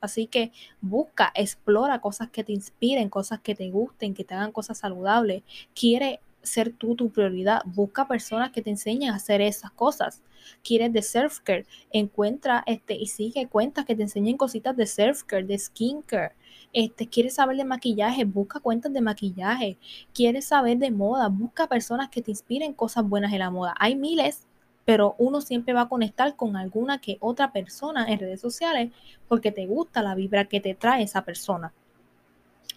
Así 0.00 0.26
que 0.26 0.52
busca, 0.80 1.32
explora 1.34 2.00
cosas 2.00 2.30
que 2.30 2.44
te 2.44 2.52
inspiren, 2.52 3.08
cosas 3.08 3.40
que 3.40 3.54
te 3.54 3.70
gusten, 3.70 4.14
que 4.14 4.24
te 4.24 4.34
hagan 4.34 4.52
cosas 4.52 4.78
saludables. 4.78 5.42
Quiere 5.74 6.20
ser 6.42 6.72
tú 6.72 6.94
tu 6.94 7.10
prioridad. 7.10 7.62
Busca 7.64 8.06
personas 8.06 8.50
que 8.50 8.62
te 8.62 8.70
enseñen 8.70 9.10
a 9.10 9.16
hacer 9.16 9.40
esas 9.40 9.70
cosas. 9.70 10.22
Quieres 10.62 10.92
de 10.92 11.00
self-care, 11.00 11.66
encuentra 11.90 12.62
este 12.66 12.94
y 12.94 13.06
sigue 13.06 13.46
cuentas 13.48 13.84
que 13.84 13.94
te 13.94 14.02
enseñen 14.02 14.36
cositas 14.36 14.76
de 14.76 14.84
self-care, 14.84 15.46
de 15.46 15.58
skincare 15.58 16.32
este, 16.72 17.08
quieres 17.08 17.34
saber 17.34 17.56
de 17.56 17.64
maquillaje, 17.64 18.24
busca 18.24 18.60
cuentas 18.60 18.92
de 18.92 19.00
maquillaje, 19.00 19.78
quieres 20.12 20.46
saber 20.46 20.78
de 20.78 20.90
moda, 20.90 21.28
busca 21.28 21.66
personas 21.66 22.10
que 22.10 22.22
te 22.22 22.30
inspiren 22.30 22.74
cosas 22.74 23.08
buenas 23.08 23.32
en 23.32 23.38
la 23.38 23.50
moda. 23.50 23.74
Hay 23.78 23.96
miles, 23.96 24.46
pero 24.84 25.14
uno 25.18 25.40
siempre 25.40 25.74
va 25.74 25.82
a 25.82 25.88
conectar 25.88 26.36
con 26.36 26.56
alguna 26.56 27.00
que 27.00 27.16
otra 27.20 27.52
persona 27.52 28.06
en 28.08 28.18
redes 28.18 28.40
sociales 28.40 28.92
porque 29.28 29.52
te 29.52 29.66
gusta 29.66 30.02
la 30.02 30.14
vibra 30.14 30.44
que 30.44 30.60
te 30.60 30.74
trae 30.74 31.02
esa 31.02 31.24
persona. 31.24 31.72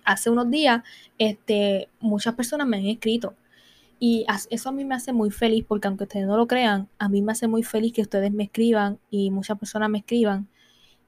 Hace 0.04 0.30
unos 0.30 0.50
días, 0.50 0.84
este, 1.18 1.90
muchas 2.00 2.34
personas 2.34 2.68
me 2.68 2.78
han 2.78 2.88
escrito 2.88 3.36
Y 4.04 4.26
eso 4.50 4.70
a 4.70 4.72
mí 4.72 4.84
me 4.84 4.96
hace 4.96 5.14
muy 5.14 5.30
feliz 5.30 5.64
porque 5.68 5.88
aunque 5.88 6.06
ustedes 6.06 6.26
no 6.26 6.36
lo 6.36 6.48
crean, 6.48 6.90
a 6.98 7.08
mí 7.08 7.22
me 7.22 7.34
hace 7.34 7.48
muy 7.48 7.62
feliz 7.62 7.94
que 7.94 8.02
ustedes 8.02 8.32
me 8.32 8.46
escriban 8.46 8.98
y 9.12 9.30
muchas 9.30 9.60
personas 9.60 9.92
me 9.92 10.00
escriban 10.00 10.50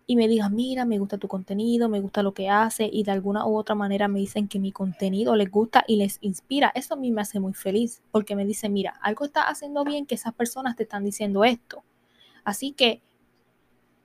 y 0.06 0.16
me 0.16 0.28
digan, 0.28 0.54
mira, 0.54 0.86
me 0.86 1.00
gusta 1.00 1.18
tu 1.18 1.28
contenido, 1.28 1.90
me 1.90 2.02
gusta 2.02 2.22
lo 2.22 2.36
que 2.36 2.50
hace 2.50 2.88
y 2.94 3.02
de 3.02 3.10
alguna 3.10 3.48
u 3.48 3.58
otra 3.58 3.74
manera 3.74 4.08
me 4.08 4.20
dicen 4.20 4.48
que 4.48 4.60
mi 4.60 4.72
contenido 4.72 5.36
les 5.36 5.50
gusta 5.50 5.84
y 5.88 5.96
les 5.96 6.20
inspira. 6.22 6.72
Eso 6.76 6.94
a 6.94 6.98
mí 6.98 7.12
me 7.12 7.24
hace 7.24 7.40
muy 7.40 7.56
feliz 7.56 8.04
porque 8.12 8.36
me 8.36 8.46
dicen, 8.46 8.72
mira, 8.72 8.92
algo 9.02 9.26
está 9.26 9.48
haciendo 9.48 9.84
bien 9.84 10.06
que 10.06 10.14
esas 10.14 10.36
personas 10.36 10.76
te 10.76 10.84
están 10.84 11.04
diciendo 11.04 11.44
esto. 11.46 11.84
Así 12.44 12.74
que 12.74 13.02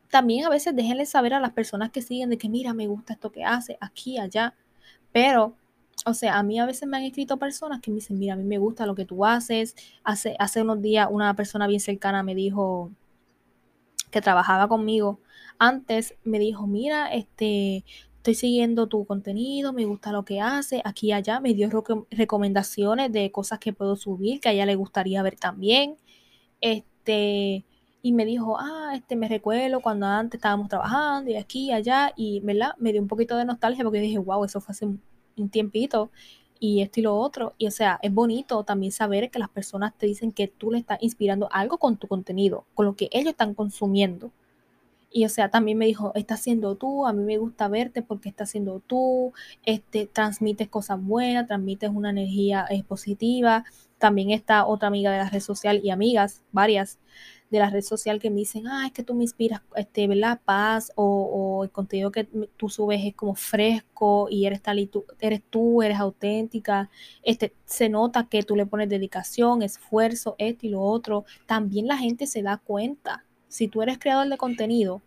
también 0.08 0.46
a 0.46 0.48
veces 0.48 0.74
déjenle 0.74 1.04
saber 1.04 1.34
a 1.34 1.40
las 1.40 1.52
personas 1.52 1.90
que 1.90 2.00
siguen 2.00 2.30
de 2.30 2.38
que, 2.38 2.48
mira, 2.48 2.72
me 2.72 2.86
gusta 2.86 3.12
esto 3.12 3.30
que 3.32 3.44
hace, 3.44 3.76
aquí, 3.82 4.16
allá. 4.16 4.54
Pero 5.12 5.56
o 6.08 6.14
sea, 6.14 6.38
a 6.38 6.42
mí 6.42 6.58
a 6.58 6.66
veces 6.66 6.88
me 6.88 6.96
han 6.96 7.04
escrito 7.04 7.38
personas 7.38 7.80
que 7.80 7.90
me 7.90 7.96
dicen, 7.96 8.18
mira, 8.18 8.34
a 8.34 8.36
mí 8.36 8.44
me 8.44 8.58
gusta 8.58 8.86
lo 8.86 8.94
que 8.94 9.04
tú 9.04 9.24
haces. 9.24 9.74
Hace, 10.04 10.36
hace 10.38 10.62
unos 10.62 10.82
días 10.82 11.08
una 11.10 11.34
persona 11.34 11.66
bien 11.66 11.80
cercana 11.80 12.22
me 12.22 12.34
dijo 12.34 12.90
que 14.10 14.20
trabajaba 14.20 14.68
conmigo. 14.68 15.20
Antes 15.58 16.14
me 16.24 16.38
dijo, 16.38 16.66
mira, 16.66 17.12
este, 17.12 17.84
estoy 18.16 18.34
siguiendo 18.34 18.88
tu 18.88 19.04
contenido, 19.06 19.72
me 19.72 19.84
gusta 19.84 20.12
lo 20.12 20.24
que 20.24 20.40
hace, 20.40 20.82
aquí 20.84 21.08
y 21.08 21.12
allá. 21.12 21.40
Me 21.40 21.54
dio 21.54 21.70
recomendaciones 22.10 23.12
de 23.12 23.30
cosas 23.32 23.58
que 23.58 23.72
puedo 23.72 23.96
subir, 23.96 24.40
que 24.40 24.48
a 24.50 24.52
ella 24.52 24.66
le 24.66 24.76
gustaría 24.76 25.22
ver 25.22 25.36
también. 25.36 25.96
Este, 26.60 27.64
y 28.02 28.12
me 28.12 28.24
dijo, 28.24 28.58
ah, 28.58 28.92
este, 28.94 29.16
me 29.16 29.28
recuerdo 29.28 29.80
cuando 29.80 30.06
antes 30.06 30.38
estábamos 30.38 30.68
trabajando 30.68 31.30
y 31.30 31.36
aquí 31.36 31.66
y 31.66 31.72
allá. 31.72 32.12
Y, 32.16 32.40
¿verdad? 32.40 32.72
Me 32.78 32.92
dio 32.92 33.02
un 33.02 33.08
poquito 33.08 33.36
de 33.36 33.44
nostalgia 33.44 33.84
porque 33.84 34.00
dije, 34.00 34.18
wow, 34.18 34.44
eso 34.44 34.60
fue 34.60 34.72
hace 34.72 34.86
un 35.42 35.48
tiempito 35.50 36.10
y 36.60 36.82
esto 36.82 37.00
y 37.00 37.02
lo 37.04 37.16
otro. 37.16 37.54
Y 37.58 37.66
o 37.66 37.70
sea, 37.70 37.98
es 38.02 38.12
bonito 38.12 38.62
también 38.64 38.92
saber 38.92 39.30
que 39.30 39.38
las 39.38 39.48
personas 39.48 39.94
te 39.96 40.06
dicen 40.06 40.32
que 40.32 40.48
tú 40.48 40.70
le 40.72 40.78
estás 40.78 40.98
inspirando 41.02 41.48
algo 41.52 41.78
con 41.78 41.96
tu 41.96 42.06
contenido, 42.08 42.64
con 42.74 42.86
lo 42.86 42.96
que 42.96 43.08
ellos 43.12 43.30
están 43.30 43.54
consumiendo. 43.54 44.30
Y 45.10 45.24
o 45.24 45.28
sea, 45.28 45.50
también 45.50 45.78
me 45.78 45.86
dijo, 45.86 46.12
estás 46.14 46.40
siendo 46.40 46.74
tú, 46.74 47.06
a 47.06 47.12
mí 47.12 47.24
me 47.24 47.38
gusta 47.38 47.68
verte 47.68 48.02
porque 48.02 48.28
estás 48.28 48.50
siendo 48.50 48.80
tú, 48.86 49.32
este, 49.64 50.06
transmites 50.06 50.68
cosas 50.68 51.02
buenas, 51.02 51.46
transmites 51.46 51.90
una 51.90 52.10
energía 52.10 52.66
eh, 52.70 52.82
positiva. 52.84 53.64
También 53.98 54.30
está 54.30 54.66
otra 54.66 54.88
amiga 54.88 55.10
de 55.10 55.18
la 55.18 55.30
red 55.30 55.40
social 55.40 55.80
y 55.82 55.90
amigas, 55.90 56.42
varias, 56.52 56.98
de 57.50 57.58
la 57.58 57.70
red 57.70 57.82
social 57.82 58.20
que 58.20 58.30
me 58.30 58.36
dicen, 58.36 58.66
ah, 58.66 58.86
es 58.86 58.92
que 58.92 59.02
tú 59.02 59.14
me 59.14 59.24
inspiras, 59.24 59.62
este, 59.74 60.06
¿verdad? 60.06 60.40
Paz 60.44 60.92
o, 60.96 61.64
el 61.64 61.70
contenido 61.70 62.12
que 62.12 62.24
tú 62.56 62.68
subes 62.68 63.00
es 63.04 63.14
como 63.14 63.34
fresco 63.34 64.28
y 64.30 64.46
eres 64.46 64.62
tal 64.62 64.78
y 64.78 64.86
tú, 64.86 65.04
eres 65.20 65.42
tú, 65.48 65.82
eres 65.82 65.98
auténtica, 65.98 66.90
este, 67.22 67.54
se 67.64 67.88
nota 67.88 68.28
que 68.28 68.42
tú 68.42 68.54
le 68.54 68.66
pones 68.66 68.88
dedicación, 68.88 69.62
esfuerzo, 69.62 70.34
esto 70.38 70.66
y 70.66 70.70
lo 70.70 70.82
otro. 70.82 71.24
También 71.46 71.86
la 71.86 71.96
gente 71.96 72.26
se 72.26 72.42
da 72.42 72.58
cuenta, 72.58 73.24
si 73.48 73.68
tú 73.68 73.82
eres 73.82 73.98
creador 73.98 74.28
de 74.28 74.36
contenido, 74.36 75.00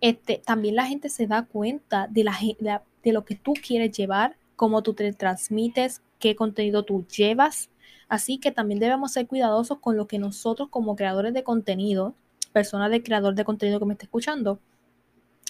este, 0.00 0.38
también 0.38 0.76
la 0.76 0.86
gente 0.86 1.08
se 1.08 1.26
da 1.26 1.42
cuenta 1.44 2.08
de, 2.08 2.24
la, 2.24 2.36
de, 2.60 2.80
de 3.02 3.12
lo 3.12 3.24
que 3.24 3.34
tú 3.34 3.54
quieres 3.54 3.96
llevar, 3.96 4.36
cómo 4.56 4.82
tú 4.82 4.94
te 4.94 5.12
transmites, 5.12 6.02
qué 6.18 6.34
contenido 6.34 6.82
tú 6.82 7.06
llevas 7.08 7.68
Así 8.08 8.38
que 8.38 8.52
también 8.52 8.80
debemos 8.80 9.12
ser 9.12 9.26
cuidadosos 9.26 9.78
con 9.78 9.96
lo 9.96 10.06
que 10.06 10.18
nosotros 10.18 10.68
como 10.68 10.96
creadores 10.96 11.34
de 11.34 11.42
contenido, 11.42 12.14
personas 12.52 12.90
de 12.90 13.02
creador 13.02 13.34
de 13.34 13.44
contenido 13.44 13.78
que 13.78 13.86
me 13.86 13.94
está 13.94 14.04
escuchando, 14.04 14.58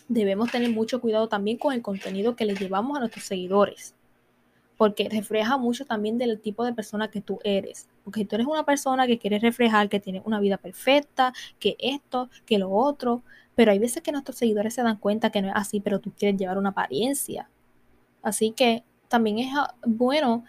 debemos 0.09 0.51
tener 0.51 0.71
mucho 0.71 1.01
cuidado 1.01 1.29
también 1.29 1.59
con 1.59 1.73
el 1.73 1.83
contenido 1.83 2.37
que 2.37 2.45
le 2.45 2.55
llevamos 2.55 2.97
a 2.97 3.01
nuestros 3.01 3.25
seguidores. 3.25 3.95
Porque 4.77 5.09
refleja 5.09 5.57
mucho 5.57 5.85
también 5.85 6.19
del 6.19 6.41
tipo 6.41 6.65
de 6.65 6.73
persona 6.73 7.09
que 7.09 7.21
tú 7.21 7.39
eres. 7.45 7.89
Porque 8.03 8.21
si 8.21 8.27
tú 8.27 8.35
eres 8.35 8.47
una 8.47 8.65
persona 8.65 9.07
que 9.07 9.19
quiere 9.19 9.39
reflejar 9.39 9.89
que 9.89 10.01
tiene 10.01 10.21
una 10.25 10.41
vida 10.41 10.57
perfecta, 10.57 11.33
que 11.61 11.77
esto, 11.79 12.29
que 12.45 12.59
lo 12.59 12.71
otro, 12.71 13.23
pero 13.55 13.71
hay 13.71 13.79
veces 13.79 14.03
que 14.03 14.11
nuestros 14.11 14.37
seguidores 14.37 14.75
se 14.75 14.83
dan 14.83 14.97
cuenta 14.99 15.31
que 15.31 15.43
no 15.43 15.49
es 15.49 15.55
así, 15.57 15.81
pero 15.81 16.01
tú 16.01 16.13
quieres 16.13 16.39
llevar 16.39 16.59
una 16.59 16.71
apariencia. 16.71 17.49
Así 18.23 18.51
que 18.51 18.83
también 19.09 19.39
es 19.39 19.53
ah, 19.55 19.75
bueno 19.87 20.45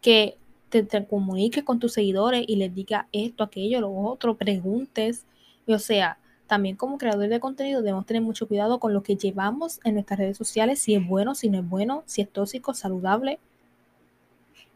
que 0.00 0.38
te, 0.68 1.06
comuniques 1.06 1.64
con 1.64 1.78
tus 1.78 1.92
seguidores 1.92 2.44
y 2.46 2.56
les 2.56 2.74
diga 2.74 3.08
esto, 3.12 3.44
aquello, 3.44 3.80
lo 3.80 3.92
otro, 3.92 4.36
preguntes. 4.36 5.24
o 5.66 5.78
sea, 5.78 6.18
también 6.46 6.76
como 6.76 6.98
creador 6.98 7.28
de 7.28 7.40
contenido 7.40 7.82
debemos 7.82 8.06
tener 8.06 8.22
mucho 8.22 8.46
cuidado 8.46 8.78
con 8.78 8.92
lo 8.92 9.02
que 9.02 9.16
llevamos 9.16 9.80
en 9.84 9.94
nuestras 9.94 10.18
redes 10.18 10.36
sociales, 10.36 10.78
si 10.78 10.94
es 10.94 11.06
bueno, 11.06 11.34
si 11.34 11.48
no 11.48 11.58
es 11.58 11.68
bueno, 11.68 12.02
si 12.06 12.22
es 12.22 12.30
tóxico, 12.30 12.74
saludable. 12.74 13.38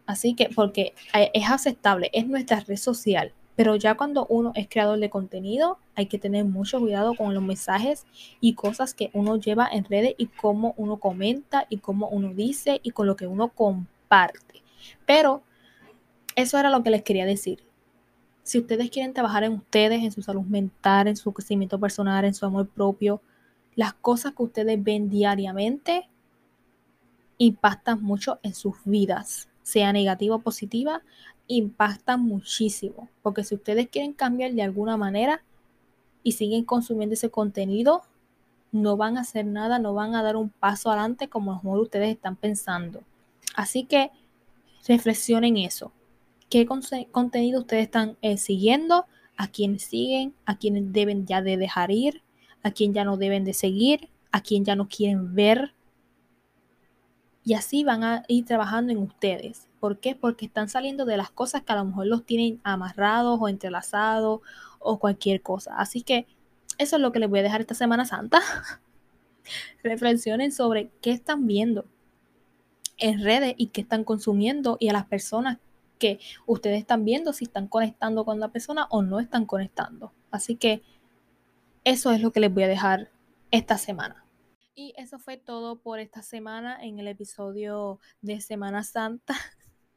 Así 0.06 0.34
que, 0.34 0.48
porque 0.54 0.94
es 1.14 1.48
aceptable, 1.48 2.10
es 2.12 2.26
nuestra 2.26 2.60
red 2.60 2.76
social, 2.76 3.32
pero 3.54 3.76
ya 3.76 3.94
cuando 3.94 4.26
uno 4.26 4.52
es 4.56 4.68
creador 4.68 4.98
de 4.98 5.10
contenido, 5.10 5.78
hay 5.94 6.06
que 6.06 6.18
tener 6.18 6.44
mucho 6.44 6.80
cuidado 6.80 7.14
con 7.14 7.34
los 7.34 7.42
mensajes 7.42 8.06
y 8.40 8.54
cosas 8.54 8.94
que 8.94 9.10
uno 9.12 9.36
lleva 9.36 9.68
en 9.70 9.84
redes 9.84 10.14
y 10.18 10.26
cómo 10.26 10.74
uno 10.76 10.96
comenta 10.96 11.66
y 11.68 11.76
cómo 11.76 12.08
uno 12.08 12.34
dice 12.34 12.80
y 12.82 12.90
con 12.90 13.06
lo 13.06 13.16
que 13.16 13.26
uno 13.26 13.48
comparte. 13.48 14.62
Pero 15.06 15.42
eso 16.40 16.58
era 16.58 16.70
lo 16.70 16.82
que 16.82 16.90
les 16.90 17.02
quería 17.02 17.26
decir. 17.26 17.64
Si 18.42 18.58
ustedes 18.58 18.90
quieren 18.90 19.12
trabajar 19.12 19.44
en 19.44 19.52
ustedes, 19.52 20.02
en 20.02 20.12
su 20.12 20.22
salud 20.22 20.42
mental, 20.42 21.08
en 21.08 21.16
su 21.16 21.32
crecimiento 21.32 21.78
personal, 21.78 22.24
en 22.24 22.34
su 22.34 22.46
amor 22.46 22.68
propio, 22.68 23.20
las 23.74 23.94
cosas 23.94 24.34
que 24.34 24.42
ustedes 24.42 24.82
ven 24.82 25.08
diariamente 25.08 26.08
impactan 27.38 28.02
mucho 28.02 28.38
en 28.42 28.54
sus 28.54 28.76
vidas, 28.84 29.48
sea 29.62 29.92
negativa 29.92 30.36
o 30.36 30.40
positiva, 30.40 31.02
impactan 31.46 32.22
muchísimo. 32.22 33.08
Porque 33.22 33.44
si 33.44 33.54
ustedes 33.54 33.88
quieren 33.88 34.12
cambiar 34.12 34.52
de 34.52 34.62
alguna 34.62 34.96
manera 34.96 35.42
y 36.22 36.32
siguen 36.32 36.64
consumiendo 36.64 37.14
ese 37.14 37.30
contenido, 37.30 38.02
no 38.72 38.96
van 38.96 39.16
a 39.16 39.22
hacer 39.22 39.46
nada, 39.46 39.78
no 39.78 39.94
van 39.94 40.14
a 40.14 40.22
dar 40.22 40.36
un 40.36 40.50
paso 40.50 40.90
adelante 40.90 41.28
como 41.28 41.52
a 41.52 41.56
lo 41.56 41.62
mejor 41.62 41.80
ustedes 41.80 42.10
están 42.10 42.36
pensando. 42.36 43.02
Así 43.54 43.84
que 43.84 44.10
reflexionen 44.86 45.56
eso 45.56 45.92
qué 46.50 46.66
contenido 46.66 47.60
ustedes 47.60 47.84
están 47.84 48.18
eh, 48.20 48.36
siguiendo, 48.36 49.06
a 49.36 49.48
quienes 49.48 49.84
siguen, 49.84 50.34
a 50.44 50.58
quienes 50.58 50.92
deben 50.92 51.26
ya 51.26 51.40
de 51.40 51.56
dejar 51.56 51.90
ir, 51.90 52.22
a 52.62 52.72
quien 52.72 52.92
ya 52.92 53.04
no 53.04 53.16
deben 53.16 53.44
de 53.44 53.54
seguir, 53.54 54.10
a 54.32 54.42
quien 54.42 54.64
ya 54.64 54.76
no 54.76 54.88
quieren 54.88 55.34
ver. 55.34 55.72
Y 57.42 57.54
así 57.54 57.84
van 57.84 58.04
a 58.04 58.24
ir 58.28 58.44
trabajando 58.44 58.92
en 58.92 58.98
ustedes. 58.98 59.68
¿Por 59.78 59.98
qué? 59.98 60.14
Porque 60.14 60.44
están 60.44 60.68
saliendo 60.68 61.06
de 61.06 61.16
las 61.16 61.30
cosas 61.30 61.62
que 61.62 61.72
a 61.72 61.76
lo 61.76 61.86
mejor 61.86 62.06
los 62.06 62.26
tienen 62.26 62.60
amarrados 62.64 63.38
o 63.40 63.48
entrelazados 63.48 64.40
o 64.78 64.98
cualquier 64.98 65.40
cosa. 65.40 65.74
Así 65.78 66.02
que 66.02 66.26
eso 66.76 66.96
es 66.96 67.02
lo 67.02 67.12
que 67.12 67.20
les 67.20 67.30
voy 67.30 67.38
a 67.38 67.44
dejar 67.44 67.62
esta 67.62 67.74
Semana 67.74 68.04
Santa. 68.04 68.40
Reflexionen 69.82 70.52
sobre 70.52 70.90
qué 71.00 71.12
están 71.12 71.46
viendo 71.46 71.86
en 72.98 73.22
redes 73.22 73.54
y 73.56 73.68
qué 73.68 73.80
están 73.80 74.04
consumiendo 74.04 74.76
y 74.80 74.88
a 74.88 74.92
las 74.92 75.06
personas 75.06 75.58
que 76.00 76.18
ustedes 76.46 76.80
están 76.80 77.04
viendo 77.04 77.32
si 77.32 77.44
están 77.44 77.68
conectando 77.68 78.24
con 78.24 78.40
la 78.40 78.48
persona 78.48 78.88
o 78.90 79.02
no 79.02 79.20
están 79.20 79.46
conectando. 79.46 80.12
Así 80.32 80.56
que 80.56 80.82
eso 81.84 82.10
es 82.10 82.20
lo 82.20 82.32
que 82.32 82.40
les 82.40 82.52
voy 82.52 82.64
a 82.64 82.68
dejar 82.68 83.12
esta 83.52 83.78
semana. 83.78 84.24
Y 84.74 84.94
eso 84.96 85.18
fue 85.18 85.36
todo 85.36 85.80
por 85.80 86.00
esta 86.00 86.22
semana 86.22 86.82
en 86.82 86.98
el 86.98 87.06
episodio 87.06 88.00
de 88.22 88.40
Semana 88.40 88.82
Santa. 88.82 89.34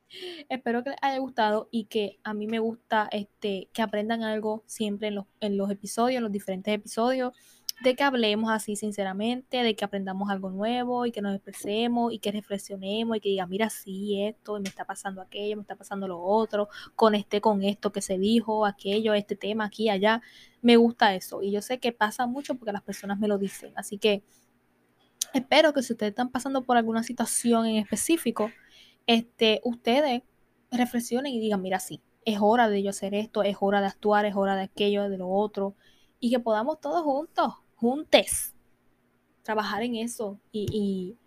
Espero 0.50 0.84
que 0.84 0.92
les 0.92 1.00
haya 1.02 1.18
gustado 1.18 1.70
y 1.72 1.86
que 1.86 2.20
a 2.24 2.34
mí 2.34 2.46
me 2.46 2.60
gusta 2.60 3.08
este, 3.12 3.70
que 3.74 3.82
aprendan 3.82 4.24
algo 4.24 4.64
siempre 4.68 5.08
en 5.08 5.16
los, 5.16 5.26
en 5.40 5.58
los 5.58 5.72
episodios, 5.72 6.22
los 6.22 6.32
diferentes 6.32 6.74
episodios 6.74 7.34
de 7.82 7.96
que 7.96 8.04
hablemos 8.04 8.52
así 8.52 8.76
sinceramente, 8.76 9.64
de 9.64 9.76
que 9.76 9.86
aprendamos 9.86 10.30
algo 10.30 10.50
nuevo 10.50 11.06
y 11.06 11.12
que 11.12 11.22
nos 11.22 11.36
expresemos 11.36 12.14
y 12.14 12.20
que 12.20 12.32
reflexionemos 12.32 13.18
y 13.18 13.20
que 13.20 13.30
diga, 13.30 13.48
mira, 13.48 13.70
sí, 13.70 14.24
esto, 14.24 14.60
me 14.60 14.70
está 14.70 14.86
pasando 14.86 15.22
aquello, 15.22 15.58
me 15.58 15.64
está 15.64 15.76
pasando 15.76 16.08
lo 16.08 16.22
otro, 16.22 16.70
conecté 16.96 17.42
con 17.42 17.64
esto 17.64 17.92
que 17.92 18.02
se 18.02 18.18
dijo, 18.18 18.66
aquello, 18.66 19.14
este 19.14 19.36
tema, 19.36 19.66
aquí, 19.66 19.90
allá. 19.90 20.22
Me 20.62 20.78
gusta 20.78 21.14
eso 21.16 21.42
y 21.44 21.52
yo 21.52 21.62
sé 21.62 21.80
que 21.80 21.92
pasa 21.92 22.26
mucho 22.26 22.56
porque 22.56 22.72
las 22.72 22.84
personas 22.84 23.20
me 23.20 23.28
lo 23.28 23.38
dicen. 23.38 23.74
Así 23.76 23.98
que 23.98 24.24
espero 25.34 25.74
que 25.74 25.84
si 25.84 25.94
ustedes 25.94 26.12
están 26.12 26.30
pasando 26.30 26.64
por 26.64 26.78
alguna 26.78 27.04
situación 27.04 27.66
en 27.66 27.78
específico, 27.78 28.52
este, 29.08 29.62
ustedes 29.66 30.24
reflexionen 30.72 31.34
y 31.34 31.40
digan, 31.40 31.62
mira, 31.62 31.80
sí, 31.80 32.02
es 32.26 32.38
hora 32.42 32.70
de 32.70 32.82
yo 32.84 32.92
hacer 32.92 33.14
esto, 33.14 33.44
es 33.44 33.58
hora 33.60 33.82
de 33.82 33.88
actuar, 33.88 34.26
es 34.26 34.36
hora 34.36 34.56
de 34.56 34.64
aquello, 34.64 35.10
de 35.10 35.18
lo 35.18 35.30
otro, 35.30 35.76
y 36.20 36.32
que 36.32 36.40
podamos 36.40 36.80
todos 36.80 37.04
juntos 37.04 37.63
juntes, 37.84 38.54
trabajar 39.44 39.84
en 39.84 39.96
eso 39.96 40.40
y, 40.54 41.18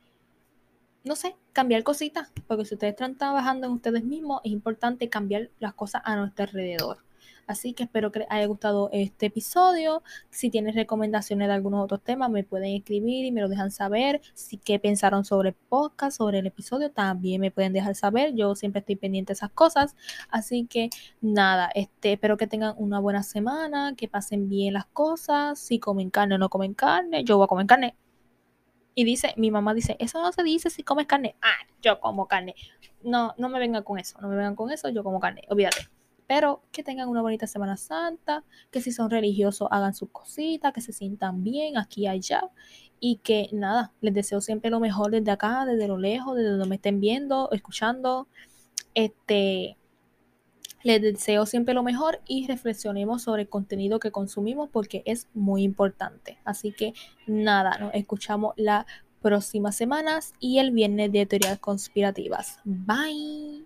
no 1.04 1.14
sé, 1.14 1.36
cambiar 1.52 1.82
cositas, 1.82 2.32
porque 2.46 2.64
si 2.64 2.74
ustedes 2.74 2.94
están 2.94 3.18
trabajando 3.18 3.66
en 3.66 3.74
ustedes 3.74 4.04
mismos, 4.04 4.40
es 4.42 4.52
importante 4.52 5.10
cambiar 5.10 5.50
las 5.58 5.74
cosas 5.74 6.00
a 6.06 6.16
nuestro 6.16 6.46
alrededor. 6.46 7.05
Así 7.46 7.72
que 7.72 7.84
espero 7.84 8.10
que 8.10 8.20
les 8.20 8.30
haya 8.30 8.46
gustado 8.46 8.90
este 8.92 9.26
episodio. 9.26 10.02
Si 10.30 10.50
tienen 10.50 10.74
recomendaciones 10.74 11.48
de 11.48 11.54
algunos 11.54 11.84
otros 11.84 12.02
temas, 12.02 12.30
me 12.30 12.44
pueden 12.44 12.74
escribir 12.74 13.24
y 13.24 13.32
me 13.32 13.40
lo 13.40 13.48
dejan 13.48 13.70
saber. 13.70 14.20
Si 14.34 14.58
qué 14.58 14.78
pensaron 14.78 15.24
sobre 15.24 15.50
el 15.50 15.54
podcast, 15.54 16.18
sobre 16.18 16.40
el 16.40 16.46
episodio, 16.46 16.90
también 16.90 17.40
me 17.40 17.50
pueden 17.50 17.72
dejar 17.72 17.94
saber. 17.94 18.34
Yo 18.34 18.54
siempre 18.54 18.80
estoy 18.80 18.96
pendiente 18.96 19.30
de 19.30 19.34
esas 19.34 19.50
cosas. 19.50 19.96
Así 20.28 20.66
que 20.66 20.90
nada, 21.20 21.70
este, 21.74 22.14
espero 22.14 22.36
que 22.36 22.46
tengan 22.46 22.74
una 22.78 22.98
buena 22.98 23.22
semana, 23.22 23.94
que 23.96 24.08
pasen 24.08 24.48
bien 24.48 24.74
las 24.74 24.86
cosas. 24.86 25.58
Si 25.58 25.78
comen 25.78 26.10
carne 26.10 26.34
o 26.34 26.38
no 26.38 26.48
comen 26.48 26.74
carne, 26.74 27.24
yo 27.24 27.36
voy 27.36 27.44
a 27.44 27.48
comer 27.48 27.66
carne. 27.66 27.96
Y 28.98 29.04
dice, 29.04 29.34
mi 29.36 29.50
mamá 29.50 29.74
dice, 29.74 29.96
eso 30.00 30.22
no 30.22 30.32
se 30.32 30.42
dice 30.42 30.70
si 30.70 30.82
comes 30.82 31.06
carne. 31.06 31.36
Ah, 31.42 31.66
yo 31.82 32.00
como 32.00 32.26
carne. 32.26 32.54
No, 33.02 33.34
no 33.36 33.50
me 33.50 33.58
vengan 33.58 33.82
con 33.82 33.98
eso, 33.98 34.18
no 34.22 34.28
me 34.28 34.36
vengan 34.36 34.56
con 34.56 34.70
eso, 34.70 34.88
yo 34.88 35.04
como 35.04 35.20
carne, 35.20 35.42
olvídate. 35.48 35.88
Pero 36.26 36.62
que 36.72 36.82
tengan 36.82 37.08
una 37.08 37.22
bonita 37.22 37.46
Semana 37.46 37.76
Santa, 37.76 38.44
que 38.70 38.80
si 38.80 38.92
son 38.92 39.10
religiosos 39.10 39.68
hagan 39.70 39.94
sus 39.94 40.10
cositas, 40.10 40.72
que 40.72 40.80
se 40.80 40.92
sientan 40.92 41.42
bien 41.42 41.76
aquí 41.78 42.02
y 42.02 42.06
allá. 42.08 42.42
Y 42.98 43.16
que 43.16 43.48
nada, 43.52 43.92
les 44.00 44.14
deseo 44.14 44.40
siempre 44.40 44.70
lo 44.70 44.80
mejor 44.80 45.10
desde 45.10 45.30
acá, 45.30 45.64
desde 45.66 45.86
lo 45.86 45.98
lejos, 45.98 46.36
desde 46.36 46.50
donde 46.50 46.68
me 46.68 46.76
estén 46.76 47.00
viendo, 47.00 47.50
escuchando. 47.52 48.26
Este, 48.94 49.76
les 50.86 51.02
deseo 51.02 51.46
siempre 51.46 51.74
lo 51.74 51.82
mejor 51.82 52.20
y 52.26 52.46
reflexionemos 52.46 53.22
sobre 53.22 53.42
el 53.42 53.48
contenido 53.48 53.98
que 53.98 54.12
consumimos 54.12 54.70
porque 54.70 55.02
es 55.04 55.26
muy 55.34 55.64
importante. 55.64 56.38
Así 56.44 56.70
que 56.72 56.94
nada, 57.26 57.76
nos 57.78 57.92
escuchamos 57.92 58.54
las 58.56 58.86
próximas 59.20 59.74
semanas 59.74 60.32
y 60.38 60.58
el 60.58 60.70
viernes 60.70 61.10
de 61.10 61.26
teorías 61.26 61.58
conspirativas. 61.58 62.60
Bye. 62.64 63.64